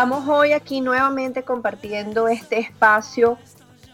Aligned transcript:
Estamos 0.00 0.26
hoy 0.28 0.54
aquí 0.54 0.80
nuevamente 0.80 1.42
compartiendo 1.42 2.26
este 2.26 2.58
espacio 2.58 3.36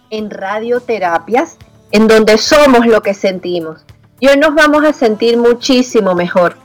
en 0.08 0.30
radioterapias, 0.30 1.56
en 1.90 2.06
donde 2.06 2.38
somos 2.38 2.86
lo 2.86 3.02
que 3.02 3.12
sentimos. 3.12 3.84
Y 4.20 4.28
hoy 4.28 4.36
nos 4.36 4.54
vamos 4.54 4.84
a 4.84 4.92
sentir 4.92 5.36
muchísimo 5.36 6.14
mejor. 6.14 6.58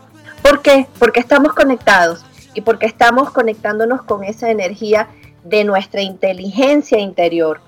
¿Por 0.44 0.62
qué? 0.62 0.86
Porque 1.00 1.20
estamos 1.20 1.54
conectados 1.54 2.24
y 2.54 2.62
porque 2.62 2.86
estamos 2.86 3.32
conectándonos 3.32 4.04
con 4.04 4.24
esa 4.24 4.52
energía 4.52 5.08
de 5.44 5.64
nuestra 5.64 6.04
inteligencia 6.04 7.00
interior. 7.00 7.62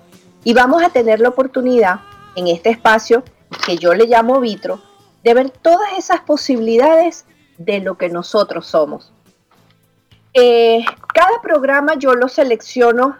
Y 0.43 0.53
vamos 0.53 0.83
a 0.83 0.89
tener 0.89 1.21
la 1.21 1.29
oportunidad 1.29 2.01
en 2.35 2.49
este 2.49 2.69
espacio 2.69 3.23
que 3.65 3.77
yo 3.77 3.95
le 3.95 4.05
llamo 4.05 4.39
vitro, 4.39 4.79
de 5.23 5.33
ver 5.33 5.49
todas 5.49 5.97
esas 5.97 6.19
posibilidades 6.19 7.25
de 7.57 7.79
lo 7.79 7.97
que 7.97 8.09
nosotros 8.09 8.67
somos. 8.67 9.11
Eh, 10.35 10.85
cada 11.13 11.41
programa 11.41 11.95
yo 11.95 12.15
lo 12.15 12.27
selecciono 12.27 13.17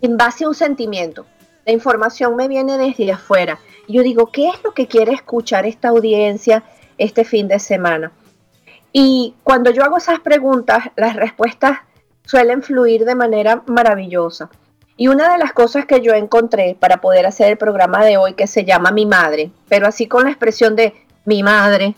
en 0.00 0.16
base 0.16 0.44
a 0.44 0.48
un 0.48 0.54
sentimiento. 0.54 1.26
La 1.64 1.72
información 1.72 2.34
me 2.34 2.48
viene 2.48 2.76
desde 2.76 3.12
afuera. 3.12 3.58
Yo 3.88 4.02
digo, 4.02 4.26
¿qué 4.32 4.48
es 4.48 4.62
lo 4.64 4.72
que 4.72 4.88
quiere 4.88 5.12
escuchar 5.12 5.64
esta 5.64 5.88
audiencia 5.88 6.64
este 6.98 7.24
fin 7.24 7.48
de 7.48 7.58
semana? 7.58 8.12
Y 8.92 9.34
cuando 9.44 9.70
yo 9.70 9.84
hago 9.84 9.96
esas 9.96 10.20
preguntas, 10.20 10.90
las 10.96 11.16
respuestas 11.16 11.78
suelen 12.24 12.62
fluir 12.62 13.04
de 13.04 13.14
manera 13.14 13.62
maravillosa. 13.66 14.50
Y 14.96 15.08
una 15.08 15.32
de 15.32 15.38
las 15.38 15.52
cosas 15.52 15.86
que 15.86 16.00
yo 16.00 16.12
encontré 16.12 16.76
para 16.78 17.00
poder 17.00 17.26
hacer 17.26 17.48
el 17.48 17.56
programa 17.56 18.04
de 18.04 18.18
hoy, 18.18 18.34
que 18.34 18.46
se 18.46 18.64
llama 18.64 18.90
Mi 18.90 19.06
Madre, 19.06 19.50
pero 19.68 19.86
así 19.86 20.06
con 20.06 20.24
la 20.24 20.30
expresión 20.30 20.76
de 20.76 20.94
mi 21.24 21.42
madre 21.42 21.94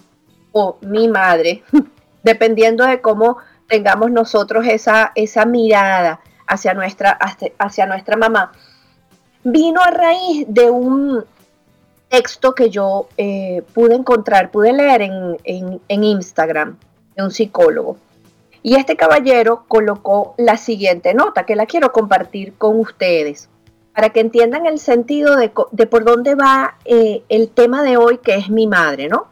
o 0.53 0.79
mi 0.81 1.09
madre, 1.09 1.63
dependiendo 2.23 2.85
de 2.85 3.01
cómo 3.01 3.39
tengamos 3.75 4.13
nosotros 4.13 4.65
esa, 4.69 5.11
esa 5.17 5.45
mirada 5.47 6.21
hacia 6.47 6.75
nuestra, 6.75 7.19
hacia 7.59 7.87
nuestra 7.87 8.17
mamá, 8.17 8.53
vino 9.43 9.81
a 9.83 9.91
raíz 9.91 10.45
de 10.47 10.71
un 10.71 11.25
texto 12.09 12.55
que 12.55 12.71
yo 12.71 13.09
eh, 13.17 13.65
pude 13.75 13.97
encontrar, 13.97 14.53
pude 14.53 14.73
leer 14.73 15.03
en, 15.03 15.37
en 15.89 16.05
Instagram 16.05 16.79
de 17.17 17.25
un 17.25 17.33
psicólogo. 17.33 17.97
Y 18.63 18.77
este 18.77 18.95
caballero 18.95 19.65
colocó 19.67 20.37
la 20.39 20.57
siguiente 20.57 21.13
nota 21.13 21.45
que 21.45 21.57
la 21.57 21.67
quiero 21.67 21.91
compartir 21.91 22.55
con 22.55 22.79
ustedes 22.79 23.49
para 23.93 24.11
que 24.11 24.21
entiendan 24.21 24.67
el 24.67 24.79
sentido 24.79 25.35
de, 25.35 25.49
por 25.49 26.05
dónde 26.05 26.37
va 26.37 26.77
eh, 26.85 27.25
el 27.29 27.49
tema 27.49 27.83
de 27.83 27.97
hoy 27.97 28.19
que 28.19 28.37
es 28.37 28.51
mi 28.51 28.69
madre, 28.69 29.09
¿no? 29.09 29.27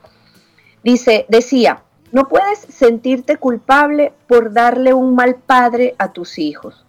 Dice, 0.83 1.27
decía, 1.29 1.85
no 2.13 2.29
puedes 2.29 2.59
sentirte 2.59 3.39
culpable 3.39 4.13
por 4.29 4.53
darle 4.53 4.93
un 4.93 5.15
mal 5.15 5.37
padre 5.37 5.95
a 5.99 6.13
tus 6.13 6.39
hijos. 6.39 6.85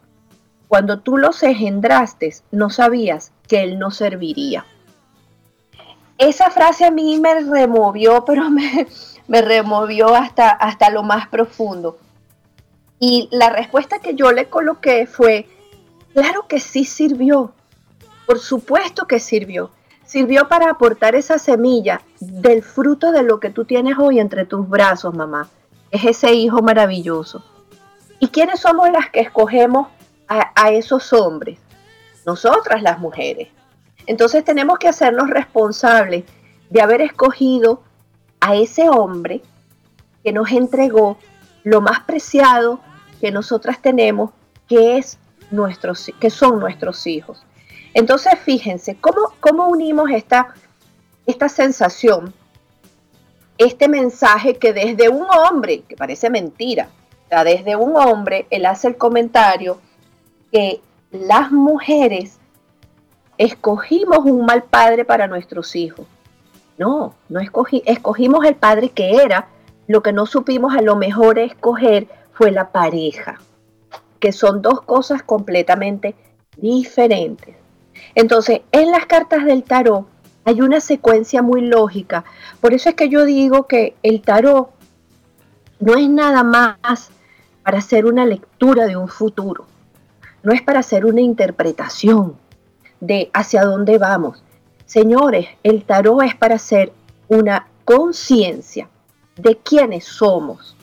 Cuando 0.68 1.00
tú 1.00 1.18
los 1.18 1.42
engendraste, 1.44 2.34
no 2.52 2.70
sabías 2.70 3.32
que 3.48 3.64
él 3.64 3.80
no 3.80 3.90
serviría. 3.90 4.66
Esa 6.18 6.52
frase 6.52 6.86
a 6.86 6.92
mí 6.92 7.20
me 7.20 7.40
removió, 7.40 8.26
pero 8.26 8.50
me, 8.50 8.88
me 9.28 9.42
removió 9.42 10.14
hasta, 10.14 10.50
hasta 10.50 10.90
lo 10.90 11.04
más 11.04 11.28
profundo. 11.28 11.98
Y 13.00 13.30
la 13.32 13.50
respuesta 13.50 14.00
que 14.00 14.16
yo 14.16 14.32
le 14.32 14.50
coloqué 14.50 15.08
fue, 15.08 15.48
claro 16.14 16.48
que 16.48 16.60
sí 16.60 16.84
sirvió, 16.84 17.54
por 18.26 18.40
supuesto 18.40 19.08
que 19.08 19.20
sirvió 19.20 19.72
sirvió 20.14 20.48
para 20.48 20.70
aportar 20.70 21.16
esa 21.16 21.40
semilla 21.40 22.02
del 22.28 22.64
fruto 22.64 23.12
de 23.12 23.24
lo 23.24 23.40
que 23.40 23.50
tú 23.50 23.66
tienes 23.66 23.98
hoy 23.98 24.20
entre 24.20 24.46
tus 24.46 24.68
brazos, 24.68 25.14
mamá. 25.14 25.50
Es 25.92 26.04
ese 26.06 26.34
hijo 26.34 26.62
maravilloso. 26.62 27.44
¿Y 28.20 28.30
quiénes 28.30 28.62
somos 28.62 28.90
las 28.90 29.10
que 29.10 29.20
escogemos 29.20 29.88
a, 30.28 30.72
esos 30.72 31.12
hombres? 31.14 31.60
Nosotras 32.26 32.82
las 32.82 33.00
mujeres. 33.00 33.50
Entonces 34.06 34.44
tenemos 34.44 34.80
que 34.80 34.88
hacernos 34.88 35.30
responsables 35.30 36.24
de 36.70 36.82
haber 36.82 37.02
escogido 37.02 37.84
a 38.40 38.56
ese 38.56 38.90
hombre 38.90 39.42
que 40.24 40.32
nos 40.32 40.52
entregó 40.52 41.18
lo 41.64 41.82
más 41.82 42.00
preciado 42.02 42.80
que 43.20 43.32
nosotras 43.32 43.82
tenemos, 43.82 44.32
que, 44.68 44.98
es 44.98 45.18
nuestros, 45.52 46.12
que 46.20 46.30
son 46.30 46.60
nuestros 46.60 47.06
hijos. 47.08 47.44
Entonces, 47.94 48.34
fíjense, 48.44 48.98
¿cómo, 49.00 49.34
cómo 49.40 49.68
unimos 49.68 50.10
esta, 50.12 50.54
esta 51.26 51.50
sensación, 51.50 52.34
este 53.58 53.88
mensaje 53.88 54.56
que 54.56 54.74
desde 54.74 55.10
un 55.10 55.26
hombre, 55.30 55.84
que 55.88 55.96
parece 55.96 56.30
mentira, 56.30 56.90
desde 57.44 57.76
un 57.76 57.96
hombre, 57.96 58.46
él 58.52 58.68
hace 58.68 58.90
el 58.90 58.98
comentario 58.98 59.80
que 60.52 60.82
las 61.12 61.52
mujeres 61.52 62.38
escogimos 63.40 64.20
un 64.20 64.46
mal 64.46 64.64
padre 64.64 65.06
para 65.06 65.28
nuestros 65.28 65.76
hijos. 65.76 66.06
No, 66.78 67.16
no 67.30 67.40
escogí, 67.40 67.82
escogimos 67.88 68.46
el 68.46 68.56
padre 68.56 68.90
que 68.90 69.16
era, 69.16 69.48
lo 69.88 70.04
que 70.04 70.14
no 70.14 70.28
supimos 70.28 70.76
a 70.76 70.82
lo 70.82 70.96
mejor 70.96 71.40
escoger 71.40 72.08
fue 72.34 72.52
la 72.52 72.70
pareja, 72.70 73.40
que 74.20 74.32
son 74.32 74.62
dos 74.62 74.82
cosas 74.82 75.24
completamente 75.24 76.16
diferentes. 76.58 77.56
Entonces, 78.16 78.62
en 78.72 78.92
las 78.92 79.08
cartas 79.08 79.46
del 79.46 79.64
tarot 79.64 80.08
hay 80.46 80.62
una 80.62 80.80
secuencia 80.80 81.42
muy 81.42 81.62
lógica. 81.62 82.26
Por 82.60 82.74
eso 82.74 82.90
es 82.90 82.96
que 82.96 83.10
yo 83.10 83.26
digo 83.26 83.68
que 83.68 83.96
el 84.04 84.22
tarot 84.22 84.70
no 85.80 85.96
es 85.96 86.10
nada 86.10 86.44
más 86.44 87.10
para 87.64 87.78
hacer 87.78 88.06
una 88.06 88.26
lectura 88.26 88.86
de 88.86 88.98
un 88.98 89.08
futuro. 89.08 89.66
No 90.44 90.54
es 90.54 90.62
para 90.62 90.80
hacer 90.80 91.06
una 91.06 91.22
interpretación 91.22 92.36
de 93.00 93.30
hacia 93.34 93.64
dónde 93.64 93.98
vamos. 93.98 94.44
Señores, 94.86 95.48
el 95.64 95.84
tarot 95.84 96.24
es 96.24 96.36
para 96.36 96.56
hacer 96.56 96.92
una 97.28 97.68
conciencia 97.86 98.90
de 99.36 99.58
quiénes 99.58 100.06
somos, 100.06 100.76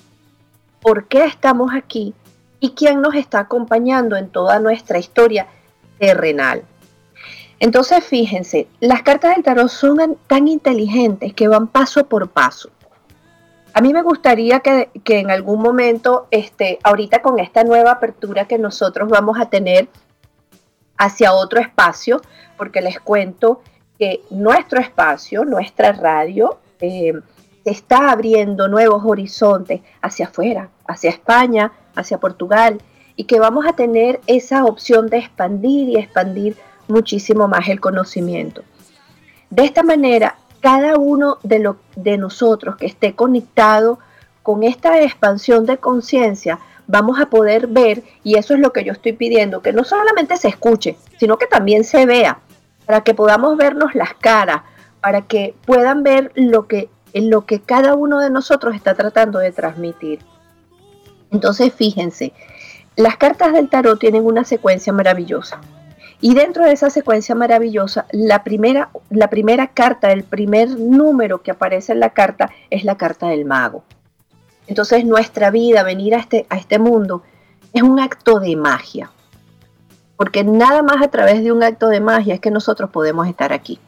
por 0.81 1.06
qué 1.06 1.25
estamos 1.25 1.72
aquí 1.75 2.15
y 2.59 2.70
quién 2.70 3.00
nos 3.00 3.15
está 3.15 3.41
acompañando 3.41 4.16
en 4.16 4.28
toda 4.28 4.59
nuestra 4.59 4.99
historia 4.99 5.47
terrenal. 5.99 6.62
Entonces, 7.60 8.03
fíjense, 8.03 8.69
las 8.81 9.03
cartas 9.03 9.34
del 9.34 9.44
tarot 9.44 9.69
son 9.69 10.16
tan 10.26 10.48
inteligentes 10.48 11.34
que 11.34 11.47
van 11.47 11.69
paso 11.69 12.06
por 12.06 12.31
paso. 12.31 12.71
A 13.75 13.82
mí 13.82 13.93
me 13.93 14.03
gustaría 14.03 14.60
que, 14.60 14.91
en 15.06 15.31
algún 15.31 15.60
momento, 15.60 16.26
este, 16.31 16.78
ahorita 16.82 17.20
con 17.20 17.38
esta 17.38 17.62
nueva 17.62 17.93
apertura 17.93 18.47
que 18.47 18.59
nosotros 18.59 19.10
vamos 19.10 19.38
a 19.38 19.50
tener 19.50 19.88
hacia 20.96 21.34
otro 21.34 21.61
espacio, 21.61 22.23
porque 22.56 22.81
les 22.81 22.99
cuento 22.99 23.61
que 23.99 24.23
nuestro 24.31 24.81
espacio, 24.81 25.44
nuestra 25.44 25.93
radio, 25.93 26.58
eh, 26.81 27.12
está 27.67 28.11
abriendo 28.11 28.69
nuevos 28.69 29.02
horizontes 29.05 29.82
hacia 30.00 30.26
afuera, 30.26 30.70
hacia 30.87 31.11
España, 31.11 31.73
hacia 31.94 32.19
Portugal, 32.19 32.81
y 33.17 33.25
que 33.25 33.38
vamos 33.38 33.67
a 33.67 33.75
tener 33.75 34.19
esa 34.26 34.64
opción 34.64 35.08
de 35.08 35.19
expandir 35.19 35.90
y 35.90 35.96
expandir 35.96 36.56
muchísimo 36.90 37.48
más 37.48 37.69
el 37.69 37.81
conocimiento. 37.81 38.62
De 39.50 39.64
esta 39.64 39.82
manera, 39.82 40.37
cada 40.60 40.96
uno 40.96 41.38
de, 41.42 41.58
lo, 41.58 41.76
de 41.96 42.19
nosotros 42.19 42.76
que 42.76 42.87
esté 42.87 43.14
conectado 43.14 43.98
con 44.42 44.62
esta 44.62 45.00
expansión 45.02 45.66
de 45.66 45.78
conciencia, 45.78 46.58
vamos 46.87 47.20
a 47.20 47.31
poder 47.31 47.66
ver, 47.66 48.02
y 48.25 48.37
eso 48.37 48.54
es 48.54 48.60
lo 48.60 48.72
que 48.72 48.84
yo 48.84 48.92
estoy 48.92 49.12
pidiendo, 49.12 49.62
que 49.62 49.72
no 49.72 49.84
solamente 49.84 50.37
se 50.37 50.48
escuche, 50.48 50.96
sino 51.19 51.38
que 51.38 51.46
también 51.46 51.84
se 51.84 52.04
vea, 52.06 52.40
para 52.84 53.02
que 53.02 53.14
podamos 53.14 53.56
vernos 53.56 53.94
las 53.94 54.14
caras, 54.14 54.62
para 55.00 55.22
que 55.22 55.54
puedan 55.64 56.02
ver 56.02 56.32
lo 56.34 56.66
que, 56.66 56.88
lo 57.14 57.46
que 57.46 57.60
cada 57.60 57.94
uno 57.94 58.19
de 58.19 58.31
nosotros 58.31 58.75
está 58.75 58.94
tratando 58.94 59.38
de 59.38 59.52
transmitir. 59.52 60.19
Entonces, 61.31 61.72
fíjense, 61.72 62.32
Las 62.96 63.16
cartas 63.16 63.52
del 63.52 63.69
tarot 63.69 63.98
tienen 63.98 64.26
una 64.26 64.44
secuencia 64.44 64.93
maravillosa. 64.93 65.60
Y 66.22 66.34
dentro 66.34 66.64
de 66.64 66.72
esa 66.72 66.90
secuencia 66.90 67.34
maravillosa, 67.34 68.05
la 68.12 68.44
primera, 68.44 68.90
la 69.08 69.31
primera 69.31 69.69
carta, 69.69 70.12
el 70.12 70.22
primer 70.22 70.69
número 70.69 71.43
que 71.43 71.50
aparece 71.50 71.93
en 71.93 72.00
la 72.00 72.11
carta 72.11 72.50
es 72.69 72.84
la 72.84 72.99
carta 72.99 73.28
del 73.28 73.46
mago. 73.46 73.84
Entonces 74.67 75.06
nuestra 75.06 75.50
vida, 75.50 75.82
venir 75.82 76.14
a 76.14 76.19
este, 76.19 76.46
a 76.50 76.58
este 76.58 76.78
mundo, 76.78 77.22
es 77.72 77.82
un 77.82 77.99
acto 77.99 78.38
de 78.38 78.55
magia. 78.55 79.11
Porque 80.17 80.44
nada 80.44 80.82
más 80.82 81.02
a 81.02 81.08
través 81.08 81.43
de 81.43 81.52
un 81.52 81.62
acto 81.62 81.88
de 81.88 82.00
magia 82.00 82.34
es 82.34 82.40
que 82.40 82.50
nosotros 82.50 82.90
podemos 82.90 83.26
estar 83.26 83.55
aquí. 83.55 83.81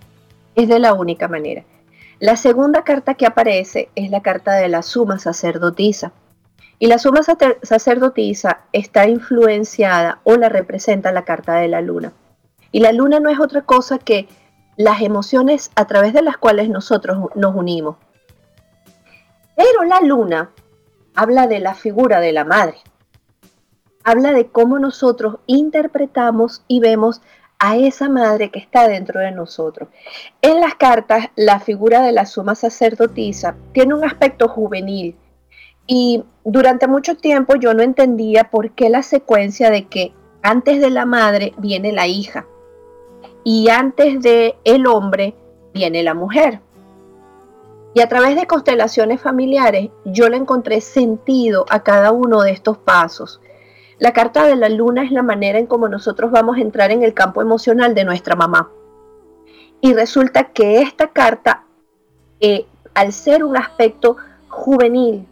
Es 0.54 0.68
de 0.68 0.78
la 0.78 0.94
única 0.94 1.28
manera. 1.28 1.64
La 2.18 2.36
segunda 2.36 2.82
carta 2.82 3.14
que 3.14 3.26
aparece 3.26 3.90
es 3.94 4.10
la 4.10 4.22
carta 4.22 4.54
de 4.54 4.68
la 4.68 4.82
suma 4.82 5.18
sacerdotisa. 5.18 6.12
Y 6.78 6.86
la 6.86 6.98
suma 6.98 7.20
sacerdotisa 7.62 8.60
está 8.72 9.06
influenciada 9.06 10.20
o 10.24 10.36
la 10.36 10.48
representa 10.48 11.12
la 11.12 11.24
carta 11.24 11.56
de 11.56 11.68
la 11.68 11.82
luna. 11.82 12.12
Y 12.72 12.80
la 12.80 12.92
luna 12.92 13.20
no 13.20 13.30
es 13.30 13.38
otra 13.38 13.62
cosa 13.62 13.98
que 13.98 14.28
las 14.76 15.02
emociones 15.02 15.70
a 15.76 15.86
través 15.86 16.12
de 16.12 16.22
las 16.22 16.36
cuales 16.36 16.68
nosotros 16.68 17.30
nos 17.36 17.54
unimos. 17.54 17.96
Pero 19.56 19.84
la 19.84 20.00
luna 20.00 20.50
habla 21.14 21.46
de 21.46 21.60
la 21.60 21.74
figura 21.74 22.20
de 22.20 22.32
la 22.32 22.44
madre 22.44 22.78
habla 24.04 24.32
de 24.32 24.48
cómo 24.48 24.78
nosotros 24.78 25.36
interpretamos 25.46 26.62
y 26.68 26.80
vemos 26.80 27.22
a 27.58 27.76
esa 27.76 28.08
madre 28.08 28.50
que 28.50 28.58
está 28.58 28.88
dentro 28.88 29.20
de 29.20 29.30
nosotros. 29.30 29.88
En 30.40 30.60
las 30.60 30.74
cartas, 30.74 31.28
la 31.36 31.60
figura 31.60 32.02
de 32.02 32.12
la 32.12 32.26
suma 32.26 32.54
sacerdotisa 32.54 33.54
tiene 33.72 33.94
un 33.94 34.04
aspecto 34.04 34.48
juvenil 34.48 35.16
y 35.86 36.24
durante 36.44 36.88
mucho 36.88 37.16
tiempo 37.16 37.54
yo 37.56 37.74
no 37.74 37.82
entendía 37.82 38.50
por 38.50 38.72
qué 38.72 38.88
la 38.88 39.02
secuencia 39.02 39.70
de 39.70 39.86
que 39.86 40.12
antes 40.42 40.80
de 40.80 40.90
la 40.90 41.06
madre 41.06 41.54
viene 41.58 41.92
la 41.92 42.06
hija 42.06 42.46
y 43.44 43.68
antes 43.68 44.20
de 44.22 44.56
el 44.64 44.86
hombre 44.86 45.34
viene 45.72 46.02
la 46.02 46.14
mujer. 46.14 46.60
Y 47.94 48.00
a 48.00 48.08
través 48.08 48.36
de 48.36 48.46
constelaciones 48.46 49.20
familiares 49.20 49.90
yo 50.04 50.28
le 50.28 50.36
encontré 50.36 50.80
sentido 50.80 51.66
a 51.68 51.82
cada 51.82 52.10
uno 52.10 52.42
de 52.42 52.52
estos 52.52 52.78
pasos. 52.78 53.40
La 53.98 54.12
carta 54.12 54.46
de 54.46 54.56
la 54.56 54.68
luna 54.68 55.04
es 55.04 55.12
la 55.12 55.22
manera 55.22 55.58
en 55.58 55.66
cómo 55.66 55.88
nosotros 55.88 56.30
vamos 56.30 56.56
a 56.56 56.60
entrar 56.60 56.90
en 56.90 57.02
el 57.02 57.14
campo 57.14 57.42
emocional 57.42 57.94
de 57.94 58.04
nuestra 58.04 58.34
mamá. 58.34 58.70
Y 59.80 59.94
resulta 59.94 60.44
que 60.44 60.80
esta 60.80 61.08
carta, 61.08 61.64
eh, 62.40 62.66
al 62.94 63.12
ser 63.12 63.44
un 63.44 63.56
aspecto 63.56 64.16
juvenil, 64.48 65.26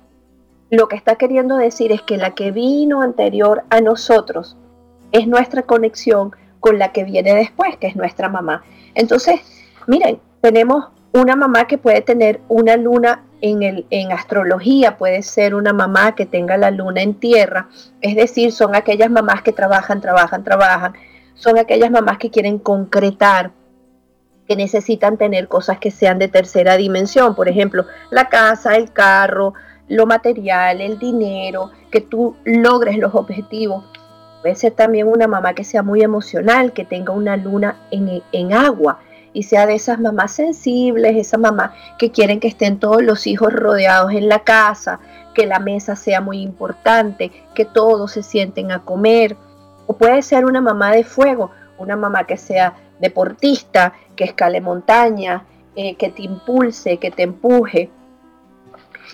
lo 0.71 0.87
que 0.89 0.97
está 0.97 1.17
queriendo 1.17 1.57
decir 1.57 1.93
es 1.93 2.03
que 2.03 2.17
la 2.17 2.35
que 2.35 2.53
vino 2.53 3.03
anterior 3.03 3.65
a 3.71 3.81
nosotros 3.81 4.57
es 5.13 5.27
nuestra 5.27 5.63
conexión 5.63 6.33
con 6.61 6.79
la 6.79 6.93
que 6.93 7.05
viene 7.05 7.35
después, 7.35 7.77
que 7.79 7.89
es 7.89 7.97
nuestra 7.97 8.29
mamá. 8.29 8.63
Entonces, 8.95 9.41
miren, 9.87 10.21
tenemos 10.41 10.89
una 11.13 11.35
mamá 11.35 11.67
que 11.67 11.79
puede 11.79 12.03
tener 12.03 12.41
una 12.49 12.77
luna 12.77 13.25
en, 13.41 13.63
el, 13.63 13.87
en 13.91 14.13
astrología 14.13 14.97
puede 14.97 15.23
ser 15.23 15.55
una 15.55 15.73
mamá 15.73 16.15
que 16.15 16.27
tenga 16.27 16.57
la 16.57 16.71
luna 16.71 17.03
en 17.03 17.15
tierra, 17.15 17.69
es 18.01 18.17
decir, 18.17 18.53
son 18.53 18.75
aquellas 18.75 19.11
mamás 19.11 19.43
que 19.43 19.53
trabajan, 19.53 20.01
trabajan, 20.01 20.45
trabajan, 20.45 20.95
son 21.35 21.59
aquellas 21.59 21.91
mamás 21.91 22.19
que 22.19 22.31
quieren 22.31 22.59
concretar, 22.59 23.53
que 24.47 24.57
necesitan 24.57 25.17
tener 25.17 25.49
cosas 25.49 25.79
que 25.79 25.91
sean 25.91 26.19
de 26.19 26.29
tercera 26.29 26.77
dimensión, 26.77 27.35
por 27.35 27.49
ejemplo, 27.49 27.87
la 28.11 28.29
casa, 28.29 28.77
el 28.77 28.93
carro, 28.93 29.55
lo 29.89 30.07
material, 30.07 30.81
el 30.81 30.99
dinero, 30.99 31.71
que 31.91 32.01
tú 32.01 32.37
logres 32.45 32.99
los 32.99 33.15
objetivos. 33.15 33.85
Puede 34.43 34.55
ser 34.55 34.73
también 34.73 35.07
una 35.07 35.27
mamá 35.27 35.55
que 35.55 35.65
sea 35.65 35.83
muy 35.83 36.03
emocional, 36.03 36.73
que 36.73 36.85
tenga 36.85 37.13
una 37.13 37.37
luna 37.37 37.77
en, 37.91 38.23
en 38.33 38.53
agua, 38.53 39.01
y 39.33 39.45
sea 39.45 39.67
de 39.67 39.75
esas 39.75 40.01
mamás 40.01 40.33
sensibles, 40.33 41.17
esas 41.17 41.41
mamás 41.41 41.73
que 41.99 42.11
quieren 42.11 42.41
que 42.41 42.49
estén 42.49 42.79
todos 42.79 43.03
los 43.03 43.27
hijos 43.27 43.53
rodeados 43.53 44.13
en 44.13 44.29
la 44.29 44.41
casa, 44.41 45.01
que 45.35 45.47
la 45.47 45.61
mesa 45.61 45.95
sea 45.95 46.21
muy 46.21 46.41
importante, 46.41 47.31
que 47.55 47.65
todos 47.65 48.13
se 48.13 48.23
sienten 48.23 48.73
a 48.73 48.81
comer. 48.81 49.37
O 49.87 49.95
puede 49.95 50.23
ser 50.23 50.45
una 50.45 50.61
mamá 50.61 50.91
de 50.93 51.05
fuego, 51.05 51.51
una 51.79 51.97
mamá 51.97 52.25
que 52.25 52.37
sea 52.37 52.75
deportista, 52.99 53.93
que 54.17 54.25
escale 54.25 54.61
montaña, 54.61 55.45
eh, 55.77 55.95
que 55.97 56.11
te 56.11 56.23
impulse, 56.23 56.99
que 56.99 57.11
te 57.11 57.23
empuje. 57.23 57.91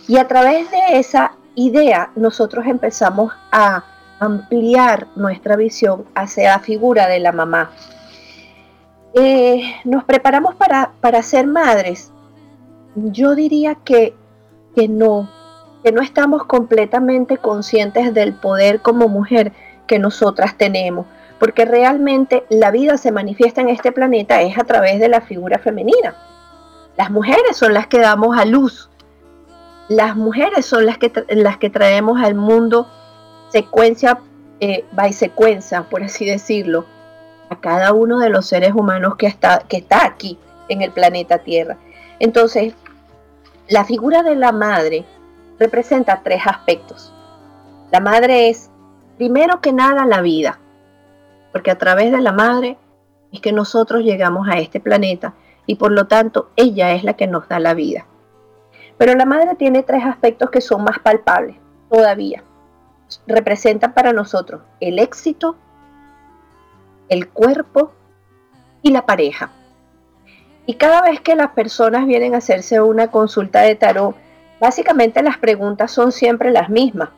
Y 0.09 0.19
a 0.19 0.27
través 0.27 0.71
de 0.71 0.99
esa 0.99 1.33
idea 1.55 2.11
nosotros 2.17 2.67
empezamos 2.67 3.33
a 3.53 3.85
ampliar 4.19 5.09
nuestra 5.17 5.57
visión 5.57 6.05
hacia 6.15 6.53
la 6.53 6.59
figura 6.59 7.07
de 7.07 7.21
la 7.21 7.33
mamá. 7.33 7.71
Eh, 9.15 9.63
nos 9.85 10.05
preparamos 10.05 10.55
para, 10.55 10.93
para 11.01 11.23
ser 11.23 11.47
madres. 11.47 12.13
Yo 12.95 13.35
diría 13.35 13.77
que, 13.77 14.15
que 14.75 14.89
no, 14.89 15.31
que 15.83 15.93
no 15.93 16.03
estamos 16.03 16.45
completamente 16.45 17.39
conscientes 17.39 18.13
del 18.13 18.35
poder 18.35 18.81
como 18.81 19.09
mujer 19.09 19.53
que 19.87 19.99
nosotras 19.99 20.57
tenemos, 20.57 21.07
porque 21.39 21.65
realmente 21.65 22.45
la 22.49 22.71
vida 22.71 22.97
se 22.97 23.13
manifiesta 23.13 23.61
en 23.61 23.69
este 23.69 23.93
planeta 23.93 24.43
es 24.43 24.59
a 24.59 24.65
través 24.65 24.99
de 24.99 25.09
la 25.09 25.21
figura 25.21 25.59
femenina. 25.59 26.17
Las 26.97 27.11
mujeres 27.11 27.57
son 27.57 27.75
las 27.75 27.87
que 27.87 28.01
damos 28.01 28.37
a 28.39 28.45
luz, 28.45 28.91
las 29.89 30.17
mujeres 30.17 30.67
son 30.67 30.87
las 30.87 30.99
que, 30.99 31.13
las 31.29 31.59
que 31.59 31.71
traemos 31.71 32.21
al 32.21 32.35
mundo 32.35 32.89
secuencia 33.57 34.19
eh, 34.61 34.85
by 34.93 35.15
secuencia, 35.15 35.85
por 35.85 36.03
así 36.03 36.27
decirlo 36.27 36.85
a 37.49 37.59
cada 37.59 37.95
uno 37.95 38.19
de 38.19 38.29
los 38.29 38.45
seres 38.45 38.75
humanos 38.75 39.17
que 39.17 39.27
está, 39.27 39.61
que 39.67 39.79
está 39.79 40.05
aquí 40.05 40.39
en 40.69 40.83
el 40.83 40.91
planeta 40.91 41.39
Tierra. 41.39 41.79
Entonces, 42.19 42.75
la 43.67 43.87
figura 43.87 44.23
de 44.23 44.37
la 44.37 44.53
madre 44.53 45.07
representa 45.59 46.21
tres 46.23 46.43
aspectos. 46.47 47.15
La 47.91 48.01
madre 48.01 48.51
es, 48.51 48.71
primero 49.17 49.63
que 49.63 49.73
nada, 49.73 50.05
la 50.05 50.21
vida, 50.21 50.59
porque 51.53 51.71
a 51.71 51.79
través 51.79 52.13
de 52.13 52.21
la 52.21 52.33
madre 52.33 52.77
es 53.33 53.41
que 53.41 53.53
nosotros 53.53 54.03
llegamos 54.03 54.49
a 54.49 54.59
este 54.59 54.81
planeta 54.81 55.33
y 55.65 55.77
por 55.77 55.93
lo 55.93 56.09
tanto 56.09 56.51
ella 56.57 56.93
es 56.93 57.05
la 57.05 57.15
que 57.15 57.27
nos 57.27 57.49
da 57.49 57.59
la 57.59 57.73
vida. 57.73 58.07
Pero 58.99 59.15
la 59.15 59.25
madre 59.25 59.55
tiene 59.55 59.83
tres 59.83 60.05
aspectos 60.05 60.51
que 60.51 60.61
son 60.61 60.85
más 60.85 60.99
palpables 60.99 61.57
todavía. 61.89 62.43
Representa 63.27 63.95
para 63.95 64.13
nosotros 64.13 64.63
el 64.81 64.99
éxito, 64.99 65.57
el 67.09 67.29
cuerpo 67.29 67.93
y 68.83 68.91
la 68.91 69.07
pareja. 69.07 69.51
Y 70.67 70.75
cada 70.75 71.03
vez 71.03 71.21
que 71.21 71.37
las 71.37 71.51
personas 71.51 72.07
vienen 72.07 72.35
a 72.35 72.39
hacerse 72.39 72.81
una 72.81 73.11
consulta 73.11 73.61
de 73.61 73.77
tarot, 73.77 74.17
básicamente 74.61 75.23
las 75.23 75.39
preguntas 75.39 75.93
son 75.93 76.11
siempre 76.11 76.51
las 76.51 76.69
mismas. 76.69 77.11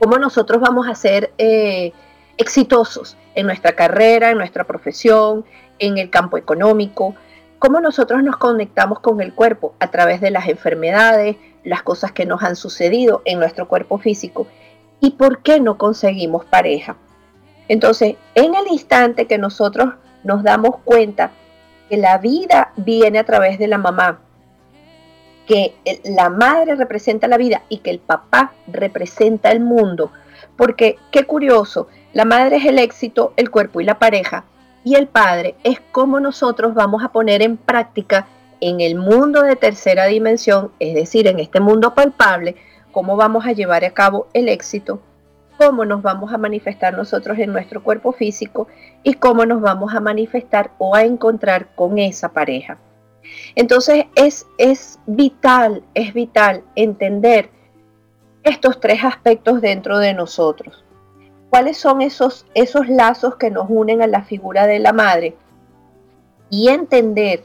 ¿Cómo 0.00 0.18
nosotros 0.18 0.60
vamos 0.60 0.88
a 0.88 0.94
ser 0.94 1.32
eh, 1.38 1.92
exitosos 2.36 3.16
en 3.34 3.46
nuestra 3.46 3.72
carrera, 3.72 4.30
en 4.30 4.38
nuestra 4.38 4.64
profesión, 4.64 5.44
en 5.78 5.98
el 5.98 6.10
campo 6.10 6.36
económico? 6.36 7.14
¿Cómo 7.58 7.80
nosotros 7.80 8.22
nos 8.22 8.36
conectamos 8.36 9.00
con 9.00 9.20
el 9.20 9.34
cuerpo 9.34 9.74
a 9.80 9.90
través 9.90 10.20
de 10.20 10.30
las 10.30 10.48
enfermedades, 10.48 11.36
las 11.64 11.82
cosas 11.82 12.12
que 12.12 12.24
nos 12.24 12.42
han 12.44 12.54
sucedido 12.54 13.22
en 13.24 13.40
nuestro 13.40 13.66
cuerpo 13.66 13.98
físico? 13.98 14.46
¿Y 15.00 15.10
por 15.12 15.42
qué 15.42 15.58
no 15.58 15.76
conseguimos 15.76 16.44
pareja? 16.44 16.96
Entonces, 17.66 18.14
en 18.36 18.54
el 18.54 18.68
instante 18.70 19.26
que 19.26 19.38
nosotros 19.38 19.94
nos 20.22 20.44
damos 20.44 20.76
cuenta 20.84 21.32
que 21.88 21.96
la 21.96 22.18
vida 22.18 22.72
viene 22.76 23.18
a 23.18 23.24
través 23.24 23.58
de 23.58 23.66
la 23.66 23.78
mamá, 23.78 24.20
que 25.46 25.74
la 26.04 26.28
madre 26.28 26.76
representa 26.76 27.26
la 27.26 27.38
vida 27.38 27.62
y 27.68 27.78
que 27.78 27.90
el 27.90 27.98
papá 27.98 28.52
representa 28.68 29.50
el 29.50 29.60
mundo, 29.60 30.12
porque 30.56 30.96
qué 31.10 31.24
curioso, 31.24 31.88
la 32.12 32.24
madre 32.24 32.56
es 32.56 32.66
el 32.66 32.78
éxito, 32.78 33.32
el 33.36 33.50
cuerpo 33.50 33.80
y 33.80 33.84
la 33.84 33.98
pareja, 33.98 34.44
y 34.88 34.94
el 34.94 35.06
padre 35.06 35.54
es 35.64 35.80
como 35.92 36.18
nosotros 36.18 36.72
vamos 36.72 37.04
a 37.04 37.10
poner 37.10 37.42
en 37.42 37.58
práctica 37.58 38.26
en 38.62 38.80
el 38.80 38.94
mundo 38.94 39.42
de 39.42 39.54
tercera 39.54 40.06
dimensión, 40.06 40.72
es 40.78 40.94
decir, 40.94 41.26
en 41.26 41.40
este 41.40 41.60
mundo 41.60 41.94
palpable, 41.94 42.56
cómo 42.90 43.14
vamos 43.14 43.44
a 43.44 43.52
llevar 43.52 43.84
a 43.84 43.90
cabo 43.90 44.28
el 44.32 44.48
éxito, 44.48 45.02
cómo 45.58 45.84
nos 45.84 46.00
vamos 46.00 46.32
a 46.32 46.38
manifestar 46.38 46.96
nosotros 46.96 47.38
en 47.38 47.52
nuestro 47.52 47.82
cuerpo 47.82 48.12
físico 48.12 48.66
y 49.02 49.12
cómo 49.12 49.44
nos 49.44 49.60
vamos 49.60 49.94
a 49.94 50.00
manifestar 50.00 50.70
o 50.78 50.94
a 50.94 51.02
encontrar 51.02 51.68
con 51.74 51.98
esa 51.98 52.30
pareja. 52.30 52.78
Entonces 53.56 54.06
es, 54.14 54.46
es 54.56 54.98
vital, 55.06 55.82
es 55.92 56.14
vital 56.14 56.62
entender 56.76 57.50
estos 58.42 58.80
tres 58.80 59.04
aspectos 59.04 59.60
dentro 59.60 59.98
de 59.98 60.14
nosotros. 60.14 60.82
¿Cuáles 61.50 61.78
son 61.78 62.02
esos, 62.02 62.46
esos 62.54 62.88
lazos 62.88 63.36
que 63.36 63.50
nos 63.50 63.66
unen 63.68 64.02
a 64.02 64.06
la 64.06 64.22
figura 64.22 64.66
de 64.66 64.78
la 64.78 64.92
madre? 64.92 65.36
Y 66.50 66.68
entender 66.68 67.42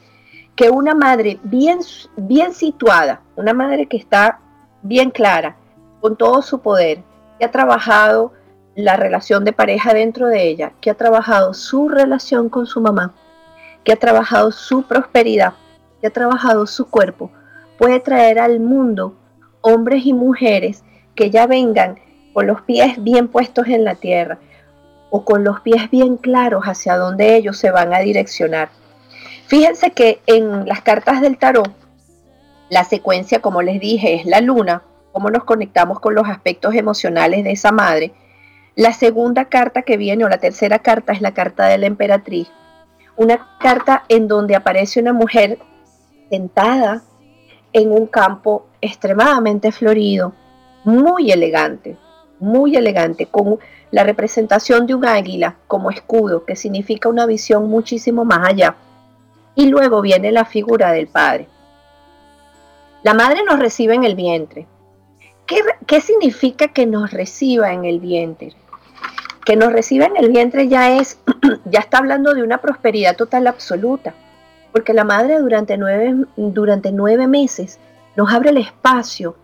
que 0.55 0.69
una 0.69 0.93
madre 0.93 1.39
bien, 1.43 1.79
bien 2.15 2.53
situada, 2.53 3.21
una 3.35 3.53
madre 3.53 3.87
que 3.87 3.97
está 3.97 4.39
bien 4.81 5.09
clara, 5.09 5.55
con 6.01 6.15
todo 6.17 6.41
su 6.41 6.59
poder, 6.59 7.03
ha 7.43 7.51
trabajado 7.51 8.33
la 8.75 8.95
relación 8.95 9.43
de 9.43 9.53
pareja 9.53 9.93
dentro 9.93 10.27
de 10.27 10.47
ella, 10.47 10.73
que 10.81 10.89
ha 10.89 10.95
trabajado 10.95 11.53
su 11.53 11.89
relación 11.89 12.49
con 12.49 12.65
su 12.65 12.81
mamá, 12.81 13.13
que 13.83 13.93
ha 13.93 13.97
trabajado 13.97 14.51
su 14.51 14.83
prosperidad, 14.83 15.53
que 16.01 16.07
ha 16.07 16.11
trabajado 16.11 16.65
su 16.65 16.89
cuerpo, 16.89 17.31
puede 17.77 17.99
traer 17.99 18.39
al 18.39 18.59
mundo 18.59 19.15
hombres 19.61 20.05
y 20.05 20.13
mujeres 20.13 20.83
que 21.15 21.29
ya 21.29 21.45
vengan 21.45 21.99
con 22.33 22.47
los 22.47 22.61
pies 22.61 23.01
bien 23.01 23.27
puestos 23.27 23.67
en 23.67 23.83
la 23.83 23.95
tierra 23.95 24.39
o 25.09 25.23
con 25.23 25.43
los 25.43 25.61
pies 25.61 25.89
bien 25.91 26.17
claros 26.17 26.63
hacia 26.65 26.97
dónde 26.97 27.35
ellos 27.35 27.57
se 27.57 27.69
van 27.69 27.93
a 27.93 27.99
direccionar. 27.99 28.69
Fíjense 29.45 29.91
que 29.91 30.19
en 30.25 30.67
las 30.67 30.81
cartas 30.81 31.21
del 31.21 31.37
tarot, 31.37 31.71
la 32.69 32.83
secuencia, 32.83 33.39
como 33.39 33.61
les 33.61 33.79
dije, 33.79 34.15
es 34.15 34.25
la 34.25 34.41
luna, 34.41 34.81
cómo 35.11 35.29
nos 35.29 35.43
conectamos 35.43 35.99
con 35.99 36.15
los 36.15 36.27
aspectos 36.27 36.73
emocionales 36.73 37.43
de 37.43 37.51
esa 37.51 37.71
madre. 37.71 38.13
La 38.75 38.93
segunda 38.93 39.45
carta 39.45 39.83
que 39.83 39.97
viene, 39.97 40.25
o 40.25 40.29
la 40.29 40.39
tercera 40.39 40.79
carta, 40.79 41.13
es 41.13 41.21
la 41.21 41.35
carta 41.35 41.67
de 41.67 41.77
la 41.77 41.85
emperatriz. 41.85 42.47
Una 43.15 43.47
carta 43.59 44.05
en 44.09 44.27
donde 44.27 44.55
aparece 44.55 44.99
una 44.99 45.13
mujer 45.13 45.59
sentada 46.31 47.03
en 47.73 47.91
un 47.91 48.07
campo 48.07 48.65
extremadamente 48.81 49.71
florido, 49.71 50.33
muy 50.83 51.31
elegante, 51.31 51.95
muy 52.43 52.75
elegante, 52.75 53.25
con 53.25 53.59
la 53.91 54.03
representación 54.03 54.85
de 54.85 54.95
un 54.95 55.05
águila 55.05 55.55
como 55.67 55.89
escudo, 55.89 56.45
que 56.45 56.55
significa 56.55 57.09
una 57.09 57.25
visión 57.25 57.69
muchísimo 57.69 58.25
más 58.25 58.47
allá. 58.47 58.75
Y 59.55 59.67
luego 59.67 60.01
viene 60.01 60.31
la 60.31 60.45
figura 60.45 60.91
del 60.91 61.07
padre. 61.07 61.47
La 63.03 63.13
madre 63.13 63.43
nos 63.43 63.59
recibe 63.59 63.95
en 63.95 64.03
el 64.03 64.15
vientre. 64.15 64.65
¿Qué, 65.45 65.57
¿Qué, 65.85 66.01
significa 66.01 66.69
que 66.69 66.85
nos 66.85 67.11
reciba 67.11 67.73
en 67.73 67.85
el 67.85 67.99
vientre? 67.99 68.53
Que 69.45 69.55
nos 69.55 69.73
reciba 69.73 70.05
en 70.05 70.15
el 70.17 70.31
vientre 70.31 70.67
ya 70.69 70.97
es, 70.97 71.19
ya 71.65 71.79
está 71.79 71.97
hablando 71.97 72.33
de 72.33 72.43
una 72.43 72.59
prosperidad 72.59 73.17
total 73.17 73.47
absoluta, 73.47 74.13
porque 74.71 74.93
la 74.93 75.03
madre 75.03 75.37
durante 75.39 75.77
nueve, 75.77 76.25
durante 76.37 76.91
nueve 76.91 77.27
meses 77.27 77.77
nos 78.15 78.33
abre 78.33 78.51
el 78.51 78.57
espacio 78.57 79.35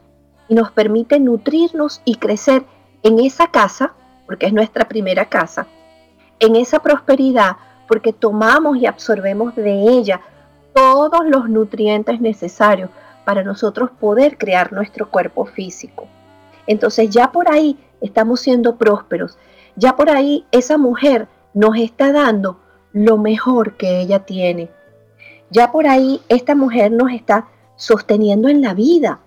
y 0.47 0.55
nos 0.55 0.71
permite 0.71 1.19
nutrirnos 1.19 2.01
y 2.05 2.15
crecer 2.15 2.63
en 3.03 3.19
esa 3.19 3.47
casa, 3.47 3.93
porque 4.25 4.45
es 4.45 4.53
nuestra 4.53 4.87
primera 4.87 5.25
casa, 5.25 5.67
en 6.39 6.55
esa 6.55 6.79
prosperidad, 6.79 7.57
porque 7.87 8.13
tomamos 8.13 8.77
y 8.77 8.85
absorbemos 8.85 9.55
de 9.55 9.71
ella 9.71 10.21
todos 10.73 11.25
los 11.25 11.49
nutrientes 11.49 12.21
necesarios 12.21 12.89
para 13.25 13.43
nosotros 13.43 13.89
poder 13.99 14.37
crear 14.37 14.71
nuestro 14.71 15.09
cuerpo 15.09 15.45
físico. 15.45 16.07
Entonces 16.67 17.09
ya 17.09 17.31
por 17.31 17.51
ahí 17.51 17.77
estamos 18.01 18.41
siendo 18.41 18.77
prósperos, 18.77 19.37
ya 19.75 19.95
por 19.95 20.09
ahí 20.09 20.45
esa 20.51 20.77
mujer 20.77 21.27
nos 21.53 21.77
está 21.77 22.11
dando 22.11 22.59
lo 22.93 23.17
mejor 23.17 23.75
que 23.75 23.99
ella 23.99 24.19
tiene. 24.19 24.69
Ya 25.49 25.71
por 25.71 25.87
ahí 25.87 26.21
esta 26.29 26.53
mujer 26.55 26.91
nos 26.91 27.11
está 27.11 27.47
sosteniendo 27.75 28.49
en 28.49 28.61
la 28.61 28.73
vida, 28.73 29.19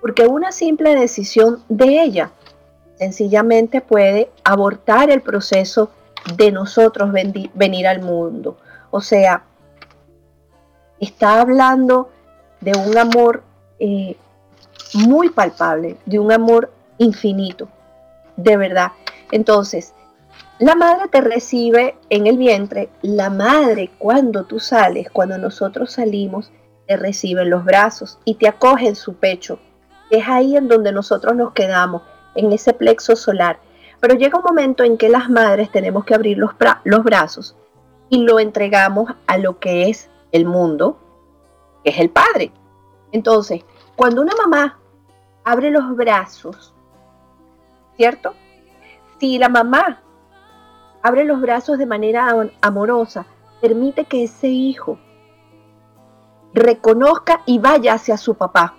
porque 0.00 0.26
una 0.26 0.52
simple 0.52 0.96
decisión 0.96 1.62
de 1.68 2.02
ella 2.02 2.32
sencillamente 3.00 3.80
puede 3.80 4.30
abortar 4.44 5.08
el 5.08 5.22
proceso 5.22 5.88
de 6.36 6.52
nosotros 6.52 7.10
venir 7.54 7.86
al 7.88 8.02
mundo. 8.02 8.58
O 8.90 9.00
sea, 9.00 9.42
está 10.98 11.40
hablando 11.40 12.10
de 12.60 12.72
un 12.78 12.98
amor 12.98 13.42
eh, 13.78 14.18
muy 14.92 15.30
palpable, 15.30 15.96
de 16.04 16.18
un 16.18 16.30
amor 16.30 16.70
infinito, 16.98 17.68
de 18.36 18.58
verdad. 18.58 18.92
Entonces, 19.32 19.94
la 20.58 20.74
madre 20.74 21.08
te 21.08 21.22
recibe 21.22 21.96
en 22.10 22.26
el 22.26 22.36
vientre, 22.36 22.90
la 23.00 23.30
madre 23.30 23.90
cuando 23.96 24.44
tú 24.44 24.60
sales, 24.60 25.08
cuando 25.10 25.38
nosotros 25.38 25.92
salimos, 25.92 26.52
te 26.86 26.98
recibe 26.98 27.40
en 27.42 27.50
los 27.50 27.64
brazos 27.64 28.18
y 28.26 28.34
te 28.34 28.46
acoge 28.46 28.88
en 28.88 28.96
su 28.96 29.14
pecho. 29.14 29.58
Es 30.10 30.28
ahí 30.28 30.54
en 30.54 30.68
donde 30.68 30.92
nosotros 30.92 31.34
nos 31.34 31.52
quedamos 31.52 32.02
en 32.34 32.52
ese 32.52 32.72
plexo 32.72 33.16
solar. 33.16 33.58
Pero 34.00 34.14
llega 34.14 34.38
un 34.38 34.44
momento 34.44 34.82
en 34.84 34.96
que 34.96 35.08
las 35.08 35.28
madres 35.28 35.70
tenemos 35.70 36.04
que 36.04 36.14
abrir 36.14 36.38
los, 36.38 36.52
los 36.84 37.04
brazos 37.04 37.56
y 38.08 38.22
lo 38.24 38.40
entregamos 38.40 39.12
a 39.26 39.38
lo 39.38 39.58
que 39.58 39.88
es 39.88 40.08
el 40.32 40.46
mundo, 40.46 40.98
que 41.84 41.90
es 41.90 41.98
el 41.98 42.10
Padre. 42.10 42.52
Entonces, 43.12 43.64
cuando 43.96 44.22
una 44.22 44.34
mamá 44.36 44.78
abre 45.44 45.70
los 45.70 45.96
brazos, 45.96 46.74
¿cierto? 47.96 48.34
Si 49.18 49.38
la 49.38 49.48
mamá 49.48 50.02
abre 51.02 51.24
los 51.24 51.40
brazos 51.40 51.78
de 51.78 51.86
manera 51.86 52.34
amorosa, 52.60 53.26
permite 53.60 54.04
que 54.04 54.24
ese 54.24 54.48
hijo 54.48 54.98
reconozca 56.52 57.42
y 57.46 57.58
vaya 57.58 57.94
hacia 57.94 58.16
su 58.16 58.34
papá. 58.34 58.74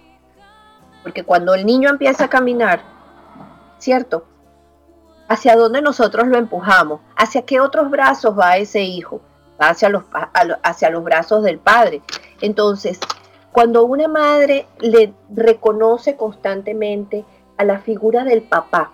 Porque 1.03 1.23
cuando 1.23 1.53
el 1.53 1.65
niño 1.65 1.89
empieza 1.89 2.25
a 2.25 2.29
caminar 2.29 2.81
¿cierto? 3.81 4.25
¿Hacia 5.27 5.55
dónde 5.55 5.81
nosotros 5.81 6.27
lo 6.27 6.37
empujamos? 6.37 7.01
¿Hacia 7.15 7.41
qué 7.41 7.59
otros 7.59 7.89
brazos 7.89 8.37
va 8.37 8.57
ese 8.57 8.83
hijo? 8.83 9.21
Va 9.59 9.69
hacia 9.69 9.89
los, 9.89 10.03
hacia 10.63 10.89
los 10.89 11.03
brazos 11.03 11.43
del 11.43 11.57
padre. 11.57 12.01
Entonces, 12.41 12.99
cuando 13.51 13.83
una 13.83 14.07
madre 14.07 14.67
le 14.79 15.13
reconoce 15.33 16.15
constantemente 16.15 17.25
a 17.57 17.63
la 17.63 17.79
figura 17.79 18.23
del 18.23 18.43
papá 18.43 18.91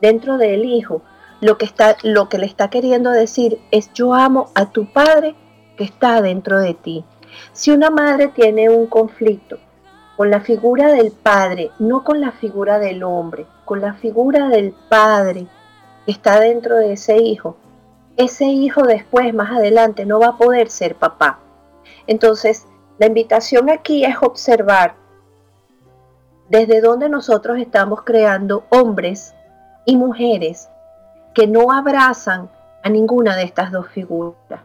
dentro 0.00 0.38
del 0.38 0.64
hijo, 0.64 1.02
lo 1.40 1.58
que, 1.58 1.64
está, 1.64 1.96
lo 2.02 2.28
que 2.28 2.38
le 2.38 2.46
está 2.46 2.70
queriendo 2.70 3.10
decir 3.10 3.60
es 3.70 3.92
yo 3.94 4.14
amo 4.14 4.50
a 4.54 4.70
tu 4.70 4.92
padre 4.92 5.34
que 5.76 5.84
está 5.84 6.20
dentro 6.20 6.60
de 6.60 6.74
ti. 6.74 7.04
Si 7.52 7.70
una 7.70 7.90
madre 7.90 8.28
tiene 8.28 8.68
un 8.68 8.86
conflicto 8.86 9.58
con 10.20 10.30
la 10.30 10.42
figura 10.42 10.92
del 10.92 11.12
padre, 11.12 11.70
no 11.78 12.04
con 12.04 12.20
la 12.20 12.30
figura 12.30 12.78
del 12.78 13.04
hombre, 13.04 13.46
con 13.64 13.80
la 13.80 13.94
figura 13.94 14.50
del 14.50 14.74
padre 14.90 15.46
que 16.04 16.12
está 16.12 16.38
dentro 16.38 16.76
de 16.76 16.92
ese 16.92 17.16
hijo, 17.16 17.56
ese 18.18 18.44
hijo 18.44 18.82
después, 18.82 19.32
más 19.32 19.50
adelante, 19.50 20.04
no 20.04 20.20
va 20.20 20.26
a 20.26 20.36
poder 20.36 20.68
ser 20.68 20.94
papá. 20.94 21.38
Entonces, 22.06 22.66
la 22.98 23.06
invitación 23.06 23.70
aquí 23.70 24.04
es 24.04 24.14
observar 24.20 24.92
desde 26.50 26.82
dónde 26.82 27.08
nosotros 27.08 27.56
estamos 27.56 28.02
creando 28.02 28.64
hombres 28.68 29.34
y 29.86 29.96
mujeres 29.96 30.68
que 31.32 31.46
no 31.46 31.72
abrazan 31.72 32.50
a 32.82 32.90
ninguna 32.90 33.36
de 33.36 33.44
estas 33.44 33.72
dos 33.72 33.88
figuras. 33.88 34.60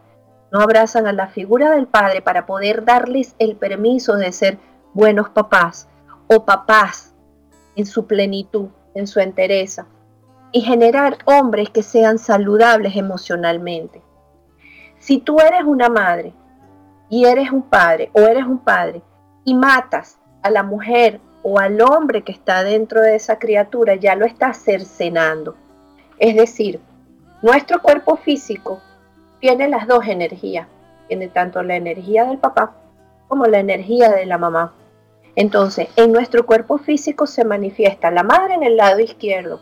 No 0.52 0.60
abrazan 0.60 1.08
a 1.08 1.14
la 1.14 1.28
figura 1.28 1.72
del 1.72 1.88
padre 1.88 2.22
para 2.22 2.46
poder 2.46 2.84
darles 2.84 3.36
el 3.40 3.56
permiso 3.56 4.18
de 4.18 4.34
ser 4.34 4.58
buenos 4.96 5.30
papás 5.30 5.88
o 6.26 6.44
papás 6.44 7.14
en 7.76 7.86
su 7.86 8.08
plenitud 8.08 8.70
en 8.96 9.06
su 9.06 9.20
entereza 9.20 9.86
y 10.52 10.62
generar 10.62 11.18
hombres 11.26 11.70
que 11.70 11.84
sean 11.84 12.18
saludables 12.18 12.96
emocionalmente. 12.96 14.02
Si 14.98 15.20
tú 15.20 15.40
eres 15.40 15.64
una 15.66 15.90
madre 15.90 16.34
y 17.10 17.26
eres 17.26 17.52
un 17.52 17.62
padre 17.62 18.10
o 18.14 18.22
eres 18.22 18.46
un 18.46 18.60
padre 18.60 19.04
y 19.44 19.54
matas 19.54 20.18
a 20.42 20.50
la 20.50 20.64
mujer 20.64 21.20
o 21.44 21.60
al 21.60 21.80
hombre 21.82 22.24
que 22.24 22.32
está 22.32 22.64
dentro 22.64 23.02
de 23.02 23.16
esa 23.16 23.38
criatura, 23.38 23.96
ya 23.96 24.16
lo 24.16 24.26
estás 24.26 24.58
cercenando. 24.58 25.56
Es 26.18 26.36
decir, 26.36 26.80
nuestro 27.42 27.82
cuerpo 27.82 28.16
físico 28.16 28.80
tiene 29.42 29.68
las 29.68 29.88
dos 29.88 30.08
energías. 30.08 30.68
Tiene 31.08 31.28
tanto 31.28 31.62
la 31.62 31.76
energía 31.76 32.26
del 32.26 32.40
papá 32.40 32.74
como 33.28 33.46
la 33.46 33.60
energía 33.60 34.10
de 34.10 34.26
la 34.26 34.38
mamá. 34.38 34.74
Entonces, 35.36 35.90
en 35.96 36.12
nuestro 36.12 36.46
cuerpo 36.46 36.78
físico 36.78 37.28
se 37.28 37.44
manifiesta 37.44 38.12
la 38.12 38.24
madre 38.24 38.54
en 38.54 38.64
el 38.64 38.78
lado 38.78 39.00
izquierdo 39.00 39.60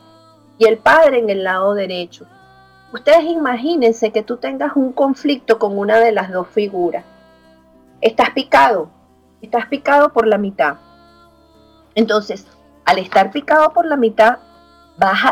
y 0.57 0.65
el 0.65 0.77
padre 0.77 1.19
en 1.19 1.29
el 1.29 1.43
lado 1.43 1.73
derecho. 1.73 2.25
Ustedes 2.93 3.23
imagínense 3.23 4.11
que 4.11 4.21
tú 4.21 4.37
tengas 4.37 4.75
un 4.75 4.93
conflicto 4.93 5.57
con 5.57 5.77
una 5.77 5.99
de 5.99 6.11
las 6.11 6.31
dos 6.31 6.47
figuras. 6.47 7.03
Estás 8.01 8.29
picado, 8.31 8.89
estás 9.41 9.65
picado 9.65 10.13
por 10.13 10.27
la 10.27 10.37
mitad. 10.37 10.75
Entonces, 11.95 12.45
al 12.85 12.99
estar 12.99 13.31
picado 13.31 13.73
por 13.73 13.87
la 13.87 13.95
mitad, 13.95 14.37
vas 14.97 15.23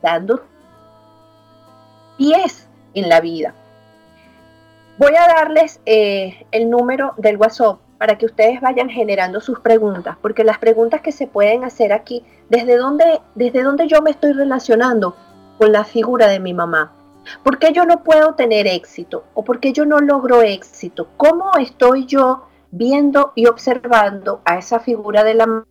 dando 0.00 0.42
pies 2.16 2.68
en 2.94 3.08
la 3.10 3.20
vida. 3.20 3.54
Voy 4.96 5.14
a 5.14 5.26
darles 5.26 5.80
eh, 5.84 6.46
el 6.52 6.70
número 6.70 7.12
del 7.16 7.36
WhatsApp 7.36 7.78
para 8.02 8.18
que 8.18 8.26
ustedes 8.26 8.60
vayan 8.60 8.88
generando 8.88 9.40
sus 9.40 9.60
preguntas, 9.60 10.16
porque 10.20 10.42
las 10.42 10.58
preguntas 10.58 11.02
que 11.02 11.12
se 11.12 11.28
pueden 11.28 11.62
hacer 11.62 11.92
aquí, 11.92 12.24
¿desde 12.48 12.76
dónde, 12.76 13.20
desde 13.36 13.62
dónde 13.62 13.86
yo 13.86 14.02
me 14.02 14.10
estoy 14.10 14.32
relacionando 14.32 15.14
con 15.56 15.70
la 15.70 15.84
figura 15.84 16.26
de 16.26 16.40
mi 16.40 16.52
mamá? 16.52 16.96
¿Por 17.44 17.60
qué 17.60 17.72
yo 17.72 17.86
no 17.86 18.02
puedo 18.02 18.34
tener 18.34 18.66
éxito? 18.66 19.22
¿O 19.34 19.44
por 19.44 19.60
qué 19.60 19.72
yo 19.72 19.86
no 19.86 20.00
logro 20.00 20.42
éxito? 20.42 21.10
¿Cómo 21.16 21.52
estoy 21.60 22.06
yo 22.06 22.48
viendo 22.72 23.30
y 23.36 23.46
observando 23.46 24.40
a 24.44 24.58
esa 24.58 24.80
figura 24.80 25.22
de 25.22 25.34
la 25.34 25.64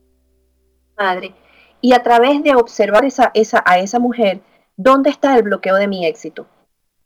madre? 0.97 1.35
Y 1.81 1.91
a 1.91 2.01
través 2.01 2.41
de 2.43 2.55
observar 2.55 3.03
esa, 3.03 3.31
esa, 3.33 3.61
a 3.65 3.79
esa 3.79 3.99
mujer, 3.99 4.39
¿dónde 4.77 5.09
está 5.09 5.35
el 5.35 5.43
bloqueo 5.43 5.75
de 5.75 5.89
mi 5.89 6.05
éxito? 6.05 6.45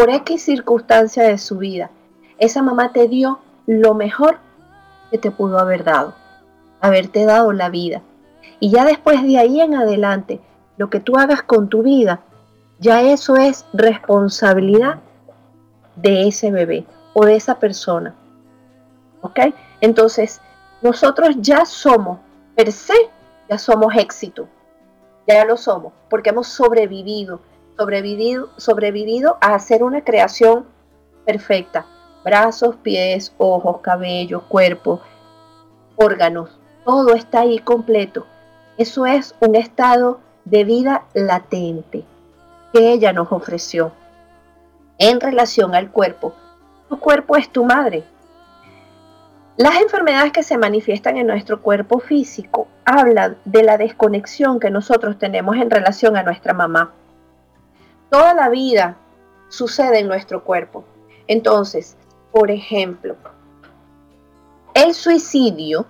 por 0.00 0.08
X 0.08 0.42
circunstancia 0.42 1.24
de 1.24 1.36
su 1.36 1.58
vida. 1.58 1.90
Esa 2.38 2.62
mamá 2.62 2.90
te 2.90 3.06
dio 3.06 3.38
lo 3.66 3.92
mejor 3.92 4.38
que 5.10 5.18
te 5.18 5.30
pudo 5.30 5.58
haber 5.58 5.84
dado, 5.84 6.14
haberte 6.80 7.26
dado 7.26 7.52
la 7.52 7.68
vida. 7.68 8.00
Y 8.60 8.70
ya 8.70 8.86
después 8.86 9.22
de 9.22 9.36
ahí 9.36 9.60
en 9.60 9.74
adelante, 9.74 10.40
lo 10.78 10.88
que 10.88 11.00
tú 11.00 11.18
hagas 11.18 11.42
con 11.42 11.68
tu 11.68 11.82
vida, 11.82 12.20
ya 12.78 13.02
eso 13.02 13.36
es 13.36 13.66
responsabilidad 13.74 15.00
de 15.96 16.28
ese 16.28 16.50
bebé 16.50 16.86
o 17.12 17.26
de 17.26 17.36
esa 17.36 17.58
persona. 17.58 18.14
¿Ok? 19.20 19.38
Entonces, 19.82 20.40
nosotros 20.80 21.36
ya 21.40 21.66
somos, 21.66 22.20
per 22.56 22.72
se, 22.72 22.94
ya 23.50 23.58
somos 23.58 23.94
éxito. 23.94 24.48
Ya 25.28 25.44
lo 25.44 25.58
somos, 25.58 25.92
porque 26.08 26.30
hemos 26.30 26.48
sobrevivido, 26.48 27.40
sobrevivido, 27.80 28.50
sobrevivido 28.58 29.38
a 29.40 29.54
hacer 29.54 29.82
una 29.82 30.04
creación 30.04 30.66
perfecta. 31.24 31.86
Brazos, 32.22 32.76
pies, 32.76 33.32
ojos, 33.38 33.80
cabello, 33.80 34.42
cuerpo, 34.48 35.00
órganos, 35.96 36.58
todo 36.84 37.14
está 37.14 37.40
ahí 37.40 37.58
completo. 37.58 38.26
Eso 38.76 39.06
es 39.06 39.34
un 39.40 39.54
estado 39.54 40.20
de 40.44 40.64
vida 40.64 41.06
latente 41.14 42.04
que 42.74 42.92
ella 42.92 43.14
nos 43.14 43.32
ofreció 43.32 43.92
en 44.98 45.18
relación 45.18 45.74
al 45.74 45.90
cuerpo. 45.90 46.34
Tu 46.90 46.98
cuerpo 46.98 47.36
es 47.36 47.48
tu 47.48 47.64
madre. 47.64 48.04
Las 49.56 49.80
enfermedades 49.80 50.32
que 50.32 50.42
se 50.42 50.58
manifiestan 50.58 51.16
en 51.16 51.26
nuestro 51.26 51.62
cuerpo 51.62 51.98
físico 51.98 52.68
hablan 52.84 53.38
de 53.46 53.62
la 53.62 53.78
desconexión 53.78 54.60
que 54.60 54.68
nosotros 54.68 55.18
tenemos 55.18 55.56
en 55.56 55.70
relación 55.70 56.18
a 56.18 56.22
nuestra 56.22 56.52
mamá. 56.52 56.92
Toda 58.10 58.34
la 58.34 58.48
vida 58.48 58.96
sucede 59.48 60.00
en 60.00 60.08
nuestro 60.08 60.42
cuerpo. 60.42 60.84
Entonces, 61.28 61.96
por 62.32 62.50
ejemplo, 62.50 63.16
el 64.74 64.94
suicidio 64.94 65.86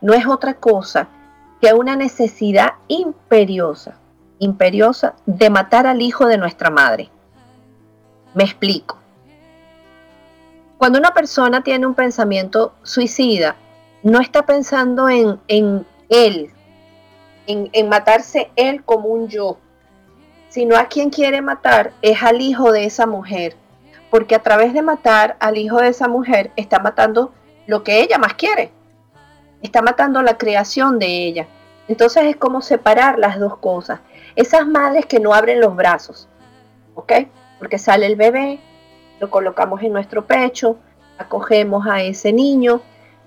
no 0.00 0.14
es 0.14 0.26
otra 0.26 0.54
cosa 0.54 1.08
que 1.60 1.74
una 1.74 1.94
necesidad 1.94 2.74
imperiosa, 2.88 3.98
imperiosa 4.38 5.14
de 5.26 5.50
matar 5.50 5.86
al 5.86 6.00
hijo 6.00 6.26
de 6.26 6.38
nuestra 6.38 6.70
madre. 6.70 7.10
Me 8.34 8.44
explico. 8.44 8.96
Cuando 10.78 10.98
una 10.98 11.12
persona 11.12 11.62
tiene 11.62 11.86
un 11.86 11.94
pensamiento 11.94 12.74
suicida, 12.82 13.56
no 14.02 14.20
está 14.20 14.44
pensando 14.44 15.08
en, 15.08 15.40
en 15.48 15.86
él, 16.08 16.50
en, 17.46 17.68
en 17.72 17.88
matarse 17.88 18.50
él 18.56 18.84
como 18.84 19.08
un 19.08 19.28
yo, 19.28 19.58
sino 20.56 20.78
a 20.78 20.86
quien 20.86 21.10
quiere 21.10 21.42
matar 21.42 21.92
es 22.00 22.22
al 22.22 22.40
hijo 22.40 22.72
de 22.72 22.86
esa 22.86 23.04
mujer, 23.04 23.54
porque 24.08 24.34
a 24.34 24.42
través 24.42 24.72
de 24.72 24.80
matar 24.80 25.36
al 25.38 25.58
hijo 25.58 25.76
de 25.82 25.88
esa 25.88 26.08
mujer 26.08 26.50
está 26.56 26.78
matando 26.78 27.30
lo 27.66 27.82
que 27.82 28.00
ella 28.00 28.16
más 28.16 28.32
quiere, 28.32 28.70
está 29.60 29.82
matando 29.82 30.22
la 30.22 30.38
creación 30.38 30.98
de 30.98 31.26
ella. 31.26 31.46
Entonces 31.88 32.24
es 32.24 32.36
como 32.36 32.62
separar 32.62 33.18
las 33.18 33.38
dos 33.38 33.58
cosas. 33.58 34.00
Esas 34.34 34.66
madres 34.66 35.04
que 35.04 35.20
no 35.20 35.34
abren 35.34 35.60
los 35.60 35.76
brazos, 35.76 36.26
¿ok? 36.94 37.12
Porque 37.58 37.76
sale 37.76 38.06
el 38.06 38.16
bebé, 38.16 38.58
lo 39.20 39.28
colocamos 39.28 39.82
en 39.82 39.92
nuestro 39.92 40.24
pecho, 40.24 40.78
acogemos 41.18 41.86
a 41.86 42.00
ese 42.00 42.32
niño, 42.32 42.80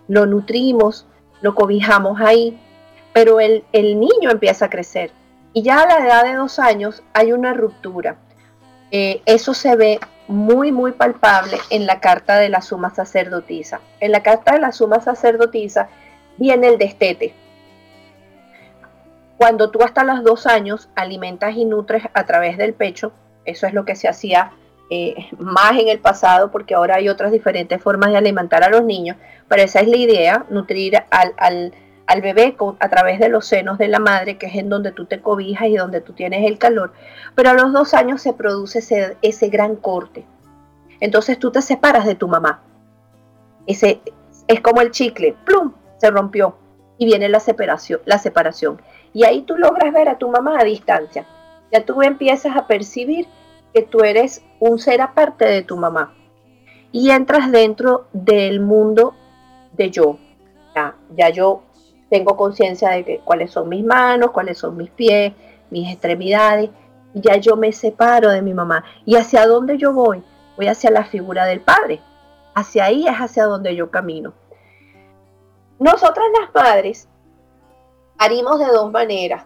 lo 0.08 0.26
nutrimos, 0.26 1.06
lo 1.42 1.54
cobijamos 1.54 2.20
ahí, 2.22 2.60
pero 3.14 3.40
el, 3.40 3.66
el 3.72 4.00
niño 4.00 4.32
empieza 4.32 4.66
a 4.66 4.70
crecer 4.72 5.12
y 5.54 5.64
ya 5.64 5.82
a 5.82 5.88
la 5.88 6.06
edad 6.06 6.24
de 6.26 6.36
dos 6.36 6.60
años 6.60 7.04
hay 7.14 7.32
una 7.32 7.54
ruptura. 7.54 8.18
Eh, 8.92 9.22
eso 9.26 9.54
se 9.54 9.76
ve 9.76 10.00
muy, 10.28 10.72
muy 10.72 10.92
palpable 10.92 11.58
en 11.70 11.86
la 11.86 12.00
carta 12.00 12.38
de 12.38 12.50
la 12.50 12.62
suma 12.62 12.94
sacerdotisa. 12.94 13.82
En 14.00 14.12
la 14.12 14.22
carta 14.22 14.54
de 14.54 14.60
la 14.60 14.72
suma 14.72 15.00
sacerdotisa 15.00 15.90
viene 16.38 16.68
el 16.68 16.78
destete. 16.78 17.34
Cuando 19.38 19.72
tú 19.72 19.82
hasta 19.82 20.04
los 20.04 20.24
dos 20.24 20.46
años 20.46 20.90
alimentas 20.96 21.56
y 21.56 21.66
nutres 21.66 22.04
a 22.14 22.26
través 22.26 22.58
del 22.58 22.74
pecho, 22.74 23.12
eso 23.46 23.68
es 23.68 23.74
lo 23.74 23.86
que 23.86 23.96
se 23.96 24.08
hacía 24.08 24.52
eh, 24.92 25.16
más 25.38 25.78
en 25.78 25.88
el 25.88 26.00
pasado, 26.00 26.52
porque 26.52 26.76
ahora 26.76 26.96
hay 26.96 27.10
otras 27.10 27.32
diferentes 27.32 27.82
formas 27.82 28.12
de 28.12 28.18
alimentar 28.18 28.64
a 28.64 28.70
los 28.70 28.84
niños, 28.84 29.18
pero 29.48 29.62
esa 29.62 29.80
es 29.82 29.88
la 29.88 29.98
idea, 29.98 30.46
nutrir 30.50 31.04
al, 31.10 31.74
bebé 32.22 32.56
a 32.80 32.90
través 32.90 33.20
de 33.20 33.30
los 33.30 33.46
senos 33.46 33.78
de 33.78 33.88
la 33.88 34.00
madre, 34.00 34.38
que 34.38 34.48
es 34.48 34.56
en 34.56 34.70
donde 34.70 34.92
tú 34.92 35.06
te 35.06 35.22
cobijas 35.22 35.68
y 35.68 35.78
donde 35.78 36.02
tú 36.02 36.14
tienes 36.14 36.46
el 36.46 36.58
calor, 36.58 36.94
pero 37.36 37.52
a 37.52 37.54
los 37.54 37.72
dos 37.72 37.94
años 37.94 38.22
se 38.22 38.34
produce 38.34 38.80
ese, 38.80 39.18
ese 39.22 39.50
gran 39.50 39.76
corte. 39.76 40.26
Entonces 41.00 41.38
tú 41.38 41.52
te 41.52 41.62
separas 41.62 42.06
de 42.06 42.16
tu 42.16 42.28
mamá. 42.28 42.62
Ese, 43.68 44.02
es 44.48 44.62
como 44.62 44.82
el 44.82 44.90
chicle, 44.90 45.36
plum, 45.46 45.74
se 45.98 46.10
rompió 46.10 46.56
y 46.98 47.06
viene 47.06 47.30
la 47.30 47.40
separación, 47.40 48.02
la 48.06 48.18
separación. 48.18 48.82
Y 49.14 49.24
ahí 49.24 49.44
tú 49.44 49.56
logras 49.56 49.94
ver 49.94 50.10
a 50.10 50.18
tu 50.18 50.30
mamá 50.30 50.58
a 50.60 50.64
distancia. 50.64 51.26
Ya 51.72 51.86
tú 51.86 52.02
empiezas 52.02 52.58
a 52.58 52.66
percibir 52.66 53.28
que 53.74 53.84
tú 53.84 54.00
eres 54.02 54.44
un 54.60 54.80
ser 54.80 55.02
aparte 55.02 55.46
de 55.46 55.62
tu 55.62 55.78
mamá. 55.78 56.16
Y 56.92 57.12
entras 57.12 57.52
dentro 57.52 58.08
del 58.12 58.60
mundo 58.60 59.14
de 59.74 59.92
yo. 59.92 60.18
Ya, 60.76 60.96
ya 61.16 61.30
yo 61.30 61.62
tengo 62.10 62.36
conciencia 62.36 62.90
de 62.90 63.06
que, 63.06 63.20
cuáles 63.20 63.52
son 63.52 63.70
mis 63.70 63.84
manos, 63.84 64.32
cuáles 64.32 64.58
son 64.58 64.78
mis 64.78 64.90
pies, 64.90 65.34
mis 65.70 65.92
extremidades. 65.92 66.70
Ya 67.14 67.38
yo 67.38 67.56
me 67.56 67.72
separo 67.72 68.30
de 68.30 68.42
mi 68.42 68.54
mamá. 68.54 68.84
¿Y 69.06 69.16
hacia 69.16 69.46
dónde 69.46 69.78
yo 69.78 69.94
voy? 69.94 70.24
Voy 70.58 70.68
hacia 70.68 70.92
la 70.92 71.06
figura 71.06 71.46
del 71.46 71.62
Padre. 71.62 72.02
Hacia 72.56 72.86
ahí 72.86 73.08
es 73.08 73.16
hacia 73.16 73.46
donde 73.46 73.76
yo 73.76 73.90
camino. 73.90 74.34
Nosotras 75.80 76.26
las 76.40 76.54
madres 76.54 77.08
parimos 78.18 78.60
de 78.60 78.66
dos 78.66 78.92
maneras. 78.92 79.46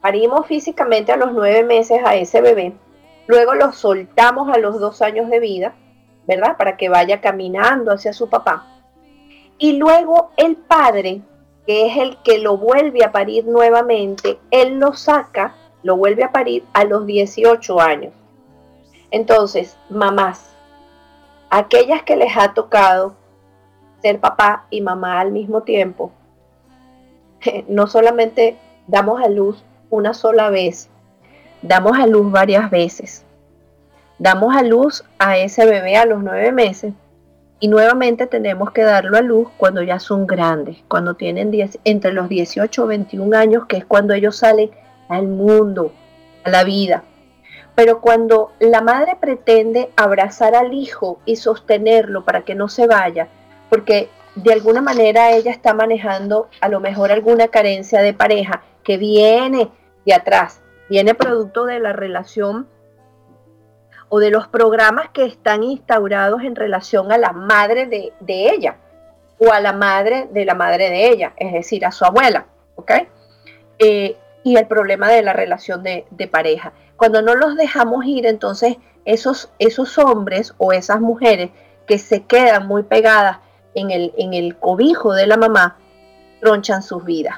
Parimos 0.00 0.46
físicamente 0.46 1.12
a 1.12 1.16
los 1.16 1.32
nueve 1.32 1.64
meses 1.64 1.98
a 2.04 2.14
ese 2.14 2.42
bebé, 2.42 2.74
luego 3.26 3.54
lo 3.54 3.72
soltamos 3.72 4.54
a 4.54 4.58
los 4.58 4.78
dos 4.78 5.00
años 5.00 5.30
de 5.30 5.40
vida, 5.40 5.74
¿verdad? 6.26 6.58
Para 6.58 6.76
que 6.76 6.90
vaya 6.90 7.22
caminando 7.22 7.90
hacia 7.90 8.12
su 8.12 8.28
papá. 8.28 8.66
Y 9.56 9.78
luego 9.78 10.30
el 10.36 10.56
padre 10.56 11.22
que 11.66 11.86
es 11.86 11.96
el 11.96 12.16
que 12.18 12.38
lo 12.38 12.56
vuelve 12.56 13.04
a 13.04 13.12
parir 13.12 13.46
nuevamente, 13.46 14.38
él 14.50 14.78
lo 14.78 14.92
saca, 14.94 15.54
lo 15.82 15.96
vuelve 15.96 16.24
a 16.24 16.32
parir 16.32 16.64
a 16.72 16.84
los 16.84 17.06
18 17.06 17.80
años. 17.80 18.12
Entonces, 19.10 19.76
mamás, 19.88 20.54
aquellas 21.50 22.02
que 22.02 22.16
les 22.16 22.36
ha 22.36 22.52
tocado 22.52 23.14
ser 24.02 24.20
papá 24.20 24.66
y 24.70 24.80
mamá 24.80 25.20
al 25.20 25.32
mismo 25.32 25.62
tiempo, 25.62 26.12
no 27.68 27.86
solamente 27.86 28.56
damos 28.86 29.22
a 29.22 29.28
luz 29.28 29.62
una 29.90 30.12
sola 30.14 30.50
vez, 30.50 30.88
damos 31.62 31.98
a 31.98 32.06
luz 32.06 32.30
varias 32.30 32.70
veces. 32.70 33.24
Damos 34.18 34.54
a 34.54 34.62
luz 34.62 35.04
a 35.18 35.38
ese 35.38 35.66
bebé 35.66 35.96
a 35.96 36.06
los 36.06 36.22
nueve 36.22 36.52
meses 36.52 36.94
y 37.60 37.68
nuevamente 37.68 38.26
tenemos 38.26 38.72
que 38.72 38.82
darlo 38.82 39.16
a 39.16 39.22
luz 39.22 39.48
cuando 39.56 39.82
ya 39.82 39.98
son 39.98 40.26
grandes, 40.26 40.78
cuando 40.88 41.14
tienen 41.14 41.52
entre 41.84 42.12
los 42.12 42.28
18 42.28 42.82
o 42.82 42.86
21 42.86 43.36
años, 43.36 43.66
que 43.66 43.76
es 43.76 43.84
cuando 43.84 44.12
ellos 44.12 44.36
salen 44.36 44.70
al 45.08 45.28
mundo, 45.28 45.92
a 46.44 46.50
la 46.50 46.64
vida. 46.64 47.04
Pero 47.74 48.00
cuando 48.00 48.52
la 48.60 48.80
madre 48.80 49.16
pretende 49.20 49.90
abrazar 49.96 50.54
al 50.54 50.74
hijo 50.74 51.18
y 51.24 51.36
sostenerlo 51.36 52.24
para 52.24 52.42
que 52.42 52.54
no 52.54 52.68
se 52.68 52.86
vaya, 52.86 53.28
porque 53.68 54.08
de 54.34 54.52
alguna 54.52 54.82
manera 54.82 55.32
ella 55.32 55.50
está 55.50 55.74
manejando 55.74 56.48
a 56.60 56.68
lo 56.68 56.80
mejor 56.80 57.12
alguna 57.12 57.48
carencia 57.48 58.00
de 58.02 58.12
pareja 58.12 58.62
que 58.82 58.96
viene 58.96 59.70
de 60.04 60.14
atrás, 60.14 60.60
viene 60.88 61.14
producto 61.14 61.64
de 61.64 61.80
la 61.80 61.92
relación 61.92 62.68
o 64.14 64.20
de 64.20 64.30
los 64.30 64.46
programas 64.46 65.08
que 65.08 65.24
están 65.24 65.64
instaurados 65.64 66.44
en 66.44 66.54
relación 66.54 67.10
a 67.10 67.18
la 67.18 67.32
madre 67.32 67.86
de, 67.86 68.12
ella 68.28 68.76
o 69.40 69.50
a 69.50 69.58
la 69.58 69.72
madre 69.72 70.28
de 70.30 70.44
la 70.44 70.54
madre 70.54 70.88
de 70.88 71.08
ella, 71.08 71.32
es 71.36 71.52
decir, 71.52 71.84
a 71.84 71.90
su 71.90 72.04
abuela, 72.04 72.46
¿ok? 72.76 72.92
Eh, 73.80 74.16
y 74.44 74.56
el 74.56 74.68
problema 74.68 75.08
de 75.08 75.22
la 75.22 75.32
relación 75.32 75.82
de, 75.82 76.06
de, 76.12 76.28
pareja. 76.28 76.72
Cuando 76.96 77.22
no 77.22 77.34
los 77.34 77.56
dejamos 77.56 78.04
ir, 78.04 78.26
entonces 78.26 78.76
esos, 79.04 79.50
esos 79.58 79.98
hombres 79.98 80.54
o 80.58 80.72
esas 80.72 81.00
mujeres 81.00 81.50
que 81.88 81.98
se 81.98 82.22
quedan 82.22 82.68
muy 82.68 82.84
pegadas 82.84 83.38
en 83.74 83.90
el, 83.90 84.14
en 84.16 84.32
el 84.32 84.54
cobijo 84.54 85.12
de 85.12 85.26
la 85.26 85.36
mamá, 85.36 85.76
tronchan 86.40 86.84
sus 86.84 87.04
vidas. 87.04 87.34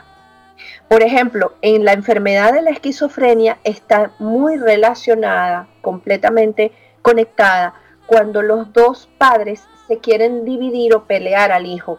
Por 0.88 1.02
ejemplo, 1.02 1.52
en 1.62 1.84
la 1.84 1.92
enfermedad 1.92 2.52
de 2.52 2.62
la 2.62 2.70
esquizofrenia 2.70 3.58
está 3.64 4.12
muy 4.20 4.56
relacionada, 4.56 5.66
completamente 5.82 6.70
conectada, 7.02 7.74
cuando 8.06 8.40
los 8.40 8.72
dos 8.72 9.08
padres 9.18 9.64
se 9.88 9.98
quieren 9.98 10.44
dividir 10.44 10.94
o 10.94 11.04
pelear 11.04 11.50
al 11.50 11.66
hijo. 11.66 11.98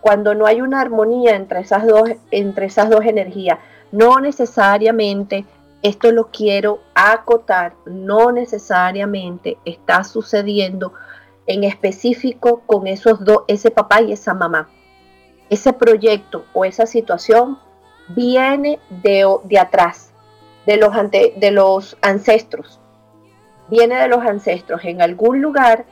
Cuando 0.00 0.34
no 0.34 0.46
hay 0.46 0.60
una 0.60 0.80
armonía 0.80 1.36
entre 1.36 1.60
esas 1.60 1.86
dos, 1.86 2.10
entre 2.32 2.66
esas 2.66 2.90
dos 2.90 3.04
energías. 3.04 3.58
No 3.92 4.18
necesariamente, 4.18 5.44
esto 5.82 6.10
lo 6.10 6.32
quiero 6.32 6.80
acotar, 6.94 7.74
no 7.86 8.32
necesariamente 8.32 9.56
está 9.64 10.02
sucediendo 10.02 10.92
en 11.46 11.62
específico 11.62 12.62
con 12.66 12.88
esos 12.88 13.24
dos, 13.24 13.44
ese 13.46 13.70
papá 13.70 14.02
y 14.02 14.12
esa 14.12 14.34
mamá. 14.34 14.68
Ese 15.48 15.72
proyecto 15.72 16.44
o 16.54 16.64
esa 16.64 16.86
situación 16.86 17.58
viene 18.08 18.78
de, 19.02 19.26
de 19.44 19.58
atrás, 19.58 20.12
de 20.66 20.76
los, 20.76 20.92
de 21.10 21.50
los 21.50 21.96
ancestros. 22.02 22.80
Viene 23.68 23.96
de 23.96 24.08
los 24.08 24.24
ancestros. 24.24 24.84
En 24.84 25.02
algún 25.02 25.40
lugar, 25.40 25.84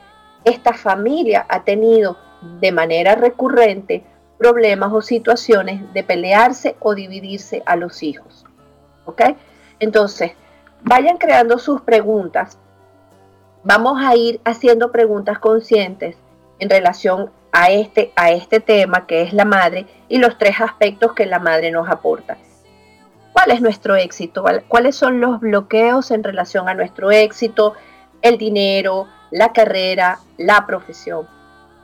esta 0.43 0.73
familia 0.73 1.45
ha 1.49 1.63
tenido 1.63 2.17
de 2.59 2.71
manera 2.71 3.15
recurrente 3.15 4.03
problemas 4.37 4.91
o 4.91 5.01
situaciones 5.01 5.93
de 5.93 6.03
pelearse 6.03 6.75
o 6.79 6.95
dividirse 6.95 7.63
a 7.65 7.75
los 7.75 8.03
hijos. 8.03 8.45
¿Ok? 9.05 9.21
Entonces, 9.79 10.33
vayan 10.81 11.17
creando 11.17 11.57
sus 11.57 11.81
preguntas. 11.81 12.57
Vamos 13.63 14.01
a 14.03 14.15
ir 14.15 14.41
haciendo 14.43 14.91
preguntas 14.91 15.39
conscientes 15.39 16.17
en 16.59 16.69
relación 16.69 17.31
a 17.53 17.69
este, 17.71 18.11
a 18.15 18.31
este 18.31 18.59
tema 18.59 19.05
que 19.05 19.21
es 19.21 19.31
la 19.31 19.45
madre 19.45 19.85
y 20.09 20.17
los 20.17 20.37
tres 20.37 20.59
aspectos 20.59 21.13
que 21.13 21.27
la 21.27 21.39
madre 21.39 21.71
nos 21.71 21.87
aporta. 21.87 22.37
¿Cuál 23.31 23.51
es 23.51 23.61
nuestro 23.61 23.95
éxito? 23.95 24.43
¿Cuáles 24.67 24.95
son 24.95 25.21
los 25.21 25.39
bloqueos 25.39 26.11
en 26.11 26.23
relación 26.23 26.67
a 26.67 26.73
nuestro 26.73 27.11
éxito? 27.11 27.73
El 28.21 28.37
dinero, 28.37 29.07
la 29.31 29.53
carrera, 29.53 30.19
la 30.37 30.65
profesión. 30.65 31.27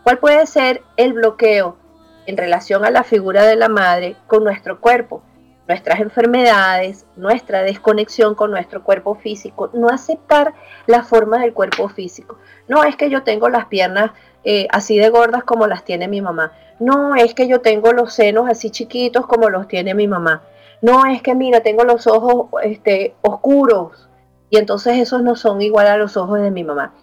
¿Cuál 0.04 0.18
puede 0.18 0.46
ser 0.48 0.82
el 0.98 1.14
bloqueo 1.14 1.78
en 2.26 2.38
relación 2.38 2.84
a 2.84 2.92
la 2.92 3.04
figura 3.04 3.44
de 3.44 3.56
la 3.56 3.70
madre 3.70 4.16
con 4.28 4.44
nuestro 4.44 4.80
cuerpo? 4.80 5.24
Nuestras 5.68 6.00
enfermedades, 6.00 7.06
nuestra 7.16 7.62
desconexión 7.62 8.34
con 8.34 8.50
nuestro 8.50 8.84
cuerpo 8.84 9.14
físico, 9.14 9.70
no 9.74 9.90
aceptar 9.90 10.54
la 10.88 11.04
forma 11.04 11.38
del 11.40 11.54
cuerpo 11.54 11.90
físico. 11.90 12.40
No 12.68 12.84
es 12.84 12.96
que 12.96 13.12
yo 13.12 13.22
tengo 13.22 13.50
las 13.50 13.66
piernas 13.66 14.12
eh, 14.44 14.68
así 14.72 14.98
de 14.98 15.10
gordas 15.10 15.44
como 15.44 15.68
las 15.68 15.84
tiene 15.84 16.08
mi 16.08 16.22
mamá. 16.22 16.54
No 16.80 17.16
es 17.16 17.34
que 17.34 17.48
yo 17.48 17.62
tengo 17.62 17.92
los 17.92 18.14
senos 18.14 18.50
así 18.50 18.70
chiquitos 18.70 19.28
como 19.28 19.50
los 19.50 19.68
tiene 19.68 19.94
mi 19.94 20.08
mamá. 20.08 20.44
No 20.82 21.06
es 21.06 21.22
que, 21.22 21.36
mira, 21.36 21.62
tengo 21.62 21.84
los 21.84 22.08
ojos 22.08 22.48
este, 22.64 23.16
oscuros 23.22 24.10
y 24.50 24.58
entonces 24.58 24.98
esos 24.98 25.22
no 25.22 25.36
son 25.36 25.62
igual 25.62 25.88
a 25.88 25.98
los 25.98 26.16
ojos 26.16 26.42
de 26.42 26.52
mi 26.52 26.64
mamá. 26.64 26.94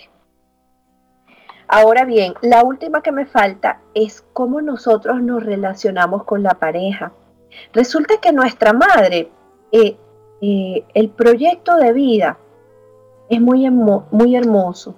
Ahora 1.69 2.05
bien, 2.05 2.35
la 2.43 2.63
última 2.63 3.03
que 3.03 3.11
me 3.11 3.27
falta 3.27 3.81
es 3.95 4.25
cómo 4.33 4.61
nosotros 4.61 5.21
nos 5.21 5.43
relacionamos 5.45 6.23
con 6.25 6.45
la 6.45 6.55
pareja. 6.55 7.11
Resulta 7.73 8.21
que 8.21 8.33
nuestra 8.33 8.73
madre, 8.73 9.33
eh, 9.73 9.97
eh, 10.41 10.85
el 10.95 11.11
proyecto 11.11 11.75
de 11.77 11.93
vida 11.93 12.39
es 13.29 13.41
muy, 13.41 13.69
muy 13.71 14.37
hermoso, 14.37 14.95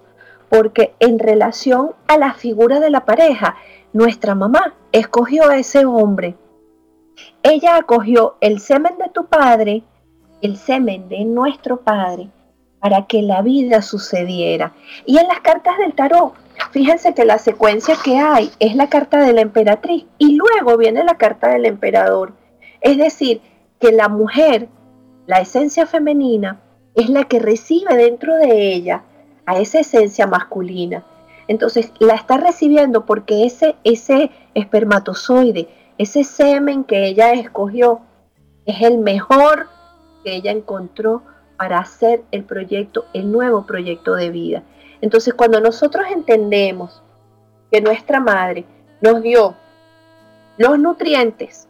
porque 0.48 0.94
en 1.00 1.18
relación 1.18 1.92
a 2.06 2.18
la 2.18 2.34
figura 2.34 2.80
de 2.80 2.90
la 2.90 3.04
pareja, 3.04 3.56
nuestra 3.92 4.34
mamá 4.34 4.74
escogió 4.92 5.48
a 5.48 5.56
ese 5.56 5.84
hombre. 5.86 6.36
Ella 7.42 7.76
acogió 7.76 8.36
el 8.40 8.60
semen 8.60 8.96
de 8.98 9.08
tu 9.10 9.26
padre, 9.26 9.82
el 10.42 10.56
semen 10.56 11.08
de 11.08 11.24
nuestro 11.24 11.80
padre, 11.80 12.28
para 12.80 13.06
que 13.06 13.22
la 13.22 13.42
vida 13.42 13.82
sucediera. 13.82 14.72
Y 15.04 15.18
en 15.18 15.26
las 15.26 15.40
cartas 15.40 15.78
del 15.78 15.94
tarot 15.94 16.34
fíjense 16.70 17.14
que 17.14 17.24
la 17.24 17.38
secuencia 17.38 17.96
que 18.04 18.18
hay 18.18 18.50
es 18.60 18.76
la 18.76 18.88
carta 18.88 19.20
de 19.20 19.32
la 19.32 19.40
emperatriz 19.40 20.06
y 20.18 20.36
luego 20.36 20.76
viene 20.76 21.02
la 21.04 21.16
carta 21.16 21.48
del 21.48 21.66
emperador. 21.66 22.32
Es 22.80 22.98
decir, 22.98 23.40
que 23.80 23.92
la 23.92 24.08
mujer, 24.08 24.68
la 25.26 25.40
esencia 25.40 25.86
femenina, 25.86 26.60
es 26.98 27.08
la 27.08 27.24
que 27.24 27.38
recibe 27.38 27.96
dentro 27.96 28.34
de 28.34 28.72
ella 28.74 29.04
a 29.46 29.61
esa 29.61 29.78
esencia 29.78 30.26
masculina. 30.26 31.04
Entonces 31.46 31.92
la 32.00 32.14
está 32.14 32.38
recibiendo 32.38 33.06
porque 33.06 33.46
ese, 33.46 33.76
ese 33.84 34.32
espermatozoide, 34.54 35.68
ese 35.96 36.24
semen 36.24 36.82
que 36.82 37.06
ella 37.06 37.32
escogió, 37.34 38.00
es 38.66 38.82
el 38.82 38.98
mejor 38.98 39.68
que 40.24 40.34
ella 40.34 40.50
encontró 40.50 41.22
para 41.56 41.78
hacer 41.78 42.24
el 42.32 42.42
proyecto, 42.42 43.04
el 43.12 43.30
nuevo 43.30 43.64
proyecto 43.64 44.16
de 44.16 44.30
vida. 44.30 44.64
Entonces 45.00 45.34
cuando 45.34 45.61
nosotros 45.61 46.04
entendemos 46.11 47.00
que 47.70 47.80
nuestra 47.80 48.18
madre 48.18 48.64
nos 49.00 49.22
dio 49.22 49.54
los 50.56 50.76
nutrientes, 50.80 51.68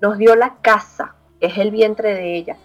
nos 0.00 0.18
dio 0.18 0.36
la 0.36 0.54
casa, 0.62 1.16
que 1.40 1.46
es 1.46 1.58
el 1.58 1.72
vientre 1.72 2.14
de 2.14 2.36
ella, 2.36 2.56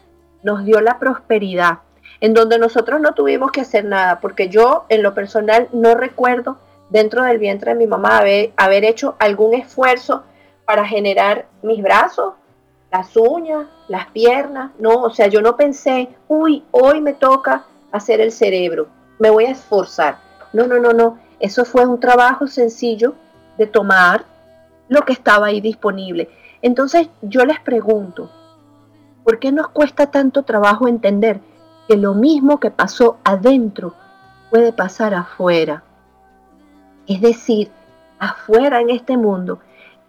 nos 0.44 0.64
dio 0.64 0.80
la 0.80 1.00
prosperidad, 1.00 1.80
en 2.20 2.34
donde 2.34 2.58
nosotros 2.58 3.00
no 3.00 3.14
tuvimos 3.14 3.52
que 3.52 3.62
hacer 3.62 3.86
nada, 3.86 4.20
porque 4.20 4.50
yo 4.50 4.86
en 4.90 5.04
lo 5.04 5.14
personal 5.14 5.68
no 5.72 5.96
recuerdo 5.96 6.58
dentro 6.90 7.24
del 7.24 7.38
vientre 7.38 7.74
de 7.74 7.78
mi 7.78 7.88
mamá 7.88 8.18
haber, 8.18 8.86
hecho 8.86 9.16
algún 9.20 9.54
esfuerzo 9.54 10.24
para 10.66 10.86
generar 10.86 11.48
mis 11.62 11.82
brazos, 11.82 12.34
las 12.92 13.16
uñas, 13.16 13.68
las 13.88 14.08
piernas, 14.08 14.72
no, 14.80 15.04
o 15.04 15.10
sea, 15.10 15.28
yo 15.28 15.42
no 15.42 15.58
pensé, 15.58 16.10
uy, 16.28 16.64
hoy 16.72 17.02
me 17.02 17.14
toca 17.14 17.66
hacer 17.92 18.22
el 18.22 18.32
cerebro, 18.32 18.88
me 19.20 19.30
voy 19.30 19.46
a 19.46 19.52
esforzar. 19.52 20.18
No, 20.54 20.66
no, 20.66 20.80
no, 20.80 20.94
no, 20.94 21.20
eso 21.40 21.66
fue 21.66 21.86
un 21.86 22.00
trabajo 22.00 22.48
sencillo 22.48 23.14
de 23.58 23.68
tomar 23.68 24.26
lo 24.88 25.02
que 25.02 25.14
estaba 25.14 25.48
ahí 25.48 25.62
disponible. 25.62 26.30
Entonces 26.62 27.10
yo 27.22 27.46
les 27.46 27.60
pregunto, 27.60 28.32
¿por 29.24 29.40
qué 29.40 29.52
nos 29.52 29.68
cuesta 29.70 30.10
tanto 30.10 30.44
trabajo 30.44 30.88
entender 30.88 31.42
que 31.88 31.98
lo 31.98 32.14
mismo 32.14 32.60
que 32.60 32.72
pasó 32.72 33.18
adentro 33.24 33.94
puede 34.50 34.74
pasar 34.74 35.14
afuera. 35.14 35.84
Es 37.08 37.22
decir, 37.22 37.70
afuera 38.20 38.82
en 38.82 38.90
este 38.90 39.18
mundo 39.18 39.60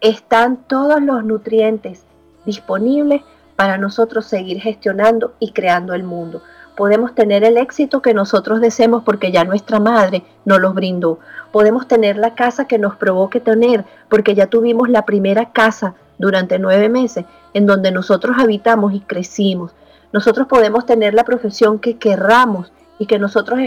están 0.01 0.57
todos 0.57 1.01
los 1.03 1.25
nutrientes 1.25 2.05
disponibles 2.45 3.23
para 3.57 3.79
nosotros 3.79 4.27
seguir 4.27 4.61
gestionando 4.61 5.35
y 5.38 5.53
creando 5.53 5.95
el 5.95 6.05
mundo. 6.05 6.43
Podemos 6.77 7.14
tener 7.14 7.43
el 7.43 7.57
éxito 7.57 8.03
que 8.03 8.14
nosotros 8.14 8.61
deseemos 8.61 9.03
porque 9.03 9.33
ya 9.33 9.43
nuestra 9.45 9.81
madre 9.81 10.23
nos 10.45 10.61
los 10.61 10.75
brindó. 10.75 11.19
Podemos 11.51 11.88
tener 11.88 12.17
la 12.17 12.35
casa 12.35 12.67
que 12.69 12.79
nos 12.79 12.95
provoque 12.95 13.41
tener 13.41 13.85
porque 14.09 14.37
ya 14.37 14.47
tuvimos 14.47 14.88
la 14.88 15.03
primera 15.03 15.51
casa 15.51 15.95
durante 16.19 16.59
nueve 16.59 16.88
meses 16.88 17.25
en 17.53 17.67
donde 17.67 17.91
nosotros 17.91 18.37
habitamos 18.38 18.93
y 18.95 19.01
crecimos 19.01 19.73
nosotros 20.12 20.47
podemos 20.47 20.87
tener 20.87 21.14
la 21.14 21.25
profesión 21.25 21.79
que 21.79 21.99
querramos 21.99 22.73
y 22.99 23.07
que 23.07 23.18
nosotros 23.18 23.61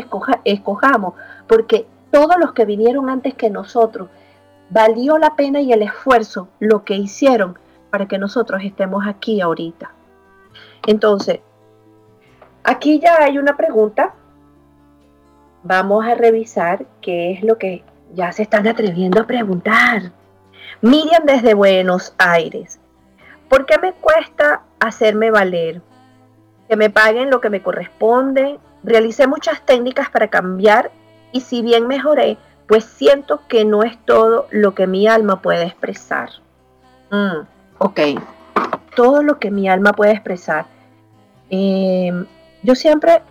escojamos, 0.44 1.14
porque 1.48 1.86
todos 2.12 2.36
los 2.40 2.54
que 2.54 2.66
vinieron 2.66 3.10
antes 3.10 3.34
que 3.34 3.50
nosotros, 3.50 4.10
valió 4.70 5.18
la 5.18 5.36
pena 5.36 5.62
y 5.62 5.72
el 5.72 5.82
esfuerzo 5.82 6.50
lo 6.60 6.84
que 6.84 6.96
hicieron 6.96 7.58
para 7.90 8.08
que 8.08 8.18
nosotros 8.18 8.62
estemos 8.64 9.06
aquí 9.08 9.42
ahorita. 9.42 9.92
Entonces, 10.88 11.40
aquí 12.64 13.00
ya 13.00 13.18
hay 13.22 13.38
una 13.38 13.58
pregunta. 13.58 14.14
Vamos 15.64 16.06
a 16.06 16.16
revisar 16.16 16.86
qué 17.02 17.34
es 17.34 17.44
lo 17.44 17.58
que 17.58 17.84
ya 18.14 18.32
se 18.32 18.44
están 18.44 18.68
atreviendo 18.68 19.22
a 19.22 19.28
preguntar. 19.28 20.12
Miriam 20.82 21.24
desde 21.26 21.54
Buenos 21.54 22.16
Aires. 22.18 22.80
¿Por 23.50 23.66
qué 23.66 23.78
me 23.78 23.94
cuesta 23.94 24.64
hacerme 24.80 25.30
valer? 25.30 25.82
Que 26.72 26.78
me 26.78 26.90
paguen 26.90 27.30
lo 27.30 27.42
que 27.42 27.50
me 27.50 27.62
corresponde. 27.62 28.58
Realicé 28.82 29.28
muchas 29.28 29.62
técnicas 29.66 30.10
para 30.10 30.30
cambiar 30.30 30.90
y 31.34 31.42
si 31.42 31.62
bien 31.62 31.86
mejoré, 31.86 32.38
pues 32.66 32.86
siento 32.86 33.42
que 33.50 33.66
no 33.66 33.84
es 33.84 33.98
todo 34.06 34.48
lo 34.52 34.74
que 34.74 34.88
mi 34.88 35.06
alma 35.06 35.42
puede 35.42 35.66
expresar. 35.66 36.30
Mm, 37.10 37.46
ok, 37.78 38.00
todo 38.96 39.22
lo 39.22 39.38
que 39.38 39.52
mi 39.52 39.68
alma 39.68 39.92
puede 39.92 40.14
expresar. 40.14 40.66
Em, 41.50 42.26
yo 42.64 42.76
siempre 42.76 43.22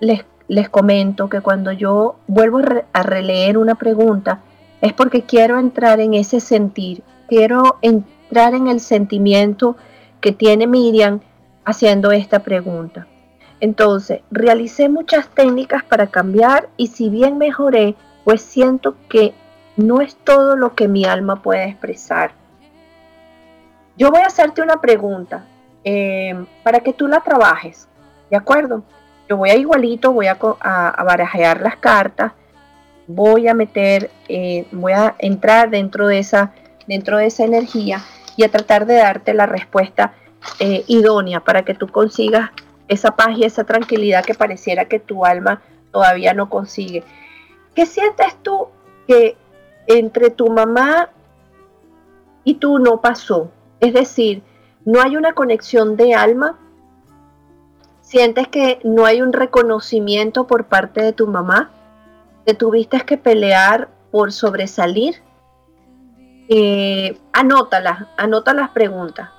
les, 0.00 0.26
les, 0.46 0.68
comento 0.68 1.30
que 1.30 1.40
cuando 1.40 1.72
yo 1.72 2.16
vuelvo 2.26 2.60
a 2.92 3.02
releer 3.02 3.56
una 3.56 3.76
pregunta 3.76 4.40
es 4.82 4.92
porque 4.92 5.22
quiero 5.22 5.58
entrar 5.58 5.98
en 5.98 6.12
ese 6.12 6.40
sentir, 6.40 7.02
quiero 7.26 7.78
entrar 7.80 8.52
en 8.52 8.68
el 8.68 8.80
sentimiento 8.80 9.76
que 10.20 10.32
tiene 10.32 10.66
Miriam 10.66 11.20
haciendo 11.64 12.12
esta 12.12 12.40
pregunta. 12.40 13.06
Entonces, 13.60 14.20
realicé 14.30 14.88
muchas 14.88 15.28
técnicas 15.28 15.84
para 15.84 16.08
cambiar 16.08 16.68
y 16.76 16.88
si 16.88 17.08
bien 17.08 17.38
mejoré, 17.38 17.94
pues 18.24 18.42
siento 18.42 18.96
que 19.08 19.32
no 19.76 20.00
es 20.00 20.16
todo 20.16 20.56
lo 20.56 20.74
que 20.74 20.88
mi 20.88 21.04
alma 21.04 21.42
puede 21.42 21.68
expresar. 21.68 22.32
Yo 23.96 24.10
voy 24.10 24.20
a 24.20 24.26
hacerte 24.26 24.60
una 24.60 24.80
pregunta 24.80 25.44
em, 25.84 26.46
para 26.62 26.80
que 26.80 26.92
tú 26.92 27.06
la 27.06 27.20
trabajes, 27.20 27.88
¿de 28.30 28.36
acuerdo? 28.36 28.82
Yo 29.28 29.36
voy 29.36 29.50
a 29.50 29.56
igualito, 29.56 30.12
voy 30.12 30.26
a, 30.26 30.36
a, 30.40 31.04
barajear 31.04 31.60
las 31.60 31.76
cartas, 31.76 32.32
voy 33.06 33.48
a 33.48 33.54
meter, 33.54 34.10
eh, 34.28 34.66
voy 34.72 34.92
a 34.92 35.14
entrar 35.18 35.70
dentro 35.70 36.06
de, 36.06 36.18
esa, 36.18 36.52
dentro 36.86 37.18
de 37.18 37.26
esa 37.26 37.44
energía 37.44 38.02
y 38.36 38.44
a 38.44 38.50
tratar 38.50 38.84
de 38.84 38.96
darte 38.96 39.32
la 39.32 39.46
respuesta 39.46 40.12
eh, 40.58 40.84
idónea 40.86 41.40
para 41.40 41.64
que 41.64 41.74
tú 41.74 41.88
consigas 41.88 42.50
esa 42.88 43.16
paz 43.16 43.36
y 43.36 43.44
esa 43.44 43.64
tranquilidad 43.64 44.24
que 44.24 44.34
pareciera 44.34 44.86
que 44.86 45.00
tu 45.00 45.24
alma 45.24 45.62
todavía 45.90 46.34
no 46.34 46.48
consigue. 46.50 47.02
¿Qué 47.74 47.86
sientes 47.86 48.36
tú 48.42 48.68
que 49.06 49.36
entre 49.86 50.30
tu 50.30 50.48
mamá 50.50 51.10
y 52.44 52.54
tú 52.54 52.78
no 52.78 53.00
pasó? 53.00 53.50
Es 53.80 53.94
decir, 53.94 54.42
no 54.84 55.00
hay 55.00 55.16
una 55.16 55.32
conexión 55.32 55.96
de 55.96 56.14
alma. 56.14 56.58
¿Sientes 58.00 58.48
que 58.48 58.80
no 58.84 59.06
hay 59.06 59.22
un 59.22 59.32
reconocimiento 59.32 60.46
por 60.46 60.66
parte 60.66 61.02
de 61.02 61.12
tu 61.12 61.26
mamá? 61.26 61.70
¿Te 62.44 62.54
tuviste 62.54 63.00
que 63.00 63.16
pelear 63.16 63.88
por 64.10 64.30
sobresalir? 64.32 65.22
Eh, 66.48 67.18
anótalas, 67.32 68.06
anota 68.18 68.52
las 68.52 68.70
preguntas. 68.70 69.30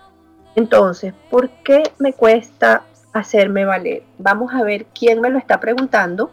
Entonces, 0.55 1.13
¿por 1.29 1.49
qué 1.49 1.83
me 1.99 2.13
cuesta 2.13 2.83
hacerme 3.13 3.65
valer? 3.65 4.03
Vamos 4.17 4.53
a 4.53 4.63
ver 4.63 4.85
quién 4.85 5.21
me 5.21 5.29
lo 5.29 5.37
está 5.37 5.59
preguntando. 5.59 6.31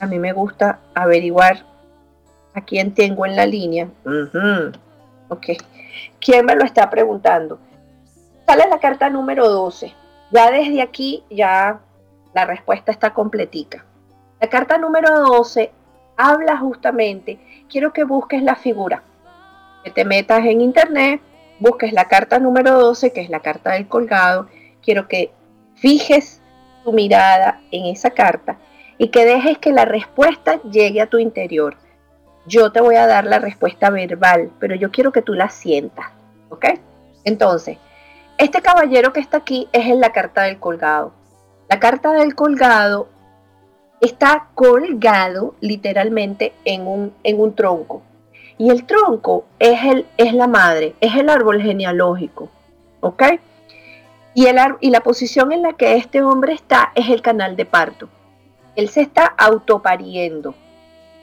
A 0.00 0.06
mí 0.06 0.18
me 0.18 0.32
gusta 0.32 0.80
averiguar 0.94 1.64
a 2.54 2.60
quién 2.60 2.94
tengo 2.94 3.24
en 3.26 3.36
la 3.36 3.46
línea. 3.46 3.88
Ok. 5.28 5.46
¿Quién 6.20 6.44
me 6.44 6.56
lo 6.56 6.64
está 6.64 6.90
preguntando? 6.90 7.58
Sale 8.46 8.68
la 8.68 8.78
carta 8.78 9.08
número 9.08 9.48
12. 9.48 9.94
Ya 10.32 10.50
desde 10.50 10.82
aquí, 10.82 11.22
ya 11.30 11.80
la 12.34 12.44
respuesta 12.44 12.90
está 12.90 13.14
completica. 13.14 13.84
La 14.40 14.48
carta 14.48 14.76
número 14.76 15.20
12 15.20 15.70
habla 16.16 16.56
justamente, 16.58 17.38
quiero 17.70 17.92
que 17.92 18.04
busques 18.04 18.42
la 18.42 18.56
figura, 18.56 19.02
que 19.82 19.90
te 19.90 20.04
metas 20.04 20.44
en 20.44 20.60
internet, 20.60 21.20
busques 21.64 21.94
la 21.94 22.04
carta 22.04 22.38
número 22.38 22.78
12, 22.78 23.12
que 23.12 23.22
es 23.22 23.30
la 23.30 23.40
carta 23.40 23.72
del 23.72 23.88
colgado. 23.88 24.48
Quiero 24.82 25.08
que 25.08 25.32
fijes 25.76 26.42
tu 26.84 26.92
mirada 26.92 27.62
en 27.70 27.86
esa 27.86 28.10
carta 28.10 28.58
y 28.98 29.08
que 29.08 29.24
dejes 29.24 29.56
que 29.56 29.72
la 29.72 29.86
respuesta 29.86 30.60
llegue 30.62 31.00
a 31.00 31.06
tu 31.06 31.18
interior. 31.18 31.76
Yo 32.46 32.70
te 32.70 32.82
voy 32.82 32.96
a 32.96 33.06
dar 33.06 33.24
la 33.24 33.38
respuesta 33.38 33.88
verbal, 33.88 34.50
pero 34.60 34.74
yo 34.74 34.90
quiero 34.90 35.10
que 35.10 35.22
tú 35.22 35.32
la 35.32 35.48
sientas, 35.48 36.04
¿ok? 36.50 36.66
Entonces, 37.24 37.78
este 38.36 38.60
caballero 38.60 39.14
que 39.14 39.20
está 39.20 39.38
aquí 39.38 39.66
es 39.72 39.86
en 39.86 40.00
la 40.00 40.12
carta 40.12 40.42
del 40.42 40.60
colgado. 40.60 41.14
La 41.70 41.80
carta 41.80 42.12
del 42.12 42.34
colgado 42.34 43.08
está 44.02 44.48
colgado 44.54 45.54
literalmente 45.60 46.52
en 46.66 46.86
un, 46.86 47.14
en 47.22 47.40
un 47.40 47.54
tronco. 47.54 48.02
Y 48.58 48.70
el 48.70 48.84
tronco 48.84 49.46
es, 49.58 49.82
el, 49.84 50.06
es 50.16 50.32
la 50.32 50.46
madre, 50.46 50.94
es 51.00 51.14
el 51.16 51.28
árbol 51.28 51.60
genealógico. 51.60 52.50
¿Ok? 53.00 53.22
Y, 54.34 54.46
el, 54.46 54.58
y 54.80 54.90
la 54.90 55.00
posición 55.00 55.52
en 55.52 55.62
la 55.62 55.74
que 55.74 55.96
este 55.96 56.22
hombre 56.22 56.52
está 56.52 56.92
es 56.94 57.08
el 57.08 57.22
canal 57.22 57.56
de 57.56 57.66
parto. 57.66 58.08
Él 58.76 58.88
se 58.88 59.02
está 59.02 59.26
autopariendo. 59.26 60.54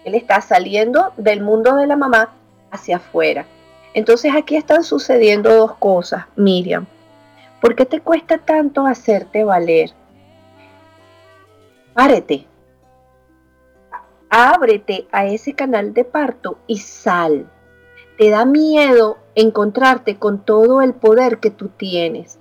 Él 0.06 0.16
está 0.16 0.42
saliendo 0.42 1.14
del 1.18 1.42
mundo 1.42 1.76
de 1.76 1.88
la 1.88 1.96
mamá 1.96 2.30
hacia 2.72 2.98
afuera. 2.98 3.46
Entonces 3.94 4.34
aquí 4.36 4.56
están 4.56 4.84
sucediendo 4.84 5.54
dos 5.54 5.76
cosas, 5.76 6.26
Miriam. 6.36 6.86
¿Por 7.60 7.76
qué 7.76 7.86
te 7.86 8.00
cuesta 8.00 8.38
tanto 8.38 8.88
hacerte 8.88 9.44
valer? 9.44 9.92
Párete. 11.94 12.46
Ábrete 14.32 15.08
a 15.12 15.28
ese 15.28 15.54
canal 15.54 15.94
de 15.94 16.06
parto 16.06 16.58
y 16.66 16.80
sal. 16.80 17.48
Te 18.18 18.30
da 18.30 18.46
miedo 18.46 19.20
encontrarte 19.36 20.18
con 20.18 20.44
todo 20.44 20.82
el 20.82 20.94
poder 20.94 21.40
que 21.40 21.52
tú 21.52 21.68
tienes, 21.68 22.40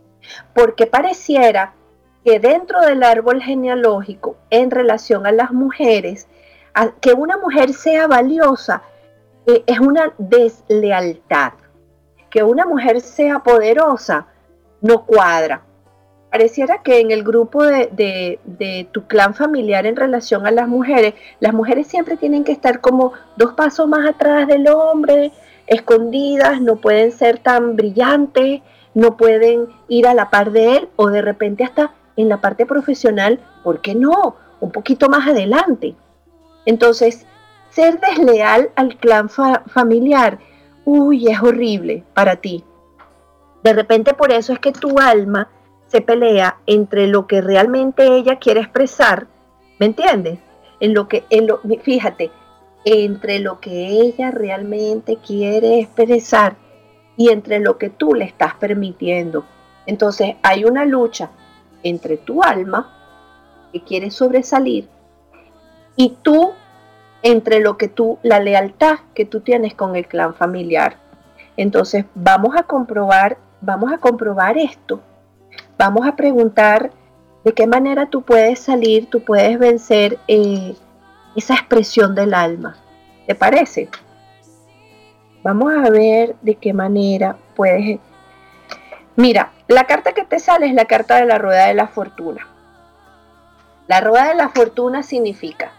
porque 0.54 0.86
pareciera 0.86 1.74
que 2.24 2.38
dentro 2.38 2.80
del 2.80 3.02
árbol 3.02 3.42
genealógico, 3.42 4.36
en 4.50 4.70
relación 4.70 5.26
a 5.26 5.32
las 5.32 5.52
mujeres, 5.52 6.28
que 7.00 7.12
una 7.12 7.36
mujer 7.36 7.72
sea 7.72 8.06
valiosa 8.06 8.82
eh, 9.46 9.64
es 9.66 9.80
una 9.80 10.12
deslealtad. 10.18 11.54
Que 12.30 12.44
una 12.44 12.64
mujer 12.64 13.00
sea 13.00 13.40
poderosa 13.40 14.26
no 14.80 15.04
cuadra. 15.04 15.62
Pareciera 16.30 16.82
que 16.82 17.00
en 17.00 17.10
el 17.10 17.24
grupo 17.24 17.64
de, 17.64 18.88
tu 18.92 19.04
clan 19.06 19.34
familiar 19.34 19.84
en 19.86 19.96
relación 19.96 20.46
a 20.46 20.52
las 20.52 20.68
mujeres, 20.68 21.14
las 21.40 21.52
mujeres 21.52 21.88
siempre 21.88 22.16
tienen 22.16 22.44
que 22.44 22.52
estar 22.52 22.80
como 22.80 23.12
dos 23.36 23.54
pasos 23.54 23.88
más 23.88 24.08
atrás 24.08 24.46
del 24.46 24.68
hombre, 24.68 25.32
escondidas, 25.66 26.60
no 26.60 26.76
pueden 26.76 27.10
ser 27.10 27.38
tan 27.38 27.74
brillantes, 27.74 28.60
no 28.94 29.16
pueden 29.16 29.68
ir 29.88 30.06
a 30.06 30.14
la 30.14 30.30
par 30.30 30.52
de 30.52 30.76
él 30.76 30.88
o 30.96 31.08
de 31.08 31.20
repente 31.20 31.64
hasta 31.64 31.94
en 32.16 32.28
la 32.28 32.40
parte 32.40 32.64
profesional, 32.64 33.40
¿por 33.64 33.80
qué 33.80 33.96
no? 33.96 34.36
Un 34.60 34.70
poquito 34.70 35.08
más 35.08 35.26
adelante. 35.26 35.96
Entonces, 36.64 37.26
ser 37.70 37.98
desleal 37.98 38.70
al 38.76 38.96
clan 38.96 39.28
familiar, 39.28 40.38
uy, 40.84 41.26
es 41.28 41.42
horrible 41.42 42.04
para 42.14 42.36
ti. 42.36 42.64
De 43.64 43.72
repente 43.72 44.14
por 44.14 44.32
eso 44.32 44.52
es 44.52 44.58
que 44.58 44.72
tu 44.72 44.98
alma 44.98 45.48
se 45.90 46.00
pelea 46.00 46.58
entre 46.66 47.08
lo 47.08 47.26
que 47.26 47.40
realmente 47.40 48.06
ella 48.14 48.36
quiere 48.36 48.60
expresar, 48.60 49.26
¿me 49.80 49.86
entiendes? 49.86 50.38
En 50.78 50.94
lo 50.94 51.08
que, 51.08 51.24
en 51.30 51.48
lo, 51.48 51.60
fíjate, 51.82 52.30
entre 52.84 53.40
lo 53.40 53.60
que 53.60 53.88
ella 53.88 54.30
realmente 54.30 55.16
quiere 55.16 55.80
expresar 55.80 56.54
y 57.16 57.30
entre 57.30 57.58
lo 57.58 57.76
que 57.76 57.90
tú 57.90 58.14
le 58.14 58.24
estás 58.24 58.54
permitiendo. 58.54 59.44
Entonces 59.84 60.36
hay 60.42 60.64
una 60.64 60.84
lucha 60.84 61.30
entre 61.82 62.16
tu 62.16 62.42
alma 62.42 62.96
que 63.72 63.82
quiere 63.82 64.10
sobresalir 64.10 64.88
y 65.96 66.16
tú 66.22 66.52
entre 67.22 67.60
lo 67.60 67.76
que 67.76 67.88
tú, 67.88 68.18
la 68.22 68.38
lealtad 68.38 69.00
que 69.12 69.24
tú 69.24 69.40
tienes 69.40 69.74
con 69.74 69.96
el 69.96 70.06
clan 70.06 70.34
familiar. 70.34 70.96
Entonces 71.56 72.04
vamos 72.14 72.54
a 72.56 72.62
comprobar, 72.62 73.38
vamos 73.60 73.92
a 73.92 73.98
comprobar 73.98 74.56
esto. 74.56 75.00
Vamos 75.80 76.06
a 76.06 76.14
preguntar 76.14 76.90
de 77.42 77.54
qué 77.54 77.66
manera 77.66 78.10
tú 78.10 78.20
puedes 78.20 78.58
salir, 78.58 79.08
tú 79.08 79.24
puedes 79.24 79.58
vencer 79.58 80.18
eh, 80.28 80.76
esa 81.34 81.54
expresión 81.54 82.14
del 82.14 82.34
alma. 82.34 82.76
¿Te 83.26 83.34
parece? 83.34 83.88
Vamos 85.42 85.72
a 85.72 85.88
ver 85.88 86.36
de 86.42 86.56
qué 86.56 86.74
manera 86.74 87.38
puedes... 87.56 87.98
Mira, 89.16 89.52
la 89.68 89.84
carta 89.84 90.12
que 90.12 90.26
te 90.26 90.38
sale 90.38 90.66
es 90.66 90.74
la 90.74 90.84
carta 90.84 91.16
de 91.16 91.24
la 91.24 91.38
rueda 91.38 91.68
de 91.68 91.74
la 91.74 91.88
fortuna. 91.88 92.46
La 93.88 94.02
rueda 94.02 94.28
de 94.28 94.34
la 94.34 94.50
fortuna 94.50 95.02
significa 95.02 95.72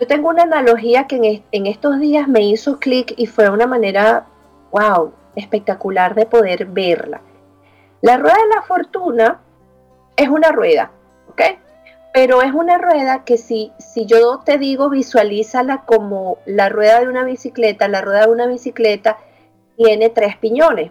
yo 0.00 0.08
tengo 0.08 0.28
una 0.28 0.42
analogía 0.42 1.06
que 1.06 1.44
en, 1.52 1.66
estos 1.66 2.00
días 2.00 2.26
me 2.26 2.40
hizo 2.42 2.78
clic 2.78 3.14
y 3.16 3.26
fue 3.26 3.48
una 3.48 3.68
manera, 3.68 4.26
wow, 4.70 5.12
espectacular 5.34 6.16
de 6.16 6.26
poder 6.26 6.66
verla. 6.66 7.20
La 8.00 8.16
rueda 8.16 8.36
de 8.36 8.54
la 8.54 8.62
fortuna 8.62 9.40
es 10.16 10.28
una 10.28 10.52
rueda, 10.52 10.92
¿ok? 11.28 11.42
Pero 12.12 12.42
es 12.42 12.52
una 12.52 12.78
rueda 12.78 13.24
que 13.24 13.38
si, 13.38 13.72
si 13.78 14.06
yo 14.06 14.40
te 14.44 14.58
digo 14.58 14.88
visualízala 14.88 15.84
como 15.84 16.38
la 16.46 16.68
rueda 16.68 17.00
de 17.00 17.08
una 17.08 17.24
bicicleta, 17.24 17.88
la 17.88 18.00
rueda 18.00 18.26
de 18.26 18.32
una 18.32 18.46
bicicleta 18.46 19.18
tiene 19.76 20.10
tres 20.10 20.36
piñones. 20.36 20.90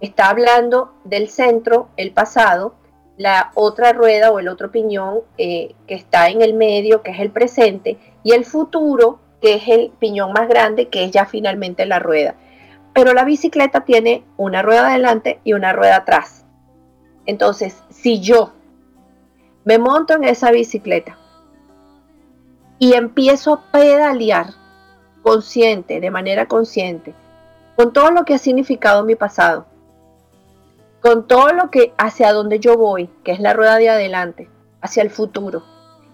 Está 0.00 0.28
hablando 0.30 0.92
del 1.04 1.28
centro, 1.28 1.88
el 1.96 2.12
pasado, 2.12 2.74
la 3.16 3.50
otra 3.54 3.92
rueda 3.92 4.30
o 4.30 4.38
el 4.38 4.48
otro 4.48 4.70
piñón 4.70 5.20
eh, 5.36 5.74
que 5.86 5.94
está 5.94 6.28
en 6.28 6.40
el 6.40 6.54
medio, 6.54 7.02
que 7.02 7.10
es 7.10 7.20
el 7.20 7.30
presente, 7.30 7.98
y 8.22 8.32
el 8.32 8.44
futuro, 8.44 9.18
que 9.42 9.54
es 9.54 9.68
el 9.68 9.90
piñón 9.98 10.32
más 10.32 10.48
grande, 10.48 10.88
que 10.88 11.04
es 11.04 11.10
ya 11.10 11.26
finalmente 11.26 11.84
la 11.84 11.98
rueda. 11.98 12.36
Pero 12.98 13.14
la 13.14 13.22
bicicleta 13.22 13.84
tiene 13.84 14.24
una 14.36 14.60
rueda 14.60 14.88
adelante 14.88 15.38
y 15.44 15.52
una 15.52 15.72
rueda 15.72 15.98
atrás. 15.98 16.44
Entonces, 17.26 17.80
si 17.90 18.18
yo 18.18 18.54
me 19.64 19.78
monto 19.78 20.14
en 20.14 20.24
esa 20.24 20.50
bicicleta 20.50 21.16
y 22.80 22.94
empiezo 22.94 23.52
a 23.52 23.70
pedalear 23.70 24.48
consciente, 25.22 26.00
de 26.00 26.10
manera 26.10 26.46
consciente, 26.46 27.14
con 27.76 27.92
todo 27.92 28.10
lo 28.10 28.24
que 28.24 28.34
ha 28.34 28.38
significado 28.38 29.04
mi 29.04 29.14
pasado, 29.14 29.66
con 31.00 31.28
todo 31.28 31.52
lo 31.52 31.70
que 31.70 31.94
hacia 31.98 32.32
donde 32.32 32.58
yo 32.58 32.76
voy, 32.76 33.08
que 33.22 33.30
es 33.30 33.38
la 33.38 33.52
rueda 33.52 33.76
de 33.76 33.90
adelante, 33.90 34.50
hacia 34.80 35.04
el 35.04 35.10
futuro. 35.10 35.62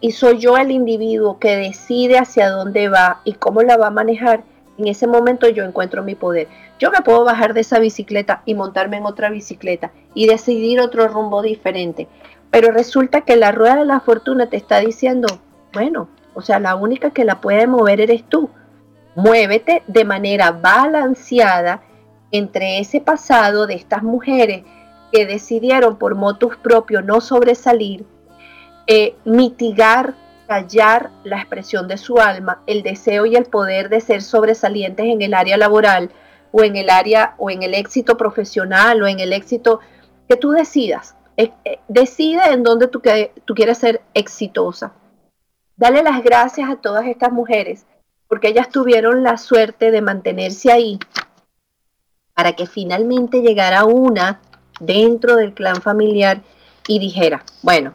Y 0.03 0.11
soy 0.11 0.37
yo 0.37 0.59
el 0.59 0.70
individuo 0.70 1.38
que 1.38 1.57
decide 1.57 2.18
hacia 2.18 2.51
dónde 2.51 2.90
va 2.90 3.23
y 3.25 3.33
cómo 3.33 3.62
la 3.62 3.79
va 3.79 3.87
a 3.87 3.90
manejar. 3.90 4.44
En 4.79 4.89
ese 4.89 5.07
momento 5.07 5.49
yo 5.49 5.65
encuentro 5.65 6.03
mi 6.03 6.15
poder. 6.15 6.49
Yo 6.79 6.91
me 6.91 7.03
puedo 7.03 7.25
bajar 7.25 7.55
de 7.55 7.61
esa 7.61 7.79
bicicleta 7.79 8.43
y 8.45 8.55
montarme 8.55 8.97
en 8.97 9.07
otra 9.07 9.31
bicicleta 9.31 9.93
y 10.15 10.27
decidir 10.27 10.81
otro 10.81 11.07
rumbo 11.09 11.43
diferente. 11.43 12.09
Pero 12.51 12.71
resulta 12.71 13.23
que 13.23 13.37
la 13.37 13.53
rueda 13.53 13.77
de 13.77 13.85
la 13.85 14.01
fortuna 14.01 14.49
te 14.49 14.57
está 14.57 14.81
diciendo, 14.81 15.29
bueno, 15.73 16.09
o 16.35 16.43
sea, 16.43 16.59
la 16.59 16.75
única 16.75 17.11
que 17.11 17.25
la 17.25 17.41
puede 17.41 17.67
mover 17.67 18.01
eres 18.01 18.25
tú. 18.29 18.51
Muévete 19.15 19.83
de 19.87 20.05
manera 20.05 20.51
balanceada 20.51 21.83
entre 22.33 22.81
ese 22.81 23.01
pasado 23.01 23.67
de 23.69 23.75
estas 23.75 24.03
mujeres 24.03 24.65
que 25.13 25.27
decidieron 25.27 25.97
por 25.97 26.17
motus 26.17 26.57
propios 26.57 27.05
no 27.05 27.21
sobresalir, 27.21 28.05
eh, 28.89 29.15
mitigar, 29.25 30.15
la 31.25 31.37
expresión 31.37 31.88
de 31.88 31.99
su 31.99 32.19
alma, 32.19 32.62
el 32.67 32.83
deseo 32.83 33.27
y 33.27 33.37
el 33.37 33.45
poder 33.45 33.88
de 33.88 34.01
ser 34.01 34.23
sobresalientes 34.23 35.07
en 35.07 35.23
el 35.23 35.35
área 35.35 35.57
laboral 35.57 36.11
o 36.53 36.62
en 36.62 36.77
el 36.77 36.90
área 36.90 37.35
o 37.38 37.51
en 37.51 37.62
el 37.62 37.75
éxito 37.75 38.17
profesional 38.17 39.03
o 39.03 39.07
en 39.07 39.21
el 39.21 39.33
éxito 39.33 39.81
que 40.29 40.37
tú 40.37 40.51
decidas. 40.53 41.17
Eh, 41.37 41.51
eh, 41.64 41.79
decide 41.88 42.53
en 42.53 42.62
dónde 42.62 42.87
tú, 42.87 43.03
tú 43.45 43.55
quieres 43.55 43.79
ser 43.79 44.03
exitosa. 44.14 44.93
Dale 45.77 46.03
las 46.03 46.23
gracias 46.23 46.71
a 46.71 46.77
todas 46.77 47.07
estas 47.07 47.33
mujeres 47.33 47.87
porque 48.29 48.49
ellas 48.49 48.69
tuvieron 48.69 49.23
la 49.23 49.37
suerte 49.37 49.90
de 49.90 50.01
mantenerse 50.01 50.71
ahí 50.71 50.99
para 52.35 52.55
que 52.55 52.67
finalmente 52.67 53.43
llegara 53.43 53.85
una 53.85 54.40
dentro 54.81 55.37
del 55.37 55.55
clan 55.55 55.81
familiar 55.81 56.43
y 56.87 56.99
dijera, 56.99 57.45
bueno, 57.62 57.95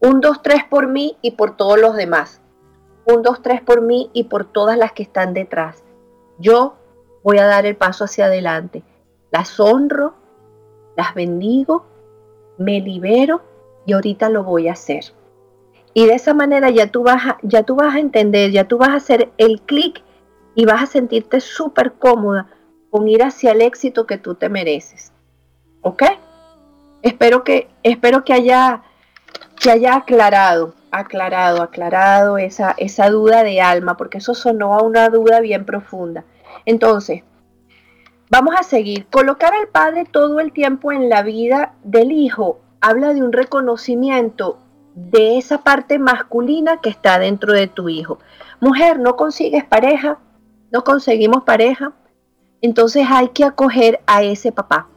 un, 0.00 0.20
dos, 0.20 0.42
tres 0.42 0.64
por 0.68 0.86
mí 0.86 1.16
y 1.22 1.32
por 1.32 1.56
todos 1.56 1.78
los 1.78 1.94
demás. 1.94 2.40
Un, 3.06 3.22
dos, 3.22 3.42
tres 3.42 3.60
por 3.62 3.80
mí 3.80 4.10
y 4.12 4.24
por 4.24 4.44
todas 4.44 4.76
las 4.76 4.92
que 4.92 5.02
están 5.02 5.34
detrás. 5.34 5.82
Yo 6.38 6.76
voy 7.22 7.38
a 7.38 7.46
dar 7.46 7.66
el 7.66 7.76
paso 7.76 8.04
hacia 8.04 8.26
adelante. 8.26 8.82
Las 9.30 9.58
honro, 9.58 10.14
las 10.96 11.14
bendigo, 11.14 11.86
me 12.58 12.80
libero 12.80 13.42
y 13.86 13.92
ahorita 13.92 14.28
lo 14.28 14.44
voy 14.44 14.68
a 14.68 14.72
hacer. 14.72 15.04
Y 15.94 16.06
de 16.06 16.14
esa 16.14 16.34
manera 16.34 16.70
ya 16.70 16.90
tú 16.90 17.02
vas 17.02 17.26
a, 17.26 17.38
ya 17.42 17.62
tú 17.62 17.74
vas 17.74 17.94
a 17.94 17.98
entender, 17.98 18.50
ya 18.50 18.68
tú 18.68 18.78
vas 18.78 18.90
a 18.90 18.96
hacer 18.96 19.30
el 19.38 19.60
clic 19.62 20.02
y 20.54 20.64
vas 20.64 20.82
a 20.82 20.86
sentirte 20.86 21.40
súper 21.40 21.94
cómoda 21.94 22.48
con 22.90 23.08
ir 23.08 23.22
hacia 23.22 23.52
el 23.52 23.62
éxito 23.62 24.06
que 24.06 24.18
tú 24.18 24.34
te 24.34 24.48
mereces. 24.48 25.12
¿Ok? 25.82 26.02
Espero 27.02 27.44
que, 27.44 27.68
espero 27.82 28.24
que 28.24 28.32
haya, 28.32 28.82
que 29.60 29.70
haya 29.70 29.96
aclarado, 29.96 30.74
aclarado, 30.90 31.62
aclarado 31.62 32.38
esa, 32.38 32.74
esa 32.78 33.10
duda 33.10 33.42
de 33.42 33.60
alma, 33.60 33.96
porque 33.96 34.18
eso 34.18 34.34
sonó 34.34 34.74
a 34.74 34.82
una 34.82 35.08
duda 35.08 35.40
bien 35.40 35.64
profunda. 35.64 36.24
Entonces, 36.64 37.22
vamos 38.30 38.54
a 38.58 38.62
seguir. 38.62 39.06
Colocar 39.06 39.54
al 39.54 39.68
padre 39.68 40.04
todo 40.04 40.40
el 40.40 40.52
tiempo 40.52 40.92
en 40.92 41.08
la 41.08 41.22
vida 41.22 41.74
del 41.82 42.12
hijo 42.12 42.60
habla 42.80 43.14
de 43.14 43.22
un 43.22 43.32
reconocimiento 43.32 44.58
de 44.94 45.38
esa 45.38 45.58
parte 45.58 45.98
masculina 45.98 46.80
que 46.80 46.90
está 46.90 47.18
dentro 47.18 47.52
de 47.52 47.66
tu 47.66 47.88
hijo. 47.88 48.18
Mujer, 48.60 48.98
no 48.98 49.16
consigues 49.16 49.64
pareja, 49.64 50.18
no 50.70 50.84
conseguimos 50.84 51.44
pareja, 51.44 51.92
entonces 52.60 53.06
hay 53.08 53.28
que 53.28 53.44
acoger 53.44 54.00
a 54.06 54.22
ese 54.22 54.52
papá 54.52 54.88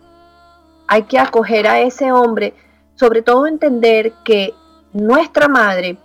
hay 0.92 1.04
que 1.04 1.18
acoger 1.18 1.68
a 1.68 1.80
ese 1.80 2.12
hombre, 2.12 2.54
sobre 3.02 3.24
todo 3.24 3.48
entender 3.48 4.14
que 4.24 4.54
nuestra 4.94 5.48
madre 5.48 5.98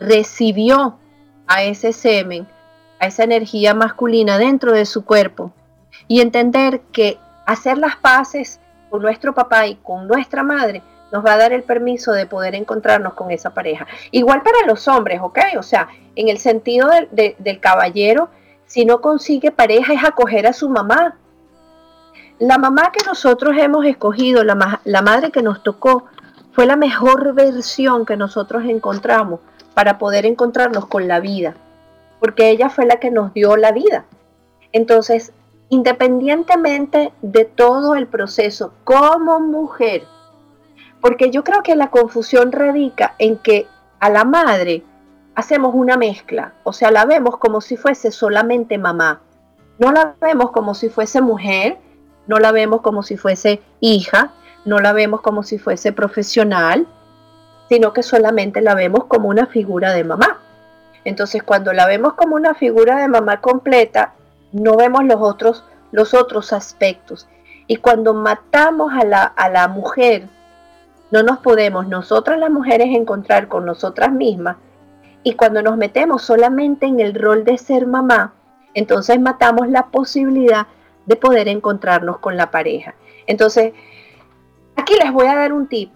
recibió 0.00 0.98
a 1.46 1.64
ese 1.64 1.92
semen, 1.92 2.46
a 2.98 3.08
esa 3.08 3.24
energía 3.24 3.74
masculina 3.74 4.38
dentro 4.38 4.72
de 4.72 4.86
su 4.86 5.04
cuerpo 5.04 5.52
y 6.08 6.22
entender 6.22 6.80
que 6.92 7.18
hacer 7.44 7.76
las 7.76 7.96
paces 7.96 8.58
con 8.88 9.02
nuestro 9.02 9.34
papá 9.34 9.66
y 9.66 9.74
con 9.74 10.08
nuestra 10.08 10.42
madre 10.42 10.80
nos 11.12 11.22
va 11.22 11.34
a 11.34 11.36
dar 11.36 11.52
el 11.52 11.62
permiso 11.62 12.12
de 12.12 12.24
poder 12.24 12.54
encontrarnos 12.54 13.12
con 13.12 13.30
esa 13.30 13.52
pareja. 13.52 13.86
Igual 14.12 14.42
para 14.42 14.66
los 14.66 14.88
hombres, 14.88 15.20
¿ok? 15.22 15.40
O 15.58 15.62
sea, 15.62 15.88
en 16.16 16.30
el 16.30 16.38
sentido 16.38 16.88
del 17.10 17.60
caballero, 17.60 18.30
si 18.64 18.86
no 18.86 19.02
consigue 19.02 19.50
pareja 19.50 19.92
es 19.92 20.04
acoger 20.04 20.46
a 20.46 20.54
su 20.54 20.70
mamá. 20.70 21.18
La 22.40 22.58
mamá 22.58 22.90
que 22.92 23.04
nosotros 23.06 23.54
hemos 23.56 23.86
escogido, 23.86 24.42
la, 24.42 24.56
madre 25.02 25.30
que 25.30 25.42
nos 25.42 25.62
tocó, 25.62 26.06
fue 26.52 26.66
la 26.66 26.74
mejor 26.74 27.32
versión 27.32 28.04
que 28.04 28.16
nosotros 28.16 28.64
encontramos 28.64 29.40
para 29.72 29.98
poder 29.98 30.26
encontrarnos 30.26 30.86
con 30.86 31.06
la 31.06 31.20
vida, 31.20 31.54
porque 32.18 32.50
ella 32.50 32.70
fue 32.70 32.86
la 32.86 32.96
que 32.96 33.12
nos 33.12 33.32
dio 33.34 33.56
la 33.56 33.70
vida. 33.70 34.04
Entonces, 34.72 35.32
independientemente 35.68 37.12
de 37.22 37.44
todo 37.44 37.94
el 37.94 38.08
proceso 38.08 38.72
como 38.82 39.38
mujer, 39.38 40.02
porque 41.00 41.30
yo 41.30 41.44
creo 41.44 41.62
que 41.62 41.76
la 41.76 41.90
confusión 41.90 42.50
radica 42.50 43.14
en 43.18 43.36
que 43.36 43.68
a 44.00 44.10
la 44.10 44.24
madre 44.24 44.82
hacemos 45.36 45.72
una 45.74 45.96
mezcla, 45.96 46.54
o 46.64 46.72
sea, 46.72 46.90
la 46.90 47.04
vemos 47.04 47.36
como 47.38 47.60
si 47.60 47.76
fuese 47.76 48.10
solamente 48.10 48.76
mamá. 48.76 49.20
No 49.78 49.92
la 49.92 50.14
vemos 50.20 50.50
como 50.50 50.74
si 50.74 50.88
fuese 50.88 51.20
mujer, 51.20 51.78
no 52.26 52.38
la 52.38 52.52
vemos 52.52 52.80
como 52.80 53.02
si 53.02 53.16
fuese 53.16 53.62
hija, 53.80 54.32
no 54.64 54.78
la 54.78 54.92
vemos 54.92 55.20
como 55.20 55.42
si 55.42 55.58
fuese 55.58 55.92
profesional, 55.92 56.86
sino 57.68 57.92
que 57.92 58.02
solamente 58.02 58.60
la 58.60 58.74
vemos 58.74 59.04
como 59.04 59.28
una 59.28 59.46
figura 59.46 59.92
de 59.92 60.04
mamá. 60.04 60.38
Entonces, 61.04 61.42
cuando 61.42 61.72
la 61.72 61.86
vemos 61.86 62.14
como 62.14 62.36
una 62.36 62.54
figura 62.54 62.96
de 62.96 63.08
mamá 63.08 63.40
completa, 63.40 64.14
no 64.52 64.76
vemos 64.76 65.04
los 65.04 65.20
otros, 65.20 65.64
los 65.92 66.14
otros 66.14 66.52
aspectos. 66.52 67.28
Y 67.66 67.76
cuando 67.76 68.14
matamos 68.14 68.92
a 68.92 69.04
la, 69.04 69.24
a 69.24 69.48
la 69.48 69.68
mujer 69.68 70.28
no 71.10 71.22
nos 71.22 71.38
podemos 71.38 71.86
nosotras 71.86 72.38
las 72.40 72.50
mujeres 72.50 72.88
encontrar 72.90 73.46
con 73.46 73.64
nosotras 73.64 74.10
mismas 74.10 74.56
y 75.22 75.34
cuando 75.34 75.62
nos 75.62 75.76
metemos 75.76 76.22
solamente 76.22 76.86
en 76.86 76.98
el 76.98 77.14
rol 77.14 77.44
de 77.44 77.56
ser 77.56 77.86
mamá, 77.86 78.34
entonces 78.74 79.20
matamos 79.20 79.68
la 79.68 79.86
posibilidad 79.86 80.66
de 81.06 81.16
poder 81.16 81.48
encontrarnos 81.48 82.18
con 82.18 82.36
la 82.36 82.50
pareja. 82.50 82.94
Entonces, 83.26 83.72
aquí 84.76 84.94
les 85.02 85.12
voy 85.12 85.26
a 85.26 85.36
dar 85.36 85.52
un 85.52 85.68
tip. 85.68 85.90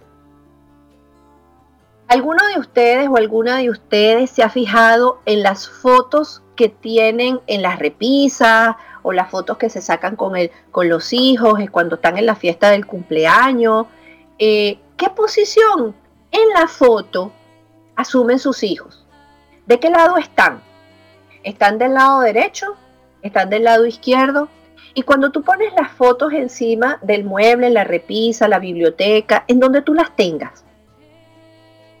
¿Alguno 2.07 2.43
de 2.47 2.59
ustedes 2.59 3.07
o 3.07 3.17
alguna 3.17 3.57
de 3.57 3.69
ustedes 3.69 4.31
se 4.31 4.41
ha 4.41 4.49
fijado 4.49 5.19
en 5.25 5.43
las 5.43 5.69
fotos 5.69 6.41
que 6.55 6.67
tienen 6.67 7.39
en 7.45 7.61
las 7.61 7.77
repisas 7.77 8.75
o 9.03 9.13
las 9.13 9.29
fotos 9.29 9.57
que 9.57 9.69
se 9.69 9.81
sacan 9.81 10.15
con, 10.15 10.35
el, 10.35 10.51
con 10.71 10.89
los 10.89 11.13
hijos 11.13 11.59
cuando 11.71 11.95
están 11.95 12.17
en 12.17 12.25
la 12.25 12.35
fiesta 12.35 12.71
del 12.71 12.87
cumpleaños? 12.87 13.85
Eh, 14.39 14.79
¿Qué 14.97 15.09
posición 15.09 15.95
en 16.31 16.49
la 16.55 16.67
foto 16.67 17.31
asumen 17.95 18.39
sus 18.39 18.63
hijos? 18.63 19.05
¿De 19.67 19.79
qué 19.79 19.91
lado 19.91 20.17
están? 20.17 20.61
¿Están 21.43 21.77
del 21.77 21.93
lado 21.93 22.21
derecho? 22.21 22.75
¿Están 23.21 23.51
del 23.51 23.65
lado 23.65 23.85
izquierdo? 23.85 24.49
Y 24.93 25.03
cuando 25.03 25.31
tú 25.31 25.43
pones 25.43 25.73
las 25.73 25.91
fotos 25.91 26.33
encima 26.33 26.99
del 27.01 27.23
mueble, 27.23 27.69
la 27.69 27.83
repisa, 27.83 28.47
la 28.47 28.59
biblioteca, 28.59 29.45
en 29.47 29.59
donde 29.59 29.81
tú 29.81 29.93
las 29.93 30.15
tengas, 30.15 30.65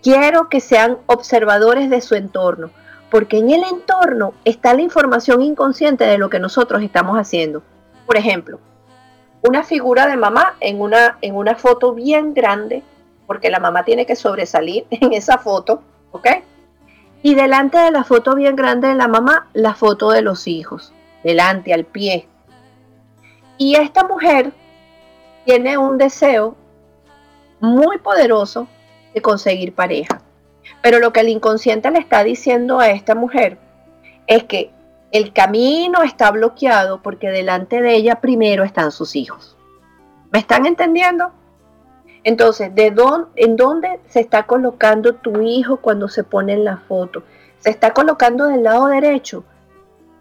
quiero 0.01 0.49
que 0.49 0.59
sean 0.59 0.97
observadores 1.05 1.89
de 1.89 2.01
su 2.01 2.15
entorno, 2.15 2.71
porque 3.09 3.37
en 3.37 3.49
el 3.49 3.63
entorno 3.63 4.33
está 4.45 4.73
la 4.73 4.81
información 4.81 5.41
inconsciente 5.41 6.05
de 6.05 6.17
lo 6.17 6.29
que 6.29 6.39
nosotros 6.39 6.81
estamos 6.83 7.17
haciendo. 7.17 7.63
Por 8.05 8.17
ejemplo, 8.17 8.59
una 9.41 9.63
figura 9.63 10.07
de 10.07 10.17
mamá 10.17 10.55
en 10.59 10.81
una, 10.81 11.17
en 11.21 11.35
una 11.35 11.55
foto 11.55 11.93
bien 11.93 12.33
grande, 12.33 12.83
porque 13.25 13.49
la 13.49 13.59
mamá 13.59 13.83
tiene 13.83 14.05
que 14.05 14.15
sobresalir 14.15 14.85
en 14.89 15.13
esa 15.13 15.37
foto, 15.37 15.81
¿ok? 16.11 16.27
Y 17.21 17.35
delante 17.35 17.77
de 17.77 17.91
la 17.91 18.03
foto 18.03 18.35
bien 18.35 18.55
grande 18.55 18.87
de 18.87 18.95
la 18.95 19.07
mamá, 19.07 19.47
la 19.53 19.75
foto 19.75 20.11
de 20.11 20.21
los 20.21 20.47
hijos, 20.47 20.93
delante, 21.23 21.73
al 21.73 21.85
pie. 21.85 22.27
Y 23.59 23.75
esta 23.75 24.05
mujer 24.05 24.53
tiene 25.43 25.77
un 25.77 25.97
deseo 25.97 26.55
muy 27.59 27.97
poderoso 27.97 28.69
de 29.13 29.21
conseguir 29.21 29.75
pareja. 29.75 30.21
Pero 30.81 30.99
lo 30.99 31.11
que 31.11 31.19
el 31.19 31.27
inconsciente 31.27 31.91
le 31.91 31.99
está 31.99 32.23
diciendo 32.23 32.79
a 32.79 32.89
esta 32.89 33.15
mujer 33.15 33.57
es 34.27 34.45
que 34.45 34.71
el 35.11 35.33
camino 35.33 36.03
está 36.03 36.31
bloqueado 36.31 37.01
porque 37.01 37.29
delante 37.29 37.81
de 37.81 37.95
ella 37.95 38.21
primero 38.21 38.63
están 38.63 38.93
sus 38.93 39.17
hijos. 39.17 39.57
¿Me 40.31 40.39
están 40.39 40.65
entendiendo? 40.65 41.33
Entonces, 42.23 42.73
¿de 42.73 42.91
dónde, 42.91 43.27
¿en 43.35 43.57
dónde 43.57 43.99
se 44.07 44.21
está 44.21 44.43
colocando 44.43 45.15
tu 45.15 45.41
hijo 45.41 45.77
cuando 45.77 46.07
se 46.07 46.23
pone 46.23 46.53
en 46.53 46.63
la 46.63 46.77
foto? 46.77 47.23
¿Se 47.57 47.71
está 47.71 47.93
colocando 47.93 48.47
del 48.47 48.63
lado 48.63 48.87
derecho? 48.87 49.43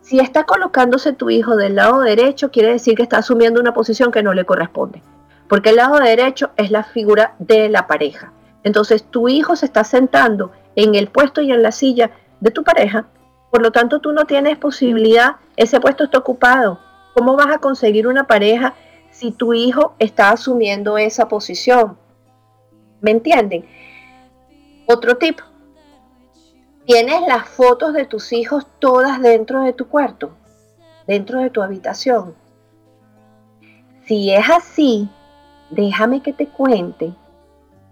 Si 0.08 0.20
está 0.20 0.44
colocándose 0.44 1.12
tu 1.12 1.30
hijo 1.30 1.56
del 1.56 1.76
lado 1.76 2.00
derecho, 2.00 2.50
quiere 2.50 2.72
decir 2.72 2.94
que 2.94 3.02
está 3.02 3.18
asumiendo 3.18 3.60
una 3.60 3.74
posición 3.74 4.10
que 4.10 4.22
no 4.22 4.32
le 4.32 4.46
corresponde. 4.46 5.02
Porque 5.48 5.70
el 5.70 5.76
lado 5.76 5.98
derecho 5.98 6.50
es 6.56 6.70
la 6.70 6.82
figura 6.82 7.34
de 7.38 7.68
la 7.68 7.86
pareja. 7.86 8.32
Entonces, 8.64 9.04
tu 9.04 9.28
hijo 9.28 9.54
se 9.54 9.66
está 9.66 9.84
sentando 9.84 10.50
en 10.76 10.94
el 10.94 11.08
puesto 11.08 11.42
y 11.42 11.52
en 11.52 11.62
la 11.62 11.72
silla 11.72 12.10
de 12.40 12.50
tu 12.50 12.64
pareja 12.64 13.06
por 13.50 13.62
lo 13.62 13.72
tanto, 13.72 14.00
tú 14.00 14.12
no 14.12 14.26
tienes 14.26 14.58
posibilidad, 14.58 15.36
ese 15.56 15.80
puesto 15.80 16.04
está 16.04 16.18
ocupado. 16.18 16.78
¿Cómo 17.14 17.36
vas 17.36 17.54
a 17.54 17.58
conseguir 17.58 18.06
una 18.06 18.26
pareja 18.26 18.74
si 19.10 19.32
tu 19.32 19.54
hijo 19.54 19.94
está 19.98 20.30
asumiendo 20.30 20.98
esa 20.98 21.28
posición? 21.28 21.98
¿Me 23.00 23.10
entienden? 23.10 23.66
Otro 24.86 25.16
tip. 25.16 25.40
Tienes 26.88 27.20
las 27.28 27.46
fotos 27.46 27.92
de 27.92 28.06
tus 28.06 28.32
hijos 28.32 28.66
todas 28.78 29.20
dentro 29.20 29.62
de 29.62 29.74
tu 29.74 29.88
cuarto, 29.88 30.30
dentro 31.06 31.38
de 31.40 31.50
tu 31.50 31.60
habitación. 31.60 32.34
Si 34.06 34.32
es 34.32 34.48
así, 34.48 35.06
déjame 35.68 36.22
que 36.22 36.32
te 36.32 36.46
cuente 36.46 37.12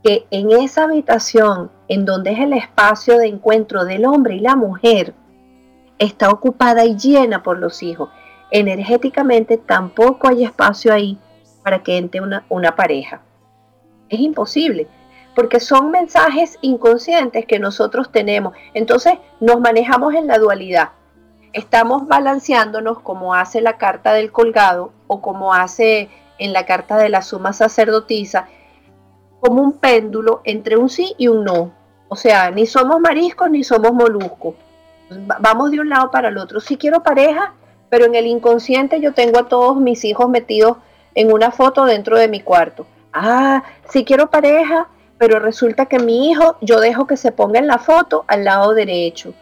que 0.02 0.26
en 0.30 0.50
esa 0.50 0.84
habitación, 0.84 1.70
en 1.88 2.06
donde 2.06 2.30
es 2.30 2.38
el 2.38 2.54
espacio 2.54 3.18
de 3.18 3.26
encuentro 3.26 3.84
del 3.84 4.06
hombre 4.06 4.36
y 4.36 4.40
la 4.40 4.56
mujer, 4.56 5.12
está 5.98 6.30
ocupada 6.30 6.86
y 6.86 6.96
llena 6.96 7.42
por 7.42 7.58
los 7.58 7.82
hijos. 7.82 8.08
Energéticamente 8.50 9.58
tampoco 9.58 10.26
hay 10.28 10.42
espacio 10.42 10.94
ahí 10.94 11.18
para 11.62 11.82
que 11.82 11.98
entre 11.98 12.22
una, 12.22 12.46
una 12.48 12.74
pareja. 12.74 13.20
Es 14.08 14.20
imposible, 14.20 14.88
porque 15.36 15.60
son 15.60 15.92
mensajes 15.92 16.58
inconscientes 16.62 17.46
que 17.46 17.60
nosotros 17.60 18.10
tenemos. 18.10 18.56
Entonces 18.74 19.14
nos 19.38 19.60
manejamos 19.60 20.14
en 20.14 20.26
la 20.26 20.38
dualidad. 20.38 20.88
Estamos 21.52 22.08
balanceándonos 22.08 22.98
como 22.98 23.34
hace 23.34 23.60
la 23.60 23.78
carta 23.78 24.12
del 24.12 24.32
colgado 24.32 24.90
o 25.06 25.22
como 25.22 25.54
hace 25.54 26.10
en 26.38 26.52
la 26.52 26.66
carta 26.66 26.96
de 26.96 27.08
la 27.08 27.22
suma 27.22 27.52
sacerdotisa, 27.52 28.48
como 29.38 29.62
un 29.62 29.74
péndulo 29.74 30.40
entre 30.42 30.76
un 30.76 30.88
sí 30.88 31.14
y 31.16 31.28
un 31.28 31.44
no. 31.44 31.70
O 32.08 32.16
sea, 32.16 32.50
ni 32.50 32.66
somos 32.66 32.98
mariscos 32.98 33.48
ni 33.48 33.62
somos 33.62 33.92
moluscos 33.92 34.54
vamos 35.10 35.70
de 35.70 35.80
un 35.80 35.88
lado 35.88 36.10
para 36.10 36.28
el 36.28 36.38
otro. 36.38 36.60
Si 36.60 36.76
quiero 36.76 37.02
pareja, 37.02 37.54
pero 37.88 38.06
en 38.06 38.14
el 38.14 38.26
inconsciente 38.26 39.00
yo 39.00 39.12
tengo 39.12 39.40
a 39.40 39.48
todos 39.48 39.76
mis 39.76 40.04
hijos 40.04 40.28
metidos 40.28 40.78
en 41.14 41.32
una 41.32 41.50
foto 41.50 41.84
dentro 41.84 42.18
de 42.18 42.28
mi 42.28 42.40
cuarto. 42.40 42.86
Ah, 43.12 43.62
si 43.88 44.04
quiero 44.04 44.30
pareja, 44.30 44.88
pero 45.18 45.38
resulta 45.38 45.86
que 45.86 45.98
mi 45.98 46.30
hijo 46.30 46.56
yo 46.60 46.80
dejo 46.80 47.06
que 47.06 47.16
se 47.16 47.32
ponga 47.32 47.58
en 47.58 47.66
la 47.66 47.78
foto 47.78 48.24
al 48.28 48.44
lado 48.44 48.74
derecho. 48.74 49.34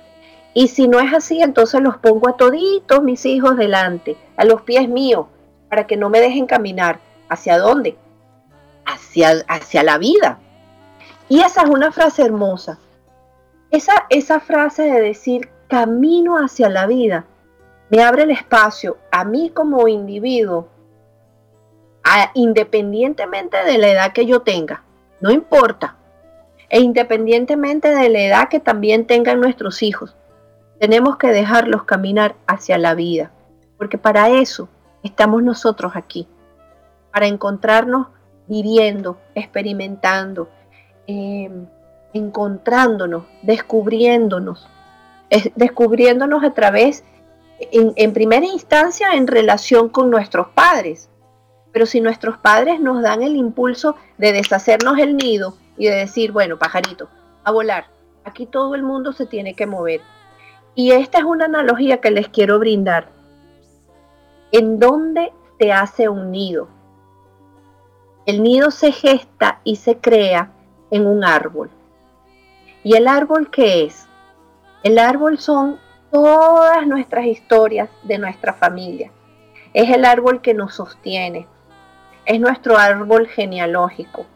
Y 0.52 0.68
si 0.68 0.86
no 0.86 1.00
es 1.00 1.12
así, 1.12 1.42
entonces 1.42 1.80
los 1.80 1.96
pongo 1.98 2.28
a 2.28 2.36
toditos 2.36 3.02
mis 3.02 3.26
hijos 3.26 3.56
delante, 3.56 4.16
a 4.36 4.44
los 4.44 4.62
pies 4.62 4.88
míos, 4.88 5.26
para 5.68 5.86
que 5.86 5.96
no 5.96 6.10
me 6.10 6.20
dejen 6.20 6.46
caminar. 6.46 7.00
¿Hacia 7.28 7.58
dónde? 7.58 7.96
Hacia, 8.84 9.44
hacia 9.48 9.82
la 9.82 9.98
vida. 9.98 10.38
Y 11.28 11.40
esa 11.40 11.62
es 11.62 11.70
una 11.70 11.90
frase 11.90 12.22
hermosa. 12.22 12.78
Esa, 13.70 14.06
esa 14.10 14.38
frase 14.38 14.82
de 14.82 15.00
decir 15.00 15.48
camino 15.66 16.36
hacia 16.36 16.68
la 16.68 16.86
vida 16.86 17.24
me 17.90 18.02
abre 18.02 18.24
el 18.24 18.30
espacio 18.30 18.98
a 19.10 19.24
mí 19.24 19.50
como 19.50 19.88
individuo, 19.88 20.68
independientemente 22.34 23.64
de 23.64 23.78
la 23.78 23.88
edad 23.88 24.12
que 24.12 24.26
yo 24.26 24.42
tenga, 24.42 24.82
no 25.20 25.30
importa, 25.30 25.96
e 26.68 26.80
independientemente 26.80 27.94
de 27.94 28.08
la 28.08 28.20
edad 28.20 28.48
que 28.48 28.60
también 28.60 29.06
tengan 29.06 29.40
nuestros 29.40 29.82
hijos, 29.82 30.16
tenemos 30.78 31.16
que 31.16 31.28
dejarlos 31.28 31.84
caminar 31.84 32.34
hacia 32.46 32.78
la 32.78 32.94
vida, 32.94 33.30
porque 33.78 33.98
para 33.98 34.28
eso 34.28 34.68
estamos 35.02 35.42
nosotros 35.42 35.92
aquí, 35.94 36.28
para 37.12 37.26
encontrarnos 37.26 38.08
viviendo, 38.46 39.18
experimentando, 39.34 40.48
eh, 41.06 41.50
encontrándonos, 42.12 43.24
descubriéndonos, 43.42 44.68
descubriéndonos 45.56 46.44
a 46.44 46.54
través, 46.54 47.04
en, 47.58 48.12
primera 48.12 48.46
instancia, 48.46 49.14
en 49.14 49.26
relación 49.26 49.88
con 49.88 50.10
nuestros 50.10 50.48
padres, 50.48 51.10
Pero 51.74 51.86
si 51.86 52.00
nuestros 52.00 52.38
padres 52.38 52.78
nos 52.78 53.02
dan 53.02 53.22
el 53.22 53.34
impulso 53.34 53.96
de 54.16 54.32
deshacernos 54.32 54.96
el 55.00 55.16
nido 55.16 55.56
y 55.76 55.86
de 55.86 55.96
decir, 55.96 56.30
bueno, 56.30 56.56
pajarito, 56.56 57.08
a 57.42 57.50
volar, 57.50 57.88
aquí 58.24 58.46
todo 58.46 58.76
el 58.76 58.84
mundo 58.84 59.12
se 59.12 59.26
tiene 59.26 59.54
que 59.54 59.66
mover. 59.66 60.00
Y 60.76 60.92
esta 60.92 61.18
es 61.18 61.24
una 61.24 61.46
analogía 61.46 62.00
que 62.00 62.12
les 62.12 62.28
quiero 62.28 62.60
brindar. 62.60 63.08
¿En 64.52 64.78
dónde 64.78 65.32
se 65.58 65.72
hace 65.72 66.08
un 66.08 66.30
nido? 66.30 66.68
El 68.24 68.44
nido 68.44 68.70
se 68.70 68.92
gesta 68.92 69.60
y 69.64 69.74
se 69.74 69.98
crea 69.98 70.52
en 70.92 71.08
un 71.08 71.24
árbol. 71.24 71.70
¿Y 72.84 72.94
el 72.94 73.08
árbol 73.08 73.50
qué 73.50 73.82
es? 73.82 74.06
El 74.84 74.96
árbol 74.96 75.40
son 75.40 75.80
todas 76.12 76.86
nuestras 76.86 77.26
historias 77.26 77.90
de 78.04 78.18
nuestra 78.18 78.52
familia. 78.52 79.10
Es 79.72 79.90
el 79.90 80.04
árbol 80.04 80.40
que 80.40 80.54
nos 80.54 80.74
sostiene. 80.74 81.48
Es 82.26 82.40
nuestro 82.40 82.78
árbol 82.78 83.26
genealógico. 83.26 84.26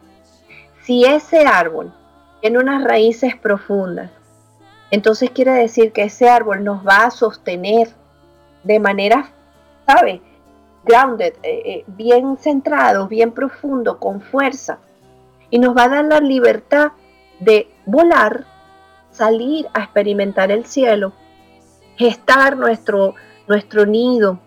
Si 0.83 1.05
ese 1.05 1.45
árbol 1.45 1.93
tiene 2.41 2.59
unas 2.59 2.83
raíces 2.83 3.35
profundas, 3.35 4.11
entonces 4.91 5.31
quiere 5.31 5.51
decir 5.51 5.91
que 5.91 6.03
ese 6.03 6.29
árbol 6.29 6.63
nos 6.63 6.85
va 6.85 7.05
a 7.05 7.11
sostener 7.11 7.89
de 8.63 8.79
manera, 8.79 9.31
¿sabe? 9.85 10.21
Grounded, 10.83 11.33
eh, 11.43 11.61
eh, 11.65 11.83
bien 11.87 12.37
centrado, 12.37 13.07
bien 13.07 13.31
profundo, 13.31 13.99
con 13.99 14.21
fuerza. 14.21 14.79
Y 15.49 15.59
nos 15.59 15.75
va 15.75 15.83
a 15.83 15.89
dar 15.89 16.05
la 16.05 16.19
libertad 16.19 16.91
de 17.39 17.71
volar, 17.85 18.45
salir 19.11 19.67
a 19.73 19.83
experimentar 19.83 20.51
el 20.51 20.65
cielo, 20.65 21.13
gestar 21.97 22.57
nuestro, 22.57 23.15
nuestro 23.47 23.85
nido 23.85 24.39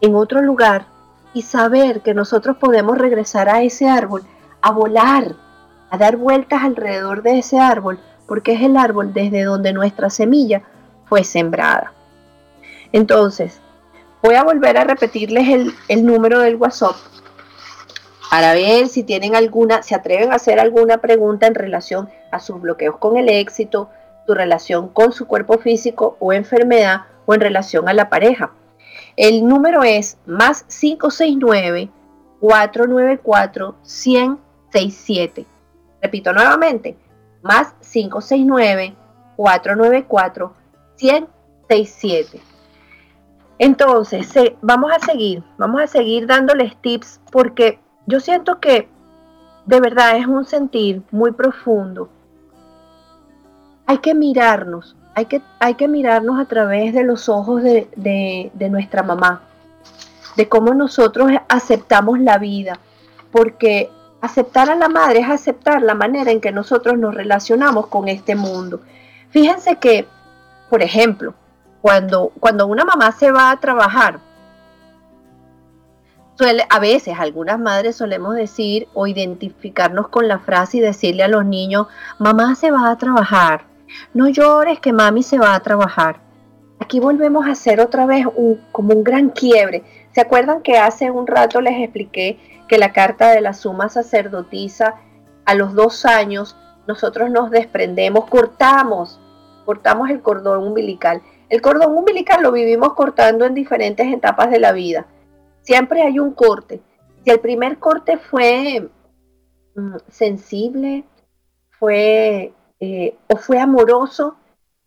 en 0.00 0.14
otro 0.14 0.42
lugar 0.42 0.91
y 1.34 1.42
saber 1.42 2.00
que 2.00 2.14
nosotros 2.14 2.56
podemos 2.58 2.98
regresar 2.98 3.48
a 3.48 3.62
ese 3.62 3.88
árbol, 3.88 4.22
a 4.60 4.70
volar, 4.70 5.34
a 5.90 5.98
dar 5.98 6.16
vueltas 6.16 6.62
alrededor 6.62 7.22
de 7.22 7.38
ese 7.38 7.58
árbol, 7.58 7.98
porque 8.26 8.52
es 8.52 8.62
el 8.62 8.76
árbol 8.76 9.12
desde 9.12 9.42
donde 9.42 9.72
nuestra 9.72 10.10
semilla 10.10 10.62
fue 11.06 11.24
sembrada. 11.24 11.92
Entonces, 12.92 13.60
voy 14.22 14.36
a 14.36 14.44
volver 14.44 14.78
a 14.78 14.84
repetirles 14.84 15.72
el, 15.88 16.06
número 16.06 16.40
del 16.40 16.56
WhatsApp 16.56 16.96
para 18.30 18.54
ver 18.54 18.88
si 18.88 19.02
tienen 19.02 19.34
alguna, 19.34 19.82
se 19.82 19.94
atreven 19.94 20.32
a 20.32 20.36
hacer 20.36 20.58
alguna 20.60 20.98
pregunta 20.98 21.46
en 21.46 21.54
relación 21.54 22.08
a 22.30 22.38
sus 22.38 22.60
bloqueos 22.60 22.96
con 22.96 23.16
el 23.18 23.28
éxito, 23.28 23.90
su 24.26 24.34
relación 24.34 24.88
con 24.88 25.12
su 25.12 25.26
cuerpo 25.26 25.58
físico 25.58 26.16
o 26.20 26.32
enfermedad 26.32 27.02
o 27.26 27.34
en 27.34 27.40
relación 27.40 27.88
a 27.88 27.92
la 27.92 28.08
pareja. 28.08 28.52
El 29.16 29.46
número 29.46 29.82
es 29.82 30.18
más 30.26 30.64
569 30.64 31.90
494 32.40 33.76
167. 33.82 35.46
Repito 36.00 36.32
nuevamente, 36.32 36.96
más 37.42 37.74
569 37.92 38.94
494 39.36 40.54
167. 40.96 42.40
Entonces, 43.58 44.34
vamos 44.60 44.90
a 44.90 44.98
seguir, 44.98 45.44
vamos 45.58 45.82
a 45.82 45.86
seguir 45.86 46.26
dándoles 46.26 46.76
tips 46.80 47.20
porque 47.30 47.78
yo 48.06 48.18
siento 48.18 48.58
que 48.58 48.88
de 49.66 49.80
verdad 49.80 50.16
es 50.16 50.26
un 50.26 50.44
sentir 50.44 51.02
muy 51.12 51.32
profundo. 51.32 52.08
Hay 53.86 53.98
que 53.98 54.14
mirarnos, 54.14 54.96
hay 55.14 55.26
que, 55.26 55.42
hay 55.58 55.74
que 55.74 55.88
mirarnos 55.88 56.40
a 56.40 56.46
través 56.46 56.94
de 56.94 57.04
los 57.04 57.28
ojos 57.28 57.62
de, 57.62 58.50
de 58.52 58.68
nuestra 58.70 59.02
mamá, 59.02 59.42
de 60.36 60.48
cómo 60.48 60.74
nosotros 60.74 61.30
aceptamos 61.48 62.18
la 62.20 62.38
vida, 62.38 62.78
porque 63.30 63.90
aceptar 64.20 64.70
a 64.70 64.76
la 64.76 64.88
madre 64.88 65.20
es 65.20 65.28
aceptar 65.28 65.82
la 65.82 65.94
manera 65.94 66.30
en 66.30 66.40
que 66.40 66.52
nosotros 66.52 66.98
nos 66.98 67.14
relacionamos 67.14 67.88
con 67.88 68.08
este 68.08 68.34
mundo. 68.34 68.80
Fíjense 69.30 69.76
que, 69.76 70.06
por 70.70 70.82
ejemplo, 70.82 71.34
cuando, 71.80 72.32
cuando 72.40 72.66
una 72.66 72.84
mamá 72.84 73.12
se 73.12 73.32
va 73.32 73.50
a 73.50 73.60
trabajar, 73.60 74.20
a 76.70 76.78
veces 76.78 77.18
algunas 77.18 77.58
madres 77.58 77.96
solemos 77.96 78.34
decir 78.34 78.88
o 78.94 79.06
identificarnos 79.06 80.08
con 80.08 80.28
la 80.28 80.38
frase 80.38 80.78
y 80.78 80.80
decirle 80.80 81.22
a 81.22 81.28
los 81.28 81.44
niños, 81.44 81.86
mamá 82.18 82.54
se 82.54 82.70
va 82.70 82.90
a 82.90 82.96
trabajar, 82.96 83.62
no 84.14 84.28
llores 84.28 84.80
que 84.80 84.92
mami 84.92 85.22
se 85.22 85.38
va 85.38 85.54
a 85.54 85.60
trabajar. 85.60 86.20
Aquí 86.80 87.00
volvemos 87.00 87.46
a 87.46 87.52
hacer 87.52 87.80
otra 87.80 88.06
vez 88.06 88.26
un, 88.34 88.60
como 88.72 88.94
un 88.94 89.04
gran 89.04 89.30
quiebre. 89.30 89.84
¿Se 90.12 90.20
acuerdan 90.20 90.62
que 90.62 90.78
hace 90.78 91.10
un 91.10 91.26
rato 91.26 91.60
les 91.60 91.80
expliqué 91.80 92.38
que 92.68 92.78
la 92.78 92.92
carta 92.92 93.30
de 93.30 93.40
la 93.40 93.52
suma 93.52 93.88
sacerdotisa 93.88 94.96
a 95.44 95.54
los 95.54 95.74
dos 95.74 96.04
años 96.04 96.56
nosotros 96.86 97.30
nos 97.30 97.50
desprendemos, 97.50 98.26
cortamos, 98.28 99.20
cortamos 99.64 100.10
el 100.10 100.20
cordón 100.20 100.66
umbilical. 100.66 101.22
El 101.48 101.60
cordón 101.62 101.96
umbilical 101.96 102.42
lo 102.42 102.50
vivimos 102.50 102.94
cortando 102.94 103.44
en 103.44 103.54
diferentes 103.54 104.12
etapas 104.12 104.50
de 104.50 104.58
la 104.58 104.72
vida 104.72 105.06
Siempre 105.62 106.02
hay 106.02 106.18
un 106.18 106.32
corte. 106.32 106.80
Si 107.24 107.30
el 107.30 107.40
primer 107.40 107.78
corte 107.78 108.18
fue 108.18 108.90
mm, 109.74 109.96
sensible, 110.08 111.04
fue 111.70 112.52
eh, 112.84 113.16
o 113.28 113.36
fue 113.36 113.60
amoroso, 113.60 114.34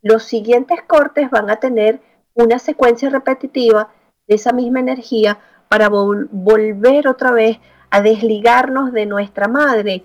los 0.01 0.23
siguientes 0.23 0.81
cortes 0.85 1.31
van 1.31 1.49
a 1.49 1.61
tener 1.61 2.01
una 2.33 2.59
secuencia 2.59 3.09
repetitiva 3.09 3.87
de 4.27 4.35
esa 4.35 4.51
misma 4.51 4.81
energía 4.81 5.39
para 5.69 5.87
volver 5.87 7.07
otra 7.07 7.31
vez 7.31 7.57
a 7.89 8.01
desligarnos 8.01 8.91
de 8.91 9.05
nuestra 9.05 9.47
madre 9.47 10.03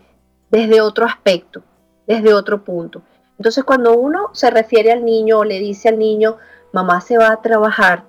desde 0.53 0.81
otro 0.81 1.05
aspecto, 1.05 1.65
desde 2.07 2.33
otro 2.33 2.63
punto. 2.63 3.03
Entonces 3.39 3.65
cuando 3.65 3.99
uno 3.99 4.29
se 4.35 4.51
refiere 4.51 4.93
al 4.93 5.05
niño 5.05 5.41
o 5.41 5.45
le 5.45 5.59
dice 5.59 5.89
al 5.89 5.99
niño, 5.99 6.37
mamá 6.73 7.01
se 7.01 7.19
va 7.19 7.33
a 7.33 7.43
trabajar, 7.43 8.05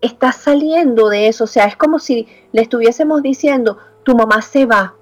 estás 0.00 0.38
saliendo 0.38 1.08
de 1.08 1.28
eso. 1.28 1.44
O 1.44 1.46
sea, 1.46 1.66
es 1.66 1.76
como 1.76 2.00
si 2.00 2.26
le 2.50 2.62
estuviésemos 2.62 3.22
diciendo, 3.22 3.78
tu 4.02 4.16
mamá 4.16 4.42
se 4.42 4.66
va. 4.66 4.96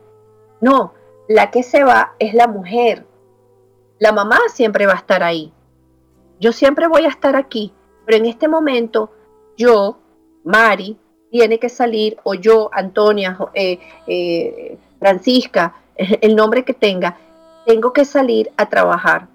No, 0.60 0.92
la 1.28 1.50
que 1.50 1.62
se 1.62 1.82
va 1.82 2.12
es 2.18 2.34
la 2.34 2.46
mujer. 2.46 3.06
La 4.02 4.10
mamá 4.10 4.40
siempre 4.52 4.84
va 4.84 4.94
a 4.94 4.96
estar 4.96 5.22
ahí. 5.22 5.52
Yo 6.40 6.50
siempre 6.50 6.88
voy 6.88 7.04
a 7.04 7.08
estar 7.08 7.36
aquí, 7.36 7.72
pero 8.04 8.18
en 8.18 8.26
este 8.26 8.48
momento 8.48 9.12
yo, 9.56 10.00
Mari, 10.42 10.98
tiene 11.30 11.60
que 11.60 11.68
salir, 11.68 12.16
o 12.24 12.34
yo, 12.34 12.68
Antonia, 12.72 13.38
eh, 13.54 13.78
eh, 14.08 14.76
Francisca, 14.98 15.76
el 16.20 16.34
nombre 16.34 16.64
que 16.64 16.74
tenga, 16.74 17.16
tengo 17.64 17.92
que 17.92 18.04
salir 18.04 18.50
a 18.56 18.68
trabajar. 18.68 19.28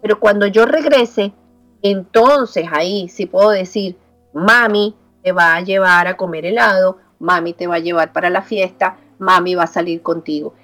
Pero 0.00 0.18
cuando 0.18 0.46
yo 0.46 0.64
regrese, 0.64 1.34
entonces 1.82 2.66
ahí 2.72 3.10
sí 3.10 3.26
puedo 3.26 3.50
decir, 3.50 3.98
mami, 4.32 4.96
te 5.22 5.32
va 5.32 5.56
a 5.56 5.60
llevar 5.60 6.06
a 6.06 6.16
comer 6.16 6.46
helado, 6.46 6.96
mami 7.18 7.52
te 7.52 7.66
va 7.66 7.74
a 7.74 7.80
llevar 7.80 8.14
para 8.14 8.30
la 8.30 8.40
fiesta, 8.40 8.96
mami 9.18 9.54
va 9.54 9.64
a 9.64 9.66
salir 9.66 10.00
contigo. 10.00 10.54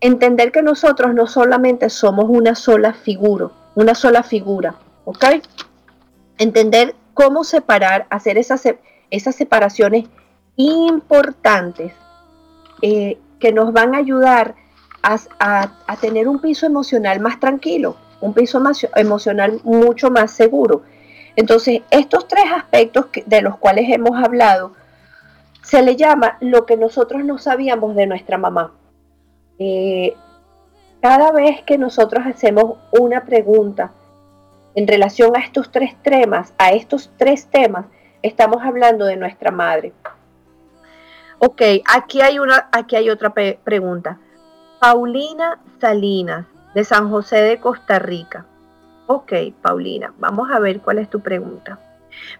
Entender 0.00 0.52
que 0.52 0.62
nosotros 0.62 1.14
no 1.14 1.26
solamente 1.26 1.90
somos 1.90 2.26
una 2.28 2.54
sola 2.54 2.92
figura, 2.92 3.50
una 3.74 3.94
sola 3.94 4.22
figura, 4.22 4.76
¿ok? 5.04 5.24
Entender 6.38 6.94
cómo 7.14 7.42
separar, 7.42 8.06
hacer 8.10 8.38
esas, 8.38 8.62
esas 9.10 9.34
separaciones 9.34 10.04
importantes 10.56 11.92
eh, 12.80 13.18
que 13.40 13.52
nos 13.52 13.72
van 13.72 13.94
a 13.94 13.98
ayudar 13.98 14.54
a, 15.02 15.18
a, 15.86 15.96
tener 15.96 16.28
un 16.28 16.40
piso 16.40 16.66
emocional 16.66 17.20
más 17.20 17.40
tranquilo, 17.40 17.96
un 18.20 18.34
piso 18.34 18.62
emocional 18.94 19.60
mucho 19.64 20.10
más 20.10 20.30
seguro. 20.30 20.82
Entonces, 21.34 21.82
estos 21.90 22.26
tres 22.28 22.44
aspectos 22.54 23.06
de 23.26 23.42
los 23.42 23.56
cuales 23.58 23.86
hemos 23.88 24.22
hablado, 24.22 24.72
se 25.62 25.82
le 25.82 25.96
llama 25.96 26.36
lo 26.40 26.66
que 26.66 26.76
nosotros 26.76 27.24
no 27.24 27.38
sabíamos 27.38 27.94
de 27.94 28.06
nuestra 28.06 28.38
mamá. 28.38 28.72
Eh, 29.58 30.14
cada 31.00 31.32
vez 31.32 31.62
que 31.62 31.78
nosotros 31.78 32.26
hacemos 32.26 32.78
una 32.92 33.24
pregunta 33.24 33.92
en 34.74 34.86
relación 34.86 35.36
a 35.36 35.40
estos 35.40 35.70
tres 35.70 35.96
temas, 36.02 36.52
a 36.58 36.70
estos 36.70 37.10
tres 37.16 37.46
temas, 37.46 37.86
estamos 38.22 38.62
hablando 38.62 39.04
de 39.04 39.16
nuestra 39.16 39.50
madre. 39.50 39.92
Ok, 41.38 41.62
aquí 41.92 42.20
hay 42.20 42.38
una, 42.38 42.68
aquí 42.72 42.96
hay 42.96 43.10
otra 43.10 43.32
pregunta. 43.32 44.18
Paulina 44.80 45.60
Salinas, 45.80 46.46
de 46.74 46.84
San 46.84 47.10
José 47.10 47.36
de 47.42 47.58
Costa 47.58 47.98
Rica. 47.98 48.46
Ok, 49.06 49.32
Paulina, 49.62 50.12
vamos 50.18 50.50
a 50.50 50.58
ver 50.58 50.80
cuál 50.80 50.98
es 50.98 51.08
tu 51.08 51.20
pregunta. 51.20 51.78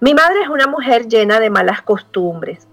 Mi 0.01 0.15
madre 0.15 0.43
es 0.43 0.49
una 0.49 0.67
mujer 0.67 1.07
llena 1.07 1.41
de 1.41 1.51
malas 1.51 1.83
costumbres. 1.83 2.67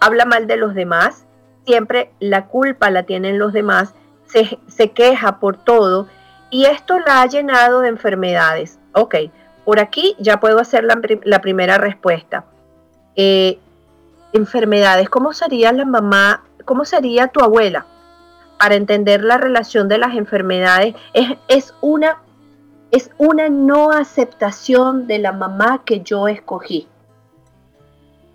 Habla 0.00 0.24
mal 0.24 0.46
de 0.46 0.56
los 0.56 0.74
demás, 0.74 1.26
siempre 1.68 2.10
la 2.18 2.46
culpa 2.46 2.90
la 2.90 3.02
tienen 3.02 3.38
los 3.38 3.52
demás, 3.52 3.92
se, 4.24 4.90
queja 4.92 5.38
por 5.38 5.58
todo 5.58 6.08
y 6.50 6.64
esto 6.64 6.98
la 6.98 7.20
ha 7.20 7.26
llenado 7.26 7.80
de 7.80 7.88
enfermedades. 7.88 8.78
Ok, 8.94 9.16
por 9.66 9.78
aquí 9.78 10.16
ya 10.18 10.40
puedo 10.40 10.60
hacer 10.60 10.84
la, 10.84 11.40
primera 11.42 11.76
respuesta. 11.76 12.46
Eh, 13.16 13.58
enfermedades, 14.32 15.10
¿cómo 15.10 15.34
sería 15.34 15.72
la 15.72 15.84
mamá? 15.84 16.42
cómo 16.64 16.86
sería 16.86 17.28
tu 17.28 17.40
abuela? 17.40 17.84
Para 18.58 18.74
entender 18.74 19.22
la 19.22 19.36
relación 19.36 19.88
de 19.88 19.98
las 19.98 20.16
enfermedades, 20.16 20.94
es, 21.12 21.36
es, 21.48 21.74
una, 21.82 22.22
es 22.90 23.10
una 23.18 23.50
no 23.50 23.92
aceptación 23.92 25.06
de 25.06 25.18
la 25.18 25.32
mamá 25.32 25.82
que 25.84 26.00
yo 26.00 26.28
escogí. 26.28 26.88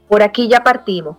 Por 0.07 0.21
aquí 0.21 0.47
ya 0.47 0.63
partimos. 0.63 1.17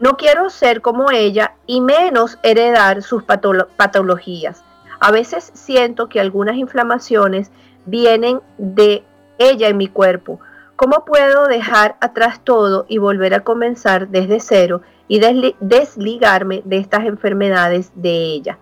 No 0.00 0.16
quiero 0.16 0.48
ser 0.48 0.80
como 0.80 1.10
ella 1.10 1.56
y 1.66 1.82
menos 1.82 2.38
heredar 2.42 3.02
sus 3.02 3.22
patologías. 3.22 4.64
A 4.98 5.10
veces 5.10 5.50
siento 5.52 6.08
que 6.08 6.20
algunas 6.20 6.56
inflamaciones 6.56 7.50
vienen 7.84 8.40
de 8.56 9.04
ella 9.38 9.68
en 9.68 9.76
mi 9.76 9.88
cuerpo. 9.88 10.40
¿Cómo 10.76 11.04
puedo 11.04 11.46
dejar 11.46 11.96
atrás 12.00 12.40
todo 12.42 12.86
y 12.88 12.96
volver 12.96 13.34
a 13.34 13.44
comenzar 13.44 14.08
desde 14.08 14.40
cero 14.40 14.80
y 15.06 15.20
desligarme 15.60 16.62
de 16.64 16.78
estas 16.78 17.04
enfermedades 17.04 17.92
de 17.94 18.10
ella? 18.10 18.58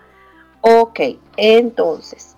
Ok, 0.61 1.01
entonces 1.37 2.37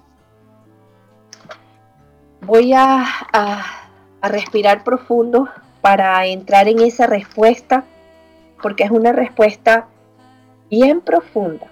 voy 2.43 2.75
a, 2.75 3.07
a 3.33 4.29
respirar 4.29 4.85
profundo 4.85 5.49
para 5.81 6.27
entrar 6.27 6.69
en 6.69 6.81
esa 6.81 7.07
respuesta 7.07 7.85
porque 8.63 8.85
es 8.85 8.91
una 8.91 9.13
respuesta 9.13 9.87
bien 10.71 11.01
profunda. 11.01 11.67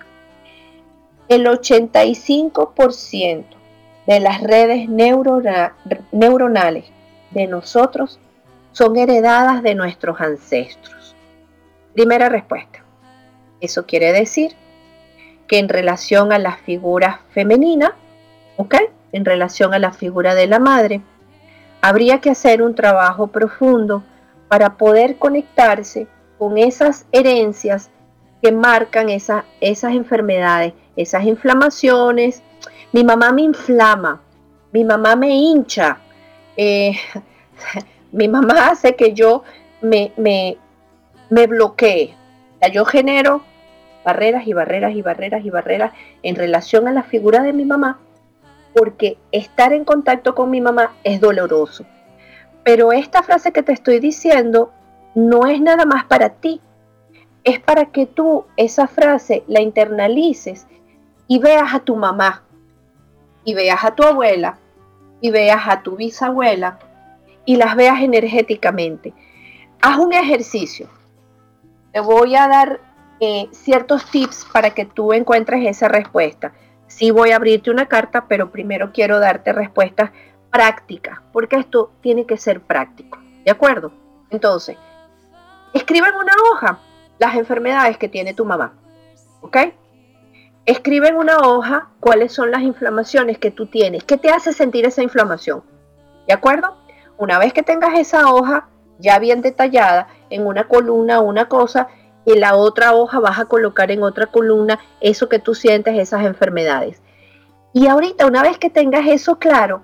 El 1.28 1.46
85% 1.46 3.44
de 4.06 4.20
las 4.20 4.40
redes 4.40 4.88
neuronales 4.88 6.84
de 7.30 7.46
nosotros 7.46 8.18
son 8.72 8.96
heredadas 8.96 9.62
de 9.62 9.74
nuestros 9.74 10.20
ancestros. 10.20 11.14
Primera 11.92 12.28
respuesta. 12.28 12.82
Eso 13.60 13.86
quiere 13.86 14.12
decir 14.12 14.52
que 15.46 15.58
en 15.58 15.68
relación 15.68 16.32
a 16.32 16.38
la 16.38 16.56
figura 16.56 17.20
femenina, 17.30 17.94
¿ok? 18.56 18.74
En 19.12 19.24
relación 19.24 19.74
a 19.74 19.78
la 19.78 19.92
figura 19.92 20.34
de 20.34 20.46
la 20.46 20.58
madre, 20.58 21.00
habría 21.80 22.20
que 22.20 22.30
hacer 22.30 22.62
un 22.62 22.74
trabajo 22.74 23.28
profundo 23.28 24.02
para 24.48 24.76
poder 24.76 25.16
conectarse 25.16 26.06
con 26.38 26.56
esas 26.58 27.06
herencias 27.12 27.90
que 28.40 28.52
marcan 28.52 29.08
esas 29.08 29.44
enfermedades, 29.60 30.72
esas 30.96 31.24
inflamaciones. 31.24 32.42
Mi 32.92 33.04
mamá 33.04 33.32
me 33.32 33.42
inflama, 33.42 34.20
mi 34.72 34.84
mamá 34.84 35.16
me 35.16 35.30
hincha, 35.30 35.98
eh, 36.56 36.92
mi 38.12 38.28
mamá 38.28 38.68
hace 38.68 38.94
que 38.94 39.12
yo 39.12 39.42
me, 39.82 40.12
me, 40.16 40.56
me 41.30 41.46
bloquee. 41.46 42.14
yo 42.72 42.84
genero 42.84 43.42
barreras 44.04 44.46
y 44.46 44.52
barreras 44.54 44.94
y 44.94 45.02
barreras 45.02 45.44
y 45.44 45.50
barreras 45.50 45.92
en 46.22 46.36
relación 46.36 46.88
a 46.88 46.92
la 46.92 47.02
figura 47.02 47.42
de 47.42 47.52
mi 47.52 47.64
mamá, 47.64 47.98
porque 48.74 49.18
estar 49.32 49.72
en 49.72 49.84
contacto 49.84 50.34
con 50.34 50.50
mi 50.50 50.60
mamá 50.60 50.92
es 51.04 51.20
doloroso. 51.20 51.84
Pero 52.64 52.92
esta 52.92 53.22
frase 53.22 53.52
que 53.52 53.62
te 53.62 53.72
estoy 53.72 53.98
diciendo 53.98 54.72
no 55.18 55.46
es 55.46 55.60
nada 55.60 55.84
más 55.84 56.04
para 56.04 56.28
ti, 56.28 56.60
es 57.42 57.58
para 57.58 57.86
que 57.86 58.06
tú 58.06 58.44
esa 58.56 58.86
frase 58.86 59.42
la 59.48 59.60
internalices 59.60 60.68
y 61.26 61.40
veas 61.40 61.74
a 61.74 61.80
tu 61.80 61.96
mamá, 61.96 62.44
y 63.44 63.54
veas 63.54 63.84
a 63.84 63.96
tu 63.96 64.04
abuela, 64.04 64.58
y 65.20 65.30
veas 65.30 65.66
a 65.66 65.82
tu 65.82 65.96
bisabuela, 65.96 66.78
y 67.44 67.56
las 67.56 67.74
veas 67.74 68.00
energéticamente. 68.00 69.12
Haz 69.82 69.98
un 69.98 70.12
ejercicio. 70.12 70.88
Te 71.92 72.00
voy 72.00 72.36
a 72.36 72.46
dar 72.46 72.80
eh, 73.18 73.48
ciertos 73.50 74.08
tips 74.10 74.46
para 74.52 74.70
que 74.70 74.84
tú 74.84 75.12
encuentres 75.12 75.66
esa 75.66 75.88
respuesta. 75.88 76.52
Sí 76.86 77.10
voy 77.10 77.32
a 77.32 77.36
abrirte 77.36 77.72
una 77.72 77.86
carta, 77.86 78.26
pero 78.28 78.52
primero 78.52 78.92
quiero 78.92 79.18
darte 79.18 79.52
respuestas 79.52 80.12
prácticas, 80.50 81.18
porque 81.32 81.56
esto 81.56 81.90
tiene 82.02 82.24
que 82.24 82.36
ser 82.36 82.60
práctico. 82.60 83.18
¿De 83.44 83.50
acuerdo? 83.50 83.92
Entonces, 84.30 84.76
Escribe 85.72 86.08
en 86.08 86.14
una 86.14 86.32
hoja 86.50 86.78
las 87.18 87.34
enfermedades 87.34 87.98
que 87.98 88.08
tiene 88.08 88.34
tu 88.34 88.44
mamá. 88.44 88.74
¿Ok? 89.40 89.56
Escribe 90.66 91.08
en 91.08 91.16
una 91.16 91.38
hoja 91.38 91.88
cuáles 92.00 92.32
son 92.32 92.50
las 92.50 92.62
inflamaciones 92.62 93.38
que 93.38 93.50
tú 93.50 93.66
tienes. 93.66 94.04
¿Qué 94.04 94.18
te 94.18 94.30
hace 94.30 94.52
sentir 94.52 94.84
esa 94.84 95.02
inflamación? 95.02 95.62
¿De 96.26 96.34
acuerdo? 96.34 96.76
Una 97.16 97.38
vez 97.38 97.52
que 97.52 97.62
tengas 97.62 97.98
esa 97.98 98.32
hoja 98.32 98.68
ya 98.98 99.18
bien 99.18 99.42
detallada 99.42 100.08
en 100.30 100.46
una 100.46 100.68
columna 100.68 101.20
una 101.20 101.48
cosa 101.48 101.88
y 102.24 102.34
la 102.34 102.56
otra 102.56 102.94
hoja 102.94 103.20
vas 103.20 103.38
a 103.38 103.46
colocar 103.46 103.90
en 103.90 104.02
otra 104.02 104.26
columna 104.26 104.78
eso 105.00 105.28
que 105.28 105.38
tú 105.38 105.54
sientes, 105.54 105.98
esas 105.98 106.26
enfermedades. 106.26 107.00
Y 107.72 107.86
ahorita, 107.86 108.26
una 108.26 108.42
vez 108.42 108.58
que 108.58 108.70
tengas 108.70 109.06
eso 109.06 109.38
claro, 109.38 109.82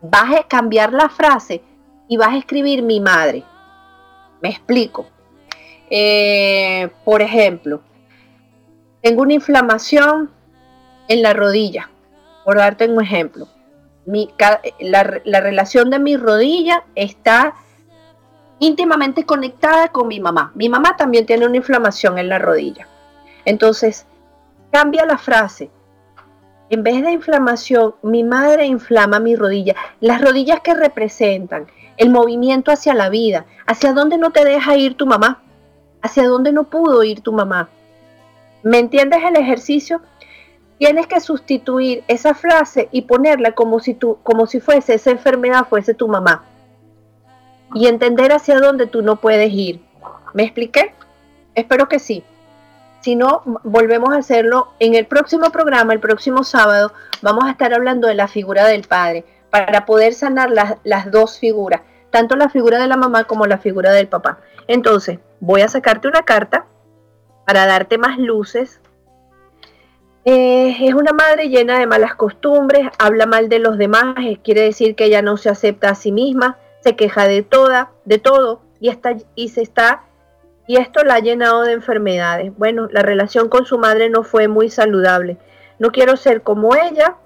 vas 0.00 0.34
a 0.38 0.42
cambiar 0.44 0.92
la 0.92 1.08
frase 1.08 1.62
y 2.08 2.16
vas 2.16 2.30
a 2.30 2.38
escribir 2.38 2.82
mi 2.82 3.00
madre. 3.00 3.44
Me 4.40 4.50
explico. 4.50 5.06
Eh, 5.90 6.88
por 7.04 7.20
ejemplo, 7.22 7.82
tengo 9.02 9.22
una 9.22 9.34
inflamación 9.34 10.30
en 11.08 11.22
la 11.22 11.32
rodilla, 11.32 11.90
por 12.44 12.58
darte 12.58 12.88
un 12.88 13.02
ejemplo. 13.02 13.48
la, 14.06 15.20
la 15.24 15.40
relación 15.40 15.90
de 15.90 15.98
mi 15.98 16.16
rodilla 16.16 16.84
está 16.94 17.54
íntimamente 18.60 19.24
conectada 19.24 19.88
con 19.88 20.06
mi 20.06 20.20
mamá. 20.20 20.52
Mi 20.54 20.68
mamá 20.68 20.96
también 20.96 21.26
tiene 21.26 21.46
una 21.46 21.56
inflamación 21.56 22.18
en 22.18 22.28
la 22.28 22.38
rodilla. 22.38 22.86
Entonces, 23.44 24.06
cambia 24.70 25.04
la 25.06 25.18
frase. 25.18 25.70
En 26.68 26.84
vez 26.84 27.02
de 27.02 27.10
inflamación, 27.10 27.96
mi 28.02 28.22
madre 28.22 28.66
inflama 28.66 29.18
mi 29.18 29.34
rodilla. 29.34 29.74
Las 30.00 30.20
rodillas 30.20 30.60
que 30.60 30.74
representan 30.74 31.66
el 32.00 32.08
movimiento 32.08 32.72
hacia 32.72 32.94
la 32.94 33.10
vida, 33.10 33.44
hacia 33.66 33.92
dónde 33.92 34.16
no 34.16 34.30
te 34.30 34.42
deja 34.42 34.74
ir 34.74 34.96
tu 34.96 35.04
mamá, 35.06 35.42
hacia 36.00 36.26
dónde 36.26 36.50
no 36.50 36.64
pudo 36.64 37.04
ir 37.04 37.20
tu 37.20 37.30
mamá. 37.30 37.68
¿Me 38.62 38.78
entiendes 38.78 39.20
el 39.22 39.36
ejercicio? 39.36 40.00
Tienes 40.78 41.06
que 41.06 41.20
sustituir 41.20 42.02
esa 42.08 42.32
frase 42.32 42.88
y 42.90 43.02
ponerla 43.02 43.52
como 43.52 43.80
si 43.80 43.92
tú, 43.92 44.16
como 44.22 44.46
si 44.46 44.60
fuese 44.60 44.94
esa 44.94 45.10
enfermedad 45.10 45.66
fuese 45.68 45.92
tu 45.92 46.08
mamá. 46.08 46.44
Y 47.74 47.86
entender 47.86 48.32
hacia 48.32 48.58
dónde 48.60 48.86
tú 48.86 49.02
no 49.02 49.16
puedes 49.16 49.52
ir. 49.52 49.82
¿Me 50.32 50.44
expliqué? 50.44 50.94
Espero 51.54 51.86
que 51.86 51.98
sí. 51.98 52.24
Si 53.02 53.14
no, 53.14 53.42
volvemos 53.62 54.14
a 54.14 54.20
hacerlo 54.20 54.68
en 54.78 54.94
el 54.94 55.04
próximo 55.04 55.50
programa, 55.50 55.92
el 55.92 56.00
próximo 56.00 56.44
sábado, 56.44 56.94
vamos 57.20 57.44
a 57.44 57.50
estar 57.50 57.74
hablando 57.74 58.08
de 58.08 58.14
la 58.14 58.26
figura 58.26 58.64
del 58.64 58.84
padre 58.84 59.26
para 59.50 59.84
poder 59.84 60.14
sanar 60.14 60.50
las, 60.50 60.76
las 60.82 61.10
dos 61.10 61.38
figuras 61.38 61.82
tanto 62.10 62.36
la 62.36 62.48
figura 62.48 62.78
de 62.78 62.88
la 62.88 62.96
mamá 62.96 63.24
como 63.24 63.46
la 63.46 63.58
figura 63.58 63.92
del 63.92 64.08
papá. 64.08 64.38
Entonces, 64.66 65.18
voy 65.40 65.62
a 65.62 65.68
sacarte 65.68 66.08
una 66.08 66.22
carta 66.22 66.66
para 67.46 67.66
darte 67.66 67.98
más 67.98 68.18
luces. 68.18 68.80
Eh, 70.24 70.76
es 70.80 70.94
una 70.94 71.12
madre 71.12 71.48
llena 71.48 71.78
de 71.78 71.86
malas 71.86 72.14
costumbres, 72.14 72.88
habla 72.98 73.26
mal 73.26 73.48
de 73.48 73.58
los 73.58 73.78
demás, 73.78 74.14
eh, 74.18 74.38
quiere 74.42 74.62
decir 74.62 74.94
que 74.94 75.06
ella 75.06 75.22
no 75.22 75.36
se 75.38 75.48
acepta 75.48 75.88
a 75.88 75.94
sí 75.94 76.12
misma, 76.12 76.58
se 76.80 76.94
queja 76.94 77.26
de 77.26 77.42
toda, 77.42 77.90
de 78.04 78.18
todo 78.18 78.60
y 78.80 78.90
está 78.90 79.16
y 79.34 79.48
se 79.48 79.62
está 79.62 80.02
y 80.70 80.76
esto 80.76 81.02
la 81.02 81.14
ha 81.14 81.18
llenado 81.18 81.62
de 81.62 81.72
enfermedades. 81.72 82.56
Bueno, 82.56 82.86
la 82.92 83.02
relación 83.02 83.48
con 83.48 83.66
su 83.66 83.76
madre 83.76 84.08
no 84.08 84.22
fue 84.22 84.46
muy 84.46 84.70
saludable. 84.70 85.36
No 85.80 85.90
quiero 85.90 86.16
ser 86.16 86.42
como 86.42 86.76
ella. 86.76 87.16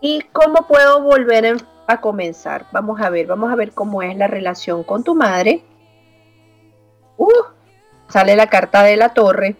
¿Y 0.00 0.22
cómo 0.32 0.66
puedo 0.66 1.00
volver 1.00 1.46
a 1.46 1.56
a 1.88 2.00
comenzar. 2.00 2.66
Vamos 2.72 3.00
a 3.00 3.10
ver, 3.10 3.26
vamos 3.26 3.50
a 3.50 3.56
ver 3.56 3.72
cómo 3.72 4.02
es 4.02 4.16
la 4.16 4.26
relación 4.26 4.84
con 4.84 5.02
tu 5.02 5.14
madre. 5.14 5.64
Uh, 7.16 7.30
sale 8.08 8.36
la 8.36 8.48
carta 8.48 8.82
de 8.82 8.96
la 8.96 9.14
torre. 9.14 9.56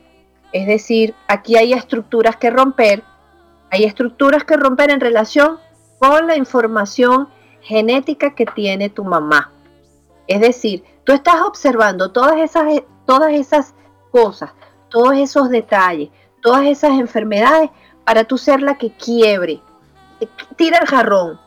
Es 0.53 0.67
decir, 0.67 1.15
aquí 1.27 1.57
hay 1.57 1.73
estructuras 1.73 2.37
que 2.37 2.51
romper. 2.51 3.03
Hay 3.71 3.85
estructuras 3.85 4.45
que 4.45 4.57
romper 4.57 4.91
en 4.91 5.01
relación 5.01 5.59
con 5.99 6.27
la 6.27 6.37
información 6.37 7.29
genética 7.61 8.35
que 8.35 8.47
tiene 8.47 8.89
tu 8.89 9.05
mamá. 9.05 9.53
Es 10.27 10.41
decir, 10.41 10.85
tú 11.05 11.13
estás 11.13 11.41
observando 11.43 12.13
todas 12.13 12.37
esas, 12.39 12.83
todas 13.07 13.33
esas 13.33 13.75
cosas, 14.11 14.53
todos 14.91 15.17
esos 15.17 15.49
detalles, 15.49 16.11
todas 16.43 16.67
esas 16.67 16.93
enfermedades 16.93 17.71
para 18.05 18.25
tú 18.25 18.39
ser 18.39 18.63
la 18.63 18.77
que 18.77 18.91
quiebre. 18.93 19.61
Tira 20.57 20.79
el 20.79 20.87
jarrón, 20.87 21.39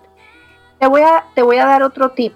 te 0.81 0.87
voy 0.87 1.01
a, 1.01 1.25
te 1.35 1.43
voy 1.43 1.57
a 1.57 1.67
dar 1.67 1.83
otro 1.83 2.09
tip. 2.09 2.33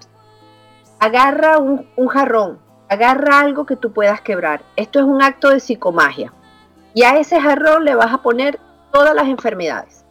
Agarra 1.00 1.58
un, 1.58 2.06
jarrón, 2.06 2.60
agarra 2.88 3.40
algo 3.40 3.66
que 3.66 3.74
tú 3.74 3.92
puedas 3.92 4.20
quebrar. 4.20 4.62
Esto 4.76 5.00
es 5.00 5.04
un 5.04 5.20
acto 5.20 5.50
de 5.50 5.58
psicomagia. 5.58 6.32
Y 6.94 7.02
a 7.02 7.18
ese 7.18 7.40
jarrón 7.40 7.84
le 7.84 7.96
vas 7.96 8.14
a 8.14 8.22
poner 8.22 8.60
todas 8.92 9.16
las 9.16 9.26
enfermedades. 9.26 10.04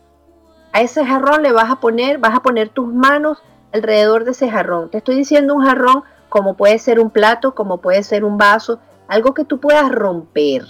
A 0.74 0.82
ese 0.82 1.06
jarrón 1.06 1.44
le 1.44 1.54
vas 1.54 1.72
a 1.72 1.78
poner, 1.78 2.18
vas 2.18 2.36
a 2.36 2.42
poner 2.42 2.68
tus 2.68 2.94
manos 2.94 3.42
alrededor 3.72 4.26
de 4.26 4.32
ese 4.32 4.52
jarrón. 4.52 4.92
Te 4.92 4.98
estoy 4.98 5.16
diciendo 5.16 5.56
un 5.56 5.64
jarrón 5.64 6.04
como 6.28 6.56
puede 6.58 6.78
ser 6.78 7.00
un 7.00 7.12
plato, 7.12 7.56
como 7.56 7.78
puede 7.78 8.04
ser 8.04 8.26
un 8.26 8.38
vaso, 8.38 8.82
algo 9.08 9.34
que 9.34 9.46
tú 9.46 9.62
puedas 9.62 9.90
romper, 9.90 10.66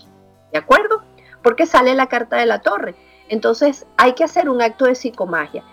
¿de 0.52 0.60
acuerdo? 0.60 1.02
Porque 1.42 1.66
sale 1.66 1.96
la 1.96 2.06
carta 2.10 2.38
de 2.38 2.46
la 2.46 2.60
torre. 2.60 2.94
Entonces 3.28 3.88
hay 3.98 4.14
que 4.14 4.24
hacer 4.24 4.50
un 4.50 4.62
acto 4.62 4.86
de 4.86 4.94
psicomagia. 4.94 5.64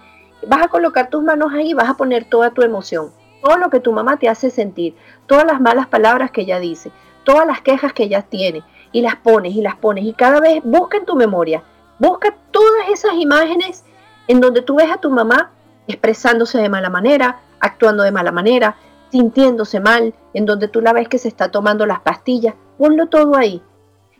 Vas 0.46 0.62
a 0.62 0.68
colocar 0.68 1.10
tus 1.10 1.22
manos 1.22 1.52
ahí 1.52 1.74
vas 1.74 1.88
a 1.88 1.94
poner 1.94 2.24
toda 2.24 2.50
tu 2.50 2.62
emoción, 2.62 3.12
todo 3.42 3.56
lo 3.56 3.70
que 3.70 3.80
tu 3.80 3.92
mamá 3.92 4.18
te 4.18 4.28
hace 4.28 4.50
sentir, 4.50 4.94
todas 5.26 5.44
las 5.44 5.60
malas 5.60 5.86
palabras 5.86 6.30
que 6.30 6.42
ella 6.42 6.58
dice, 6.58 6.90
todas 7.24 7.46
las 7.46 7.60
quejas 7.60 7.92
que 7.92 8.04
ella 8.04 8.22
tiene, 8.22 8.64
y 8.92 9.00
las 9.00 9.16
pones 9.16 9.54
y 9.54 9.62
las 9.62 9.76
pones. 9.76 10.04
Y 10.04 10.12
cada 10.12 10.40
vez 10.40 10.62
busca 10.62 10.98
en 10.98 11.06
tu 11.06 11.16
memoria, 11.16 11.62
busca 11.98 12.34
todas 12.50 12.88
esas 12.90 13.14
imágenes 13.14 13.84
en 14.28 14.40
donde 14.40 14.62
tú 14.62 14.76
ves 14.76 14.90
a 14.90 14.98
tu 14.98 15.10
mamá 15.10 15.50
expresándose 15.88 16.58
de 16.58 16.68
mala 16.68 16.90
manera, 16.90 17.40
actuando 17.58 18.02
de 18.02 18.12
mala 18.12 18.32
manera, 18.32 18.76
sintiéndose 19.10 19.80
mal, 19.80 20.14
en 20.32 20.46
donde 20.46 20.68
tú 20.68 20.80
la 20.80 20.92
ves 20.92 21.08
que 21.08 21.18
se 21.18 21.28
está 21.28 21.50
tomando 21.50 21.86
las 21.86 22.00
pastillas, 22.00 22.54
ponlo 22.78 23.06
todo 23.06 23.36
ahí. 23.36 23.62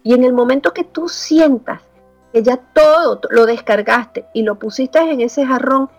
Y 0.03 0.15
en 0.15 0.25
el 0.25 0.33
momento 0.33 0.73
que 0.73 0.85
tú 0.85 1.09
sientas 1.09 1.81
que 2.33 2.43
ya 2.43 2.57
todo 2.57 3.21
lo 3.31 3.47
descargaste 3.47 4.27
y 4.33 4.43
lo 4.43 4.59
pusiste 4.59 4.99
en 4.99 5.21
ese 5.21 5.47
jarrón, 5.47 5.91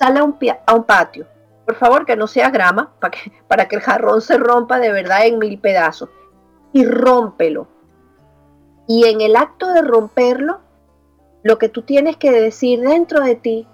un, 0.00 0.36
a 0.66 0.74
un 0.74 0.84
patio. 0.84 1.26
Por 1.64 1.76
favor, 1.76 2.04
que 2.04 2.16
no 2.16 2.26
sea 2.26 2.50
grama, 2.50 2.92
para 3.00 3.10
que, 3.10 3.32
para 3.48 3.68
que 3.68 3.76
el 3.76 3.82
jarrón 3.82 4.20
se 4.20 4.38
rompa 4.38 4.78
de 4.78 4.92
verdad 4.92 5.26
en 5.26 5.38
mil 5.38 5.58
pedazos. 5.58 6.08
Y 6.72 6.84
rómpelo. 6.84 7.68
Y 8.86 9.06
en 9.06 9.20
el 9.20 9.36
acto 9.36 9.72
de 9.72 9.82
romperlo, 9.82 10.60
lo 11.42 11.58
que 11.58 11.68
tú 11.68 11.82
tienes 11.82 12.16
que 12.16 12.30
decir 12.30 12.80
dentro 12.80 13.20
de 13.20 13.36
ti, 13.36 13.66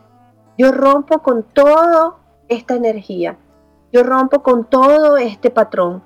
yo 0.59 0.73
rompo 0.73 1.21
con 1.21 1.43
toda 1.43 2.17
esta 2.49 2.75
energía, 2.75 3.39
yo 3.93 4.03
rompo 4.03 4.43
con 4.43 4.65
todo 4.65 5.17
este 5.17 5.51
patrón, 5.51 6.03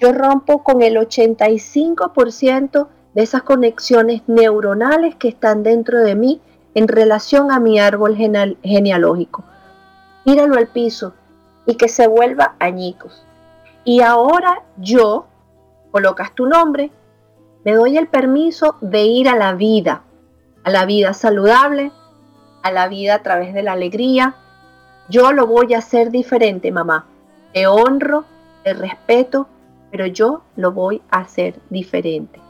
yo 0.00 0.12
rompo 0.12 0.64
con 0.64 0.82
el 0.82 0.96
85% 0.96 2.88
de 3.14 3.22
esas 3.22 3.42
conexiones 3.42 4.22
neuronales 4.26 5.14
que 5.16 5.28
están 5.28 5.62
dentro 5.62 6.00
de 6.00 6.14
mí 6.14 6.40
en 6.74 6.88
relación 6.88 7.52
a 7.52 7.60
mi 7.60 7.78
árbol 7.78 8.16
genealógico. 8.16 9.44
Tíralo 10.24 10.56
al 10.56 10.68
piso 10.68 11.14
y 11.66 11.76
que 11.76 11.88
se 11.88 12.06
vuelva 12.06 12.54
añicos. 12.58 13.24
Y 13.84 14.00
ahora 14.00 14.62
yo, 14.76 15.26
colocas 15.90 16.34
tu 16.34 16.46
nombre, 16.46 16.90
me 17.64 17.74
doy 17.74 17.96
el 17.96 18.08
permiso 18.08 18.76
de 18.80 19.02
ir 19.04 19.28
a 19.28 19.36
la 19.36 19.54
vida, 19.54 20.02
a 20.64 20.70
la 20.70 20.84
vida 20.84 21.14
saludable, 21.14 21.92
a 22.62 22.70
la 22.70 22.88
vida 22.88 23.16
a 23.16 23.22
través 23.22 23.54
de 23.54 23.62
la 23.62 23.72
alegría. 23.72 24.36
Yo 25.08 25.32
lo 25.32 25.46
voy 25.46 25.74
a 25.74 25.78
hacer 25.78 26.10
diferente, 26.10 26.70
mamá. 26.72 27.06
Te 27.52 27.66
honro, 27.66 28.24
te 28.64 28.74
respeto, 28.74 29.48
pero 29.90 30.06
yo 30.06 30.42
lo 30.56 30.72
voy 30.72 31.02
a 31.10 31.18
hacer 31.18 31.60
diferente. 31.70 32.40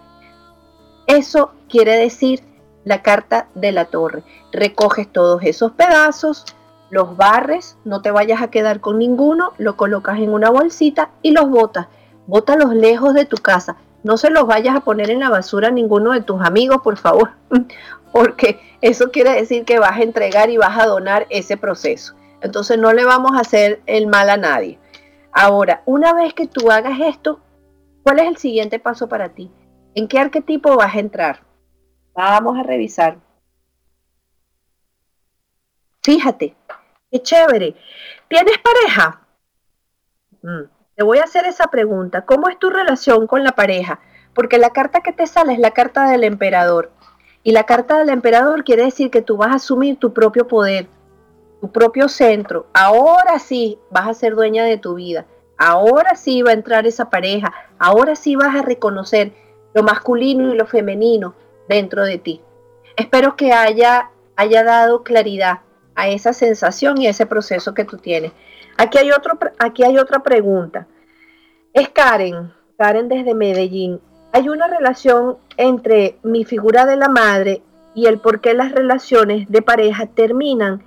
Eso 1.07 1.53
quiere 1.68 1.97
decir 1.97 2.43
la 2.85 3.03
carta 3.03 3.49
de 3.55 3.73
la 3.73 3.87
torre. 3.87 4.23
Recoges 4.53 5.11
todos 5.11 5.43
esos 5.43 5.73
pedazos, 5.73 6.45
los 6.93 7.16
barres, 7.16 7.78
no 7.86 8.03
te 8.03 8.11
vayas 8.11 8.43
a 8.43 8.51
quedar 8.51 8.80
con 8.80 8.99
ninguno, 8.99 9.55
lo 9.57 9.78
colocas 9.78 10.18
en 10.18 10.28
una 10.28 10.51
bolsita 10.51 11.09
y 11.22 11.30
los 11.30 11.49
botas. 11.49 11.86
Bótalos 12.26 12.74
lejos 12.74 13.14
de 13.14 13.24
tu 13.24 13.38
casa. 13.38 13.78
No 14.03 14.18
se 14.18 14.28
los 14.28 14.47
vayas 14.47 14.76
a 14.76 14.80
poner 14.80 15.09
en 15.09 15.20
la 15.20 15.30
basura 15.30 15.68
a 15.68 15.70
ninguno 15.70 16.12
de 16.12 16.20
tus 16.20 16.43
amigos, 16.43 16.82
por 16.84 16.99
favor, 16.99 17.30
porque 18.12 18.61
eso 18.82 19.11
quiere 19.11 19.30
decir 19.30 19.64
que 19.64 19.78
vas 19.78 19.97
a 19.97 20.03
entregar 20.03 20.51
y 20.51 20.59
vas 20.59 20.78
a 20.78 20.86
donar 20.86 21.26
ese 21.30 21.57
proceso. 21.57 22.14
Entonces 22.43 22.76
no 22.76 22.93
le 22.93 23.07
vamos 23.07 23.32
a 23.32 23.40
hacer 23.40 23.80
el 23.86 24.07
mal 24.07 24.28
a 24.28 24.36
nadie. 24.36 24.78
Ahora, 25.32 25.82
una 25.86 26.12
vez 26.12 26.34
que 26.34 26.47
tú 26.47 26.70
hagas 26.70 27.01
esto, 27.01 27.40
¿cuál 28.03 28.18
es 28.18 28.28
el 28.28 28.36
siguiente 28.36 28.78
paso 28.78 29.09
para 29.09 29.30
ti? 29.30 29.51
¿En 29.95 30.09
qué 30.09 30.18
arquetipo 30.18 30.76
vas 30.76 30.95
a 30.95 31.01
entrar? 31.01 31.40
Vamos 32.12 32.59
a 32.59 32.62
revisar. 32.62 33.16
Fíjate, 36.05 36.57
qué 37.13 37.23
chévere. 37.23 37.77
¿Tienes 38.29 38.57
pareja? 38.59 39.21
Mm. 40.43 40.65
Te 40.97 41.05
voy 41.05 41.19
a 41.19 41.25
hacer 41.25 41.45
esa 41.47 41.69
pregunta. 41.69 42.25
¿Cómo 42.25 42.49
es 42.49 42.59
tu 42.59 42.71
relación 42.71 43.27
con 43.27 43.45
la 43.45 43.53
pareja? 43.53 44.01
Porque 44.35 44.59
la 44.59 44.71
carta 44.71 45.01
que 45.01 45.13
te 45.13 45.27
sale 45.27 45.53
es 45.53 45.59
la 45.59 45.73
carta 45.73 46.11
del 46.11 46.25
emperador. 46.25 46.91
Y 47.43 47.53
la 47.53 47.65
carta 47.65 47.99
del 47.99 48.09
emperador 48.09 48.65
quiere 48.65 48.85
decir 48.85 49.11
que 49.11 49.23
tú 49.23 49.37
vas 49.37 49.51
a 49.51 49.57
asumir 49.57 49.99
tu 49.99 50.13
propio 50.13 50.49
poder, 50.49 50.87
tu 51.61 51.71
propio 51.71 52.09
centro. 52.09 52.67
Ahora 52.73 53.39
sí 53.39 53.79
vas 53.91 54.09
a 54.09 54.15
ser 54.15 54.35
dueña 54.35 54.65
de 54.65 54.79
tu 54.79 54.95
vida. 54.95 55.27
Ahora 55.59 56.15
sí 56.15 56.43
va 56.43 56.51
a 56.51 56.55
entrar 56.55 56.87
esa 56.87 57.11
pareja. 57.11 57.53
Ahora 57.79 58.17
sí 58.17 58.37
vas 58.37 58.55
a 58.57 58.63
reconocer 58.63 59.33
lo 59.75 59.83
masculino 59.83 60.53
y 60.53 60.57
lo 60.57 60.67
femenino 60.67 61.35
dentro 61.69 62.05
de 62.05 62.19
ti. 62.19 62.41
Espero 62.97 63.37
que 63.37 63.53
haya, 63.53 64.11
haya 64.37 64.63
dado 64.63 65.03
claridad 65.03 65.61
a 65.95 66.09
esa 66.09 66.32
sensación 66.32 67.01
y 67.01 67.07
a 67.07 67.11
ese 67.11 67.26
proceso 67.26 67.74
que 67.74 67.84
tú 67.84 67.97
tienes. 67.97 68.32
Aquí 68.76 68.99
hay, 68.99 69.11
otro, 69.11 69.38
aquí 69.59 69.84
hay 69.84 69.99
otra 69.99 70.22
pregunta. 70.22 70.86
Es 71.72 71.88
Karen, 71.90 72.53
Karen 72.78 73.09
desde 73.09 73.34
Medellín. 73.34 74.01
Hay 74.32 74.49
una 74.49 74.66
relación 74.66 75.36
entre 75.57 76.18
mi 76.22 76.45
figura 76.45 76.86
de 76.86 76.97
la 76.97 77.09
madre 77.09 77.62
y 77.95 78.07
el 78.07 78.18
por 78.18 78.40
qué 78.40 78.55
las 78.55 78.72
relaciones 78.72 79.49
de 79.51 79.62
pareja 79.62 80.07
terminan 80.07 80.82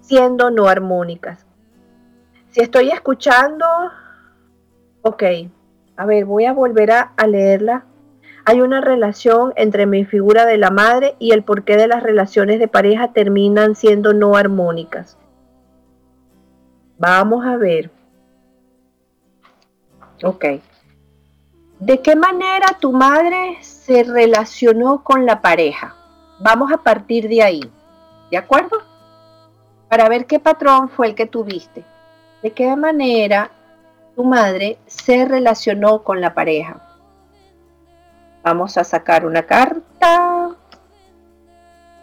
siendo 0.00 0.50
no 0.50 0.68
armónicas. 0.68 1.44
Si 2.50 2.60
estoy 2.60 2.90
escuchando, 2.90 3.66
ok, 5.02 5.22
a 5.96 6.06
ver, 6.06 6.24
voy 6.24 6.46
a 6.46 6.52
volver 6.52 6.90
a, 6.92 7.12
a 7.16 7.26
leerla. 7.26 7.84
Hay 8.48 8.60
una 8.60 8.80
relación 8.80 9.52
entre 9.56 9.86
mi 9.86 10.04
figura 10.04 10.46
de 10.46 10.56
la 10.56 10.70
madre 10.70 11.16
y 11.18 11.32
el 11.32 11.42
por 11.42 11.64
qué 11.64 11.76
de 11.76 11.88
las 11.88 12.04
relaciones 12.04 12.60
de 12.60 12.68
pareja 12.68 13.12
terminan 13.12 13.74
siendo 13.74 14.12
no 14.12 14.36
armónicas. 14.36 15.18
Vamos 16.96 17.44
a 17.44 17.56
ver. 17.56 17.90
Ok. 20.22 20.44
¿De 21.80 22.00
qué 22.00 22.14
manera 22.14 22.68
tu 22.78 22.92
madre 22.92 23.58
se 23.62 24.04
relacionó 24.04 25.02
con 25.02 25.26
la 25.26 25.42
pareja? 25.42 25.96
Vamos 26.38 26.70
a 26.70 26.76
partir 26.76 27.28
de 27.28 27.42
ahí. 27.42 27.72
¿De 28.30 28.36
acuerdo? 28.36 28.78
Para 29.88 30.08
ver 30.08 30.26
qué 30.26 30.38
patrón 30.38 30.88
fue 30.88 31.08
el 31.08 31.16
que 31.16 31.26
tuviste. 31.26 31.82
¿De 32.44 32.52
qué 32.52 32.76
manera 32.76 33.50
tu 34.14 34.22
madre 34.22 34.78
se 34.86 35.24
relacionó 35.24 36.04
con 36.04 36.20
la 36.20 36.32
pareja? 36.32 36.85
Vamos 38.46 38.78
a 38.78 38.84
sacar 38.84 39.26
una 39.26 39.42
carta. 39.42 40.50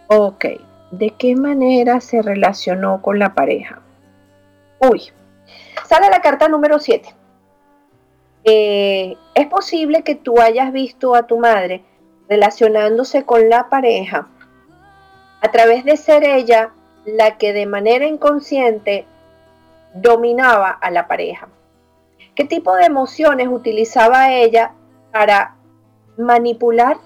Ok. 0.08 0.46
¿De 0.91 1.12
qué 1.12 1.38
manera 1.38 2.02
se 2.02 2.22
relacionó 2.22 3.02
con 3.02 3.18
la 3.18 3.34
pareja? 3.34 3.80
Uy, 4.80 5.04
sale 5.86 6.10
la 6.10 6.20
carta 6.20 6.50
número 6.50 6.80
7. 6.80 7.16
Eh, 8.44 9.16
es 9.36 9.48
posible 9.48 10.04
que 10.04 10.16
tú 10.16 10.41
hayas 10.41 10.74
visto 10.74 11.16
a 11.16 11.28
tu 11.28 11.39
madre 11.39 11.86
relacionándose 12.28 13.24
con 13.24 13.48
la 13.48 13.70
pareja 13.70 14.28
a 15.39 15.50
través 15.50 15.86
de 15.86 15.96
ser 15.96 16.26
ella 16.26 16.72
la 17.06 17.38
que 17.38 17.54
de 17.54 17.68
manera 17.68 18.06
inconsciente 18.06 19.06
dominaba 19.94 20.72
a 20.72 20.91
la 20.91 21.08
pareja. 21.08 21.48
¿Qué 22.36 22.44
tipo 22.44 22.76
de 22.76 22.84
emociones 22.84 23.48
utilizaba 23.48 24.34
ella 24.34 24.74
para 25.14 25.56
manipular 26.18 26.97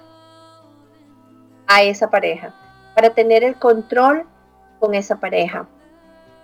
a 1.66 1.82
esa 1.82 2.10
pareja? 2.10 2.54
Para 2.94 3.10
tener 3.10 3.44
el 3.44 3.56
control 3.56 4.24
con 4.78 4.94
esa 4.94 5.16
pareja 5.16 5.66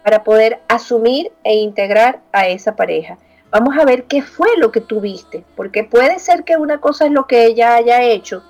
para 0.05 0.23
poder 0.23 0.61
asumir 0.69 1.33
e 1.43 1.55
integrar 1.55 2.21
a 2.31 2.47
esa 2.47 2.77
pareja. 2.77 3.17
Vamos 3.51 3.75
a 3.79 3.87
ver 3.87 4.05
qué 4.05 4.21
fue 4.21 4.49
lo 4.59 4.71
que 4.71 4.83
tú 4.83 5.01
viste, 5.01 5.45
porque 5.57 5.83
puede 5.83 6.19
ser 6.19 6.45
que 6.45 6.59
una 6.59 6.79
cosa 6.79 7.07
es 7.07 7.11
lo 7.11 7.27
que 7.27 7.47
ella 7.47 7.75
haya 7.75 8.03
hecho 8.03 8.43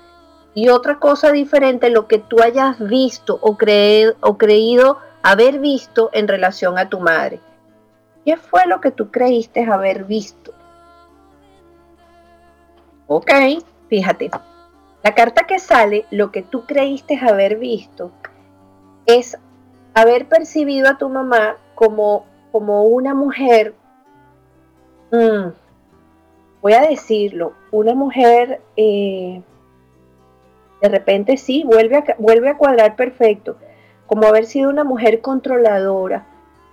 y 0.53 0.67
otra 0.67 0.99
cosa 0.99 1.31
diferente 1.31 1.89
lo 1.89 2.07
que 2.07 2.19
tú 2.19 2.41
hayas 2.41 2.77
visto 2.79 3.39
o, 3.41 3.57
o 4.21 4.37
creído 4.37 4.97
haber 5.23 5.59
visto 5.59 6.09
en 6.11 6.27
relación 6.27 6.77
a 6.77 6.89
tu 6.89 6.99
madre. 6.99 7.39
¿Qué 8.25 8.35
fue 8.35 8.65
lo 8.65 8.81
que 8.81 8.91
tú 8.91 9.09
creíste 9.09 9.63
haber 9.63 10.03
visto? 10.03 10.51
Ok, 13.07 13.31
fíjate. 13.89 14.29
La 15.03 15.13
carta 15.13 15.43
que 15.43 15.59
sale, 15.59 16.05
lo 16.09 16.31
que 16.31 16.41
tú 16.41 16.65
creíste 16.65 17.19
haber 17.19 17.57
visto, 17.57 18.11
es 19.05 19.37
haber 19.93 20.27
percibido 20.27 20.89
a 20.89 20.97
tu 20.97 21.09
mamá 21.09 21.57
como, 21.75 22.25
como 22.51 22.83
una 22.85 23.13
mujer, 23.13 23.75
mm, 25.11 25.49
voy 26.61 26.73
a 26.73 26.81
decirlo, 26.81 27.53
una 27.71 27.93
mujer, 27.93 28.61
eh, 28.75 29.41
de 30.81 30.89
repente 30.89 31.37
sí, 31.37 31.63
vuelve 31.65 32.03
vuelve 32.17 32.49
a 32.49 32.57
cuadrar 32.57 32.95
perfecto, 32.95 33.57
como 34.07 34.25
haber 34.25 34.45
sido 34.45 34.69
una 34.69 34.83
mujer 34.83 35.21
controladora, 35.21 36.25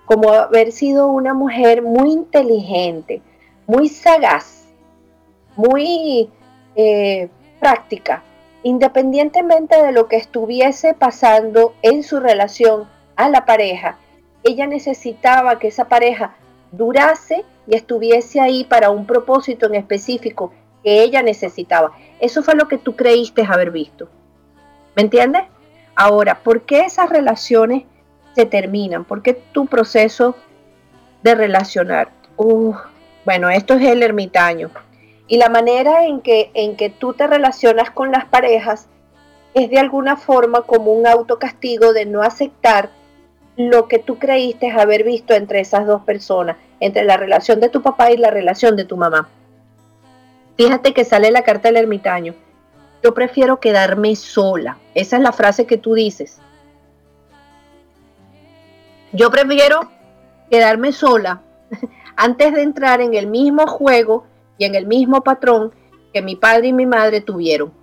como 0.05 0.31
haber 0.31 0.71
sido 0.71 1.07
una 1.07 1.33
mujer 1.33 1.81
muy 1.81 2.11
inteligente, 2.11 3.21
muy 3.67 3.89
sagaz, 3.89 4.65
muy 5.55 6.29
eh, 6.75 7.29
práctica, 7.59 8.23
independientemente 8.63 9.81
de 9.81 9.91
lo 9.91 10.07
que 10.07 10.17
estuviese 10.17 10.93
pasando 10.93 11.73
en 11.81 12.03
su 12.03 12.19
relación 12.19 12.87
a 13.15 13.29
la 13.29 13.45
pareja, 13.45 13.97
ella 14.43 14.67
necesitaba 14.67 15.59
que 15.59 15.67
esa 15.67 15.85
pareja 15.85 16.35
durase 16.71 17.45
y 17.67 17.75
estuviese 17.75 18.41
ahí 18.41 18.63
para 18.63 18.89
un 18.89 19.05
propósito 19.05 19.67
en 19.67 19.75
específico 19.75 20.51
que 20.83 21.01
ella 21.01 21.21
necesitaba. 21.21 21.91
Eso 22.19 22.43
fue 22.43 22.55
lo 22.55 22.67
que 22.67 22.77
tú 22.77 22.95
creíste 22.95 23.45
haber 23.47 23.71
visto. 23.71 24.09
¿Me 24.95 25.03
entiendes? 25.03 25.43
Ahora, 25.95 26.39
¿por 26.39 26.63
qué 26.63 26.81
esas 26.81 27.09
relaciones 27.09 27.83
se 28.35 28.45
terminan? 28.45 29.05
¿Por 29.05 29.21
qué 29.21 29.33
tu 29.33 29.67
proceso 29.67 30.35
de 31.21 31.35
relacionar? 31.35 32.09
bueno, 33.25 33.49
esto 33.49 33.75
es 33.75 33.83
el 33.83 34.03
ermitaño. 34.03 34.69
Y 35.27 35.37
la 35.37 35.49
manera 35.49 36.05
en 36.05 36.21
que, 36.21 36.51
en 36.53 36.75
que 36.75 36.89
tú 36.89 37.13
te 37.13 37.27
relacionas 37.27 37.91
con 37.91 38.11
las 38.11 38.25
parejas 38.25 38.87
es 39.53 39.69
de 39.69 39.79
alguna 39.79 40.17
forma 40.17 40.63
como 40.63 40.91
un 40.91 41.07
autocastigo 41.07 41.93
de 41.93 42.05
no 42.05 42.21
aceptar 42.21 42.89
lo 43.55 43.87
que 43.87 43.99
tú 43.99 44.17
creíste 44.17 44.71
haber 44.71 45.03
visto 45.03 45.33
entre 45.33 45.59
esas 45.59 45.85
dos 45.85 46.01
personas, 46.03 46.57
entre 46.79 47.03
la 47.03 47.17
relación 47.17 47.59
de 47.59 47.69
tu 47.69 47.81
papá 47.81 48.11
y 48.11 48.17
la 48.17 48.31
relación 48.31 48.75
de 48.75 48.85
tu 48.85 48.97
mamá. 48.97 49.29
Fíjate 50.57 50.93
que 50.93 51.05
sale 51.05 51.31
la 51.31 51.43
carta 51.43 51.69
del 51.69 51.77
ermitaño. 51.77 52.35
Yo 53.03 53.13
prefiero 53.13 53.59
quedarme 53.59 54.15
sola. 54.15 54.77
Esa 54.95 55.17
es 55.17 55.23
la 55.23 55.31
frase 55.31 55.65
que 55.65 55.77
tú 55.77 55.93
dices. 55.93 56.39
Yo 59.11 59.29
prefiero 59.29 59.91
quedarme 60.49 60.91
sola 60.91 61.41
antes 62.15 62.53
de 62.53 62.61
entrar 62.61 63.01
en 63.01 63.13
el 63.13 63.27
mismo 63.27 63.67
juego 63.67 64.25
en 64.63 64.75
el 64.75 64.87
mismo 64.87 65.21
patrón 65.21 65.73
que 66.13 66.21
mi 66.21 66.35
padre 66.35 66.67
y 66.67 66.73
mi 66.73 66.85
madre 66.85 67.21
tuvieron. 67.21 67.73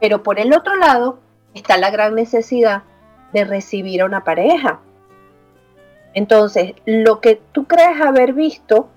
Pero 0.00 0.22
por 0.22 0.38
el 0.40 0.52
otro 0.54 0.76
lado 0.76 1.18
está 1.54 1.76
la 1.76 1.90
gran 1.90 2.14
necesidad 2.14 2.84
de 3.32 3.44
recibir 3.44 4.02
a 4.02 4.06
una 4.06 4.24
pareja. 4.24 4.80
Entonces, 6.14 6.74
lo 6.86 7.20
que 7.20 7.40
tú 7.52 7.66
crees 7.66 8.00
haber 8.00 8.32
visto 8.32 8.88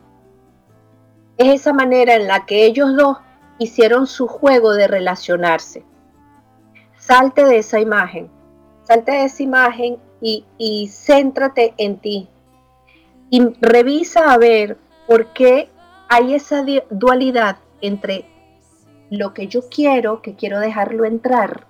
es 1.38 1.62
esa 1.62 1.74
manera 1.74 2.16
en 2.16 2.28
la 2.28 2.46
que 2.46 2.66
ellos 2.66 2.96
dos 2.96 3.18
hicieron 3.60 4.08
su 4.08 4.28
juego 4.28 4.74
de 4.74 4.88
relacionarse. 4.88 5.84
Salte 6.98 7.44
de 7.44 7.58
esa 7.58 7.80
imagen, 7.80 8.30
salte 8.84 9.12
de 9.12 9.26
esa 9.26 9.44
imagen 9.44 9.98
y, 10.22 10.46
y 10.58 10.88
céntrate 10.88 11.74
en 11.78 11.98
ti. 11.98 12.30
Y 13.30 13.42
revisa 13.62 14.32
a 14.32 14.38
ver 14.38 14.78
por 15.08 15.34
qué 15.34 15.70
hay 16.10 16.36
esa 16.36 16.66
dualidad 16.90 17.58
entre 17.82 18.26
lo 19.10 19.34
que 19.34 19.48
yo 19.48 19.62
quiero, 19.70 20.22
que 20.22 20.36
quiero 20.36 20.60
dejarlo 20.60 21.06
entrar, 21.06 21.68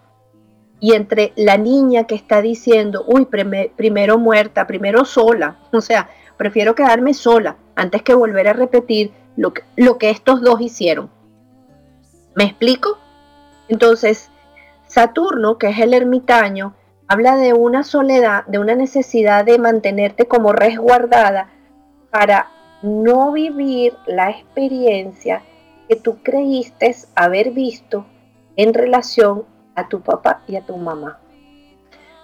y 0.79 0.95
entre 0.95 1.31
la 1.37 1.57
niña 1.57 2.05
que 2.07 2.15
está 2.15 2.41
diciendo, 2.41 3.05
uy, 3.07 3.25
primero 3.25 4.17
muerta, 4.17 4.67
primero 4.67 5.05
sola, 5.05 5.57
o 5.71 5.79
sea, 5.79 6.09
prefiero 6.35 6.75
quedarme 6.75 7.13
sola 7.13 7.55
antes 7.75 8.01
que 8.01 8.13
volver 8.13 8.49
a 8.49 8.53
repetir 8.53 9.13
lo 9.37 9.53
que, 9.53 9.63
lo 9.77 9.97
que 9.97 10.09
estos 10.09 10.41
dos 10.41 10.59
hicieron. 10.59 11.09
¿Me 12.35 12.43
explico? 12.43 12.97
Entonces, 13.69 14.29
Saturno, 14.87 15.57
que 15.57 15.69
es 15.69 15.79
el 15.79 15.93
ermitaño, 15.93 16.75
habla 17.07 17.37
de 17.37 17.53
una 17.53 17.83
soledad, 17.83 18.45
de 18.47 18.59
una 18.59 18.75
necesidad 18.75 19.45
de 19.45 19.59
mantenerte 19.59 20.27
como 20.27 20.51
resguardada 20.51 21.49
para 22.11 22.49
no 22.83 23.31
vivir 23.31 23.95
la 24.05 24.29
experiencia 24.29 25.41
que 25.89 25.95
tú 25.95 26.21
creíste 26.21 26.95
haber 27.15 27.51
visto 27.51 28.05
en 28.55 28.73
relación 28.73 29.45
a 29.73 29.87
tu 29.87 30.01
papá 30.01 30.43
y 30.47 30.57
a 30.57 30.65
tu 30.65 30.77
mamá. 30.77 31.19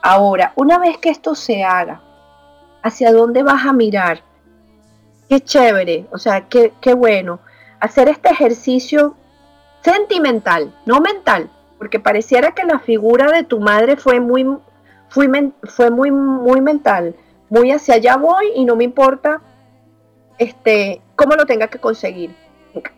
Ahora, 0.02 0.54
una 0.56 0.78
vez 0.78 0.98
que 0.98 1.10
esto 1.10 1.34
se 1.34 1.64
haga, 1.64 2.02
¿hacia 2.84 3.12
dónde 3.12 3.42
vas 3.42 3.66
a 3.66 3.74
mirar? 3.74 4.22
Qué 5.28 5.42
chévere, 5.42 6.08
o 6.12 6.18
sea, 6.18 6.48
qué, 6.48 6.74
qué 6.82 6.94
bueno. 6.94 7.40
Hacer 7.80 8.10
este 8.10 8.30
ejercicio 8.30 9.16
sentimental, 9.82 10.76
no 10.86 11.00
mental, 11.00 11.50
porque 11.78 12.00
pareciera 12.00 12.52
que 12.54 12.66
la 12.66 12.80
figura 12.80 13.32
de 13.32 13.44
tu 13.44 13.60
madre 13.60 13.96
fue 13.96 14.20
muy, 14.20 14.46
fue, 15.08 15.28
muy, 15.90 16.12
muy 16.12 16.62
mental, 16.62 17.16
muy 17.50 17.72
hacia 17.72 17.96
allá 17.96 18.18
voy 18.18 18.52
y 18.56 18.66
no 18.66 18.76
me 18.76 18.84
importa 18.84 19.42
este, 20.40 21.02
cómo 21.16 21.36
lo 21.36 21.46
tenga 21.46 21.68
que 21.68 21.78
conseguir. 21.80 22.34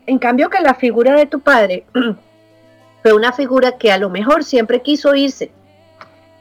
En 0.06 0.18
cambio 0.18 0.48
que 0.48 0.60
la 0.60 0.74
figura 0.74 1.14
de 1.14 1.26
tu 1.26 1.40
padre 1.40 1.84
fue 3.02 3.12
una 3.12 3.32
figura 3.32 3.78
que 3.78 3.92
a 3.92 3.98
lo 3.98 4.08
mejor 4.08 4.44
siempre 4.44 4.80
quiso 4.80 5.14
irse. 5.14 5.50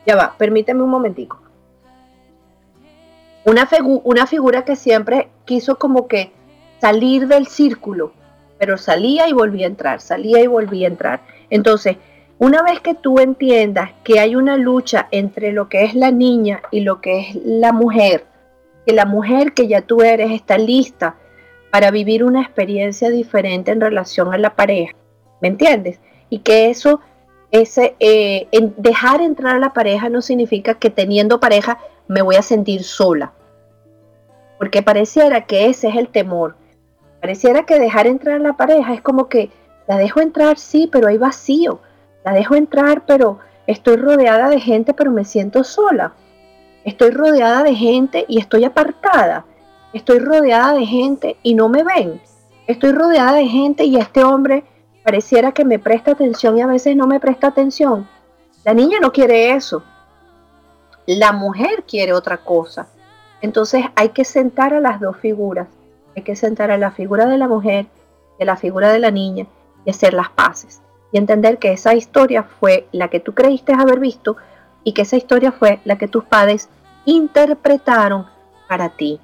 Ya 0.05 0.15
va, 0.15 0.35
permíteme 0.37 0.83
un 0.83 0.89
momentico. 0.89 1.41
Una, 3.43 3.67
una 4.03 4.27
figura 4.27 4.63
que 4.63 4.75
siempre 4.75 5.29
quiso 5.45 5.77
como 5.77 6.07
que 6.07 6.31
salir 6.79 7.27
del 7.27 7.47
círculo, 7.47 8.13
pero 8.59 8.77
salía 8.77 9.27
y 9.27 9.33
volvía 9.33 9.65
a 9.65 9.69
entrar, 9.69 10.01
salía 10.01 10.41
y 10.41 10.47
volvía 10.47 10.87
a 10.87 10.91
entrar. 10.91 11.21
Entonces, 11.49 11.97
una 12.37 12.61
vez 12.61 12.79
que 12.79 12.93
tú 12.93 13.19
entiendas 13.19 13.91
que 14.03 14.19
hay 14.19 14.35
una 14.35 14.57
lucha 14.57 15.07
entre 15.11 15.51
lo 15.51 15.69
que 15.69 15.83
es 15.83 15.95
la 15.95 16.11
niña 16.11 16.61
y 16.71 16.81
lo 16.81 17.01
que 17.01 17.19
es 17.19 17.35
la 17.43 17.71
mujer, 17.71 18.25
que 18.85 18.93
la 18.93 19.05
mujer 19.05 19.53
que 19.53 19.67
ya 19.67 19.81
tú 19.81 20.01
eres 20.01 20.31
está 20.31 20.57
lista 20.57 21.15
para 21.71 21.91
vivir 21.91 22.23
una 22.23 22.41
experiencia 22.41 23.09
diferente 23.09 23.71
en 23.71 23.81
relación 23.81 24.33
a 24.33 24.37
la 24.37 24.55
pareja. 24.55 24.93
¿Me 25.41 25.47
entiendes? 25.47 25.99
Y 26.29 26.39
que 26.39 26.69
eso, 26.69 27.01
ese, 27.51 27.95
eh, 27.99 28.47
dejar 28.77 29.21
entrar 29.21 29.55
a 29.55 29.59
la 29.59 29.73
pareja 29.73 30.09
no 30.09 30.21
significa 30.21 30.75
que 30.75 30.89
teniendo 30.89 31.39
pareja 31.39 31.79
me 32.07 32.21
voy 32.21 32.35
a 32.35 32.41
sentir 32.41 32.83
sola. 32.83 33.33
Porque 34.59 34.83
pareciera 34.83 35.45
que 35.45 35.67
ese 35.67 35.89
es 35.89 35.95
el 35.95 36.09
temor. 36.09 36.55
Pareciera 37.21 37.65
que 37.65 37.79
dejar 37.79 38.07
entrar 38.07 38.35
a 38.35 38.43
la 38.43 38.57
pareja 38.57 38.93
es 38.93 39.01
como 39.01 39.27
que 39.27 39.49
la 39.87 39.97
dejo 39.97 40.21
entrar, 40.21 40.57
sí, 40.57 40.89
pero 40.91 41.07
hay 41.07 41.17
vacío. 41.17 41.79
La 42.23 42.33
dejo 42.33 42.55
entrar, 42.55 43.05
pero 43.05 43.39
estoy 43.65 43.95
rodeada 43.95 44.49
de 44.49 44.59
gente, 44.59 44.93
pero 44.93 45.11
me 45.11 45.25
siento 45.25 45.63
sola. 45.63 46.13
Estoy 46.83 47.11
rodeada 47.11 47.63
de 47.63 47.75
gente 47.75 48.25
y 48.27 48.39
estoy 48.39 48.63
apartada. 48.63 49.45
Estoy 49.93 50.19
rodeada 50.19 50.73
de 50.73 50.85
gente 50.85 51.37
y 51.43 51.53
no 51.53 51.69
me 51.69 51.83
ven. 51.83 52.21
Estoy 52.67 52.91
rodeada 52.91 53.33
de 53.33 53.47
gente 53.47 53.83
y 53.83 53.97
este 53.97 54.23
hombre 54.23 54.63
pareciera 55.03 55.51
que 55.51 55.65
me 55.65 55.79
presta 55.79 56.11
atención 56.11 56.57
y 56.57 56.61
a 56.61 56.67
veces 56.67 56.95
no 56.95 57.07
me 57.07 57.19
presta 57.19 57.47
atención. 57.47 58.07
La 58.63 58.73
niña 58.73 58.99
no 59.01 59.11
quiere 59.11 59.51
eso. 59.51 59.83
La 61.05 61.31
mujer 61.31 61.83
quiere 61.87 62.13
otra 62.13 62.37
cosa. 62.37 62.87
Entonces 63.41 63.85
hay 63.95 64.09
que 64.09 64.23
sentar 64.23 64.73
a 64.73 64.79
las 64.79 64.99
dos 64.99 65.17
figuras. 65.17 65.67
Hay 66.15 66.23
que 66.23 66.35
sentar 66.35 66.71
a 66.71 66.77
la 66.77 66.91
figura 66.91 67.25
de 67.25 67.37
la 67.37 67.47
mujer 67.47 67.87
y 68.39 68.43
a 68.43 68.45
la 68.45 68.55
figura 68.55 68.91
de 68.91 68.99
la 68.99 69.11
niña 69.11 69.45
y 69.85 69.89
hacer 69.89 70.13
las 70.13 70.29
paces. 70.29 70.81
Y 71.11 71.17
entender 71.17 71.57
que 71.57 71.73
esa 71.73 71.93
historia 71.93 72.43
fue 72.43 72.87
la 72.91 73.09
que 73.09 73.19
tú 73.19 73.33
creíste 73.33 73.73
haber 73.73 73.99
visto, 73.99 74.37
y 74.83 74.93
que 74.93 75.03
esa 75.03 75.17
historia 75.17 75.51
fue 75.51 75.79
la 75.85 75.97
que 75.97 76.07
tus 76.07 76.23
padres 76.23 76.69
interpretaron 77.05 78.25
para 78.67 78.89
ti. 78.89 79.19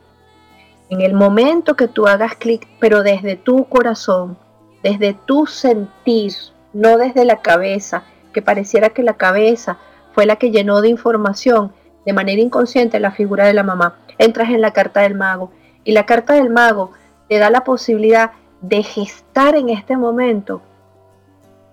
En 0.89 1.01
el 1.01 1.14
momento 1.14 1.76
que 1.76 1.88
tú 1.88 2.08
hagas 2.08 2.36
clic, 2.36 2.68
pero 2.80 3.03
desde 3.03 3.36
tu 3.36 3.66
corazón, 3.66 4.38
desde 4.84 5.14
tu 5.14 5.45
sentir, 5.45 6.34
no 6.74 6.97
desde 6.97 7.26
la 7.26 7.41
cabeza, 7.41 8.03
que 8.34 8.41
pareciera 8.41 8.89
que 8.89 9.03
la 9.03 9.16
cabeza 9.16 9.78
fue 10.14 10.26
la 10.26 10.38
que 10.38 10.51
llenó 10.51 10.82
de 10.82 10.89
información 10.89 11.74
de 12.05 12.14
manera 12.14 12.41
inconsciente 12.41 12.99
la 12.99 13.12
figura 13.12 13.45
de 13.45 13.53
la 13.53 13.64
mamá. 13.64 13.97
Entras 14.18 14.49
en 14.49 14.62
la 14.62 14.72
carta 14.72 15.01
del 15.01 15.16
mago 15.16 15.51
y 15.84 15.91
la 15.91 16.05
carta 16.05 16.34
del 16.34 16.49
mago 16.49 16.91
te 17.28 17.38
da 17.38 17.49
la 17.49 17.64
posibilidad 17.64 18.32
de 18.62 18.84
gestar 18.84 19.55
en 19.55 19.70
este 19.70 19.97
momento 19.97 20.62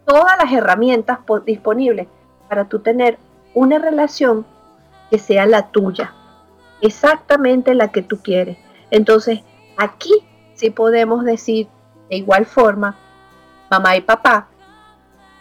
todas 0.05 0.37
las 0.43 0.53
herramientas 0.53 1.19
disponibles 1.47 2.09
para 2.49 2.67
tú 2.67 2.81
tener 2.81 3.19
una 3.55 3.79
relación 3.79 4.45
que 5.11 5.19
sea 5.19 5.47
la 5.47 5.69
tuya, 5.69 6.13
exactamente 6.81 7.75
la 7.75 7.89
que 7.89 8.03
tú 8.03 8.19
quieres. 8.19 8.59
Entonces, 8.91 9.41
aquí 9.77 10.13
sí 10.55 10.71
podemos 10.71 11.25
decir 11.25 11.69
de 12.11 12.17
igual 12.17 12.47
forma, 12.47 12.97
mamá 13.71 13.97
y 13.97 14.01
papá, 14.01 14.49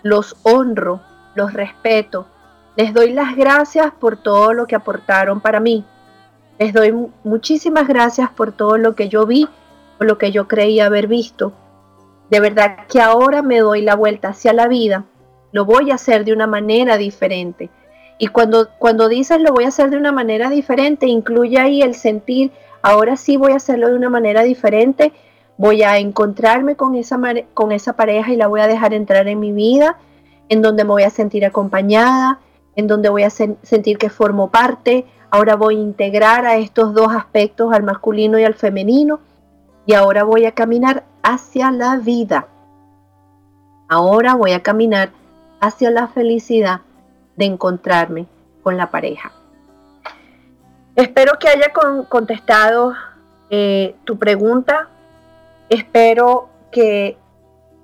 los 0.03 0.37
honro, 0.43 1.01
los 1.35 1.53
respeto, 1.53 2.27
les 2.75 2.93
doy 2.93 3.11
las 3.13 3.35
gracias 3.35 3.91
por 3.93 4.17
todo 4.17 4.53
lo 4.53 4.65
que 4.65 4.75
aportaron 4.75 5.41
para 5.41 5.59
mí. 5.59 5.85
Les 6.59 6.73
doy 6.73 6.93
muchísimas 7.23 7.87
gracias 7.87 8.29
por 8.31 8.51
todo 8.51 8.77
lo 8.77 8.95
que 8.95 9.09
yo 9.09 9.25
vi, 9.25 9.47
por 9.97 10.07
lo 10.07 10.17
que 10.17 10.31
yo 10.31 10.47
creí 10.47 10.79
haber 10.79 11.07
visto. 11.07 11.53
De 12.29 12.39
verdad 12.39 12.87
que 12.87 13.01
ahora 13.01 13.41
me 13.41 13.59
doy 13.59 13.81
la 13.81 13.95
vuelta 13.95 14.29
hacia 14.29 14.53
la 14.53 14.67
vida, 14.67 15.03
lo 15.51 15.65
voy 15.65 15.91
a 15.91 15.95
hacer 15.95 16.25
de 16.25 16.33
una 16.33 16.47
manera 16.47 16.97
diferente 16.97 17.69
y 18.17 18.27
cuando, 18.27 18.69
cuando 18.77 19.07
dices 19.07 19.39
lo 19.41 19.53
voy 19.53 19.65
a 19.65 19.69
hacer 19.69 19.89
de 19.89 19.97
una 19.97 20.11
manera 20.11 20.49
diferente, 20.49 21.07
incluye 21.07 21.59
ahí 21.59 21.81
el 21.81 21.95
sentir, 21.95 22.51
ahora 22.81 23.17
sí 23.17 23.37
voy 23.37 23.53
a 23.53 23.57
hacerlo 23.57 23.89
de 23.89 23.95
una 23.95 24.09
manera 24.09 24.43
diferente 24.43 25.13
voy 25.57 25.83
a 25.83 25.97
encontrarme 25.97 26.75
con 26.75 26.95
esa, 26.95 27.19
con 27.53 27.71
esa 27.71 27.93
pareja 27.93 28.31
y 28.31 28.35
la 28.35 28.47
voy 28.47 28.61
a 28.61 28.67
dejar 28.67 28.93
entrar 28.93 29.27
en 29.27 29.39
mi 29.39 29.51
vida, 29.51 29.97
en 30.49 30.61
donde 30.61 30.83
me 30.83 30.91
voy 30.91 31.03
a 31.03 31.09
sentir 31.09 31.45
acompañada, 31.45 32.39
en 32.75 32.87
donde 32.87 33.09
voy 33.09 33.23
a 33.23 33.29
sentir 33.29 33.97
que 33.97 34.09
formo 34.09 34.49
parte. 34.49 35.05
Ahora 35.29 35.55
voy 35.55 35.77
a 35.77 35.81
integrar 35.81 36.45
a 36.45 36.57
estos 36.57 36.93
dos 36.93 37.13
aspectos, 37.13 37.73
al 37.73 37.83
masculino 37.83 38.37
y 38.39 38.43
al 38.43 38.53
femenino, 38.55 39.19
y 39.85 39.93
ahora 39.93 40.23
voy 40.23 40.45
a 40.45 40.51
caminar 40.51 41.03
hacia 41.21 41.71
la 41.71 41.97
vida. 41.97 42.47
Ahora 43.89 44.35
voy 44.35 44.51
a 44.53 44.63
caminar 44.63 45.11
hacia 45.59 45.91
la 45.91 46.07
felicidad 46.07 46.81
de 47.35 47.45
encontrarme 47.45 48.27
con 48.61 48.77
la 48.77 48.91
pareja. 48.91 49.31
Espero 50.95 51.39
que 51.39 51.47
haya 51.49 51.71
contestado 52.07 52.93
eh, 53.49 53.95
tu 54.03 54.17
pregunta. 54.17 54.89
Espero 55.69 56.49
que 56.71 57.17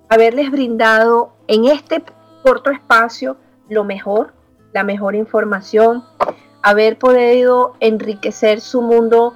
haberles 0.10 0.52
brindado 0.52 1.34
en 1.48 1.66
este 1.66 2.04
corto 2.44 2.70
espacio 2.72 3.38
lo 3.68 3.84
mejor, 3.84 4.34
la 4.74 4.84
mejor 4.84 5.16
información, 5.16 6.04
haber 6.62 6.98
podido 6.98 7.76
enriquecer 7.80 8.62
su 8.62 8.82
mundo, 8.82 9.36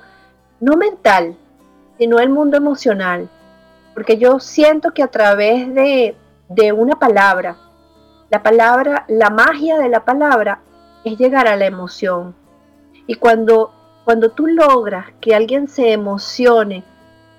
no 0.59 0.75
mental, 0.77 1.35
sino 1.97 2.19
el 2.19 2.29
mundo 2.29 2.57
emocional. 2.57 3.29
Porque 3.93 4.17
yo 4.17 4.39
siento 4.39 4.91
que 4.91 5.03
a 5.03 5.07
través 5.07 5.73
de, 5.73 6.15
de 6.49 6.71
una 6.71 6.95
palabra, 6.95 7.57
la 8.33 8.41
palabra, 8.41 9.05
la 9.09 9.29
magia 9.29 9.77
de 9.77 9.89
la 9.89 10.05
palabra 10.05 10.63
es 11.03 11.19
llegar 11.19 11.47
a 11.47 11.55
la 11.55 11.67
emoción. 11.67 12.33
Y 13.05 13.13
cuando, 13.13 13.71
cuando 14.05 14.31
tú 14.31 14.47
logras 14.47 15.05
que 15.21 15.35
alguien 15.35 15.67
se 15.67 15.91
emocione 15.91 16.83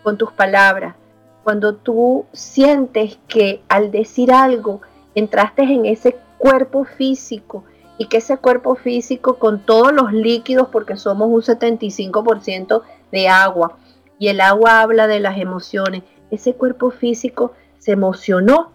con 0.05 0.17
tus 0.17 0.31
palabras, 0.31 0.95
cuando 1.43 1.75
tú 1.75 2.27
sientes 2.33 3.19
que 3.27 3.61
al 3.69 3.91
decir 3.91 4.31
algo 4.31 4.83
entraste 5.17 5.65
en 5.65 5.85
ese 5.85 6.17
cuerpo 6.39 6.85
físico 6.85 7.65
y 7.99 8.07
que 8.07 8.19
ese 8.19 8.37
cuerpo 8.37 8.77
físico 8.77 9.41
con 9.41 9.67
todos 9.67 9.93
los 9.93 10.13
líquidos, 10.13 10.69
porque 10.71 10.95
somos 10.95 11.29
un 11.29 11.43
75% 11.43 12.83
de 13.11 13.29
agua, 13.29 13.79
y 14.21 14.29
el 14.29 14.41
agua 14.41 14.81
habla 14.81 15.09
de 15.09 15.19
las 15.19 15.39
emociones, 15.39 16.05
ese 16.31 16.55
cuerpo 16.55 16.93
físico 16.93 17.51
se 17.81 17.91
emocionó. 17.91 18.71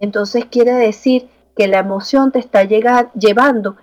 Entonces 0.00 0.46
quiere 0.46 0.72
decir 0.72 1.28
que 1.56 1.68
la 1.68 1.78
emoción 1.78 2.32
te 2.32 2.38
está 2.38 2.64
llevando 2.64 3.76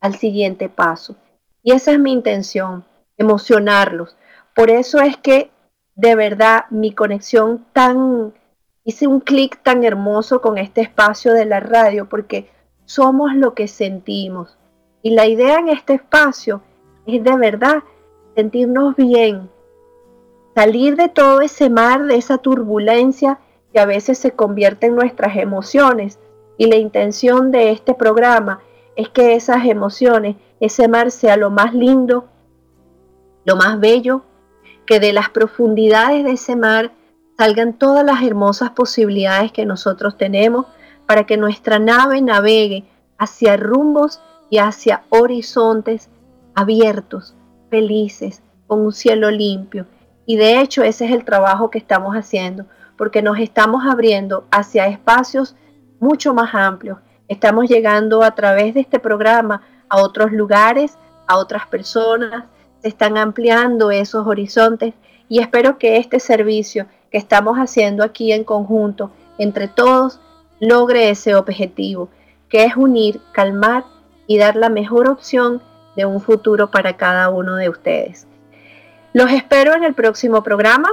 al 0.00 0.14
siguiente 0.16 0.68
paso. 0.68 1.16
Y 1.62 1.72
esa 1.72 1.92
es 1.92 1.98
mi 1.98 2.12
intención, 2.12 2.84
emocionarlos. 3.16 4.16
Por 4.54 4.70
eso 4.70 5.00
es 5.00 5.16
que 5.16 5.50
de 5.94 6.14
verdad 6.14 6.64
mi 6.70 6.92
conexión 6.92 7.66
tan, 7.72 8.32
hice 8.84 9.06
un 9.06 9.20
clic 9.20 9.62
tan 9.62 9.84
hermoso 9.84 10.40
con 10.40 10.58
este 10.58 10.80
espacio 10.80 11.32
de 11.34 11.44
la 11.44 11.60
radio, 11.60 12.08
porque 12.08 12.48
somos 12.84 13.34
lo 13.34 13.54
que 13.54 13.68
sentimos. 13.68 14.56
Y 15.02 15.10
la 15.10 15.26
idea 15.26 15.58
en 15.58 15.68
este 15.68 15.94
espacio 15.94 16.62
es 17.06 17.22
de 17.22 17.36
verdad 17.36 17.82
sentirnos 18.34 18.96
bien, 18.96 19.50
salir 20.54 20.96
de 20.96 21.08
todo 21.08 21.40
ese 21.40 21.68
mar, 21.70 22.04
de 22.04 22.16
esa 22.16 22.38
turbulencia 22.38 23.38
que 23.72 23.80
a 23.80 23.86
veces 23.86 24.18
se 24.18 24.32
convierte 24.32 24.86
en 24.86 24.94
nuestras 24.94 25.36
emociones. 25.36 26.18
Y 26.58 26.66
la 26.66 26.76
intención 26.76 27.50
de 27.50 27.70
este 27.70 27.94
programa 27.94 28.60
es 28.96 29.08
que 29.08 29.34
esas 29.34 29.64
emociones, 29.64 30.36
ese 30.60 30.88
mar 30.88 31.12
sea 31.12 31.36
lo 31.36 31.50
más 31.50 31.72
lindo, 31.72 32.28
lo 33.44 33.56
más 33.56 33.78
bello, 33.78 34.22
que 34.84 34.98
de 34.98 35.12
las 35.12 35.30
profundidades 35.30 36.24
de 36.24 36.32
ese 36.32 36.56
mar 36.56 36.92
salgan 37.38 37.78
todas 37.78 38.04
las 38.04 38.22
hermosas 38.22 38.70
posibilidades 38.70 39.52
que 39.52 39.64
nosotros 39.64 40.18
tenemos 40.18 40.66
para 41.06 41.24
que 41.24 41.36
nuestra 41.36 41.78
nave 41.78 42.20
navegue 42.20 42.84
hacia 43.16 43.56
rumbos 43.56 44.20
y 44.50 44.58
hacia 44.58 45.04
horizontes 45.10 46.10
abiertos, 46.54 47.36
felices, 47.70 48.42
con 48.66 48.80
un 48.80 48.92
cielo 48.92 49.30
limpio. 49.30 49.86
Y 50.26 50.36
de 50.36 50.60
hecho 50.60 50.82
ese 50.82 51.06
es 51.06 51.12
el 51.12 51.24
trabajo 51.24 51.70
que 51.70 51.78
estamos 51.78 52.16
haciendo, 52.16 52.66
porque 52.96 53.22
nos 53.22 53.38
estamos 53.38 53.84
abriendo 53.86 54.44
hacia 54.50 54.88
espacios 54.88 55.54
mucho 56.00 56.34
más 56.34 56.54
amplios, 56.54 56.98
Estamos 57.28 57.68
llegando 57.68 58.22
a 58.22 58.30
través 58.34 58.72
de 58.72 58.80
este 58.80 58.98
programa 58.98 59.60
a 59.90 59.98
otros 59.98 60.32
lugares, 60.32 60.98
a 61.26 61.36
otras 61.36 61.66
personas, 61.66 62.44
se 62.80 62.88
están 62.88 63.18
ampliando 63.18 63.90
esos 63.90 64.26
horizontes 64.26 64.94
y 65.28 65.40
espero 65.40 65.76
que 65.76 65.98
este 65.98 66.20
servicio 66.20 66.86
que 67.10 67.18
estamos 67.18 67.58
haciendo 67.58 68.02
aquí 68.02 68.32
en 68.32 68.44
conjunto, 68.44 69.10
entre 69.36 69.68
todos, 69.68 70.20
logre 70.58 71.10
ese 71.10 71.34
objetivo, 71.34 72.08
que 72.48 72.64
es 72.64 72.76
unir, 72.76 73.20
calmar 73.32 73.84
y 74.26 74.38
dar 74.38 74.56
la 74.56 74.70
mejor 74.70 75.06
opción 75.06 75.62
de 75.96 76.06
un 76.06 76.22
futuro 76.22 76.70
para 76.70 76.96
cada 76.96 77.28
uno 77.28 77.56
de 77.56 77.68
ustedes. 77.68 78.26
Los 79.12 79.30
espero 79.32 79.74
en 79.74 79.84
el 79.84 79.92
próximo 79.92 80.42
programa. 80.42 80.88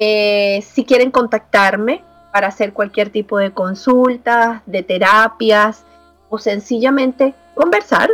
Eh, 0.00 0.60
si 0.62 0.84
quieren 0.84 1.12
contactarme, 1.12 2.02
para 2.36 2.48
hacer 2.48 2.74
cualquier 2.74 3.08
tipo 3.08 3.38
de 3.38 3.52
consultas, 3.52 4.60
de 4.66 4.82
terapias 4.82 5.86
o 6.28 6.36
sencillamente 6.36 7.32
conversar. 7.54 8.10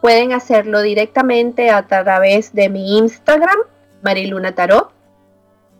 Pueden 0.00 0.32
hacerlo 0.32 0.80
directamente 0.80 1.68
a 1.68 1.86
través 1.86 2.54
de 2.54 2.70
mi 2.70 2.96
Instagram, 2.96 3.58
Mariluna 4.00 4.54
Tarot. 4.54 4.90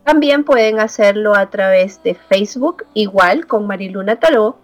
También 0.04 0.44
pueden 0.44 0.80
hacerlo 0.80 1.34
a 1.34 1.48
través 1.48 2.02
de 2.02 2.14
Facebook, 2.14 2.84
igual 2.92 3.46
con 3.46 3.66
Mariluna 3.66 4.16
Tarot, 4.16 4.54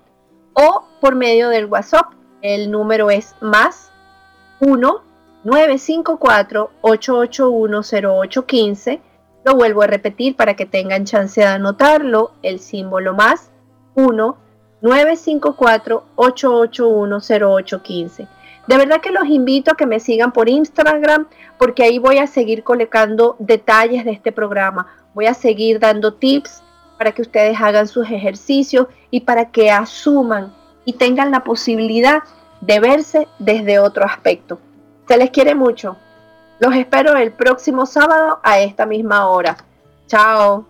o 0.53 0.85
por 1.01 1.15
medio 1.15 1.49
del 1.49 1.65
WhatsApp. 1.65 2.13
El 2.43 2.71
número 2.71 3.11
es 3.11 3.35
más 3.41 3.91
1 4.61 5.03
954 5.45 6.71
881 6.83 7.81
0815 7.81 9.01
lo 9.45 9.55
vuelvo 9.55 9.83
a 9.83 9.87
repetir 9.87 10.37
para 10.37 10.55
que 10.55 10.67
tengan 10.67 11.05
chance 11.05 11.41
de 11.41 11.47
anotarlo. 11.47 12.33
El 12.43 12.61
símbolo 12.61 13.15
más 13.15 13.51
1 13.95 14.37
954 14.81 16.05
881 16.17 17.19
0815. 17.19 18.29
De 18.67 18.77
verdad 18.77 19.01
que 19.01 19.11
los 19.11 19.27
invito 19.27 19.73
a 19.73 19.77
que 19.77 19.87
me 19.87 19.99
sigan 19.99 20.33
por 20.33 20.49
Instagram 20.49 21.27
porque 21.57 21.83
ahí 21.83 21.99
voy 21.99 22.19
a 22.19 22.27
seguir 22.27 22.63
colocando 22.63 23.37
detalles 23.39 24.05
de 24.05 24.11
este 24.13 24.31
programa. 24.31 24.87
Voy 25.15 25.27
a 25.27 25.35
seguir 25.35 25.81
dando 25.81 26.15
tips 26.15 26.63
para 26.99 27.13
que 27.13 27.23
ustedes 27.23 27.59
hagan 27.61 27.89
sus 27.89 28.11
ejercicios 28.11 28.89
y 29.11 29.21
para 29.21 29.51
que 29.51 29.71
asuman 29.71 30.53
y 30.85 30.95
tengan 30.95 31.31
la 31.31 31.45
posibilidad 31.45 32.23
de 32.61 32.81
verse 32.81 33.29
desde 33.39 33.79
otro 33.79 34.05
aspecto. 34.05 34.59
Se 35.07 35.17
les 35.17 35.31
quiere 35.31 35.55
mucho. 35.55 35.97
Los 36.61 36.75
espero 36.75 37.17
el 37.17 37.33
próximo 37.33 37.87
sábado 37.87 38.41
a 38.43 38.59
esta 38.61 38.85
misma 38.85 39.29
hora. 39.29 39.57
Chao. 40.09 40.67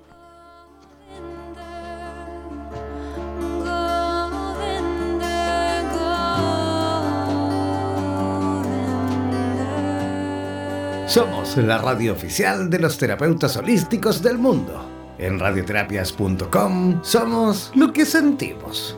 Somos 11.07 11.57
la 11.57 11.78
radio 11.78 12.12
oficial 12.12 12.68
de 12.68 12.80
los 12.80 12.99
terapeutas 12.99 13.57
holísticos 13.57 14.22
del 14.22 14.36
mundo. 14.36 14.84
En 15.16 15.41
radioterapias.com 15.41 17.03
somos 17.03 17.72
lo 17.74 17.95
que 17.95 18.05
sentimos. 18.05 18.97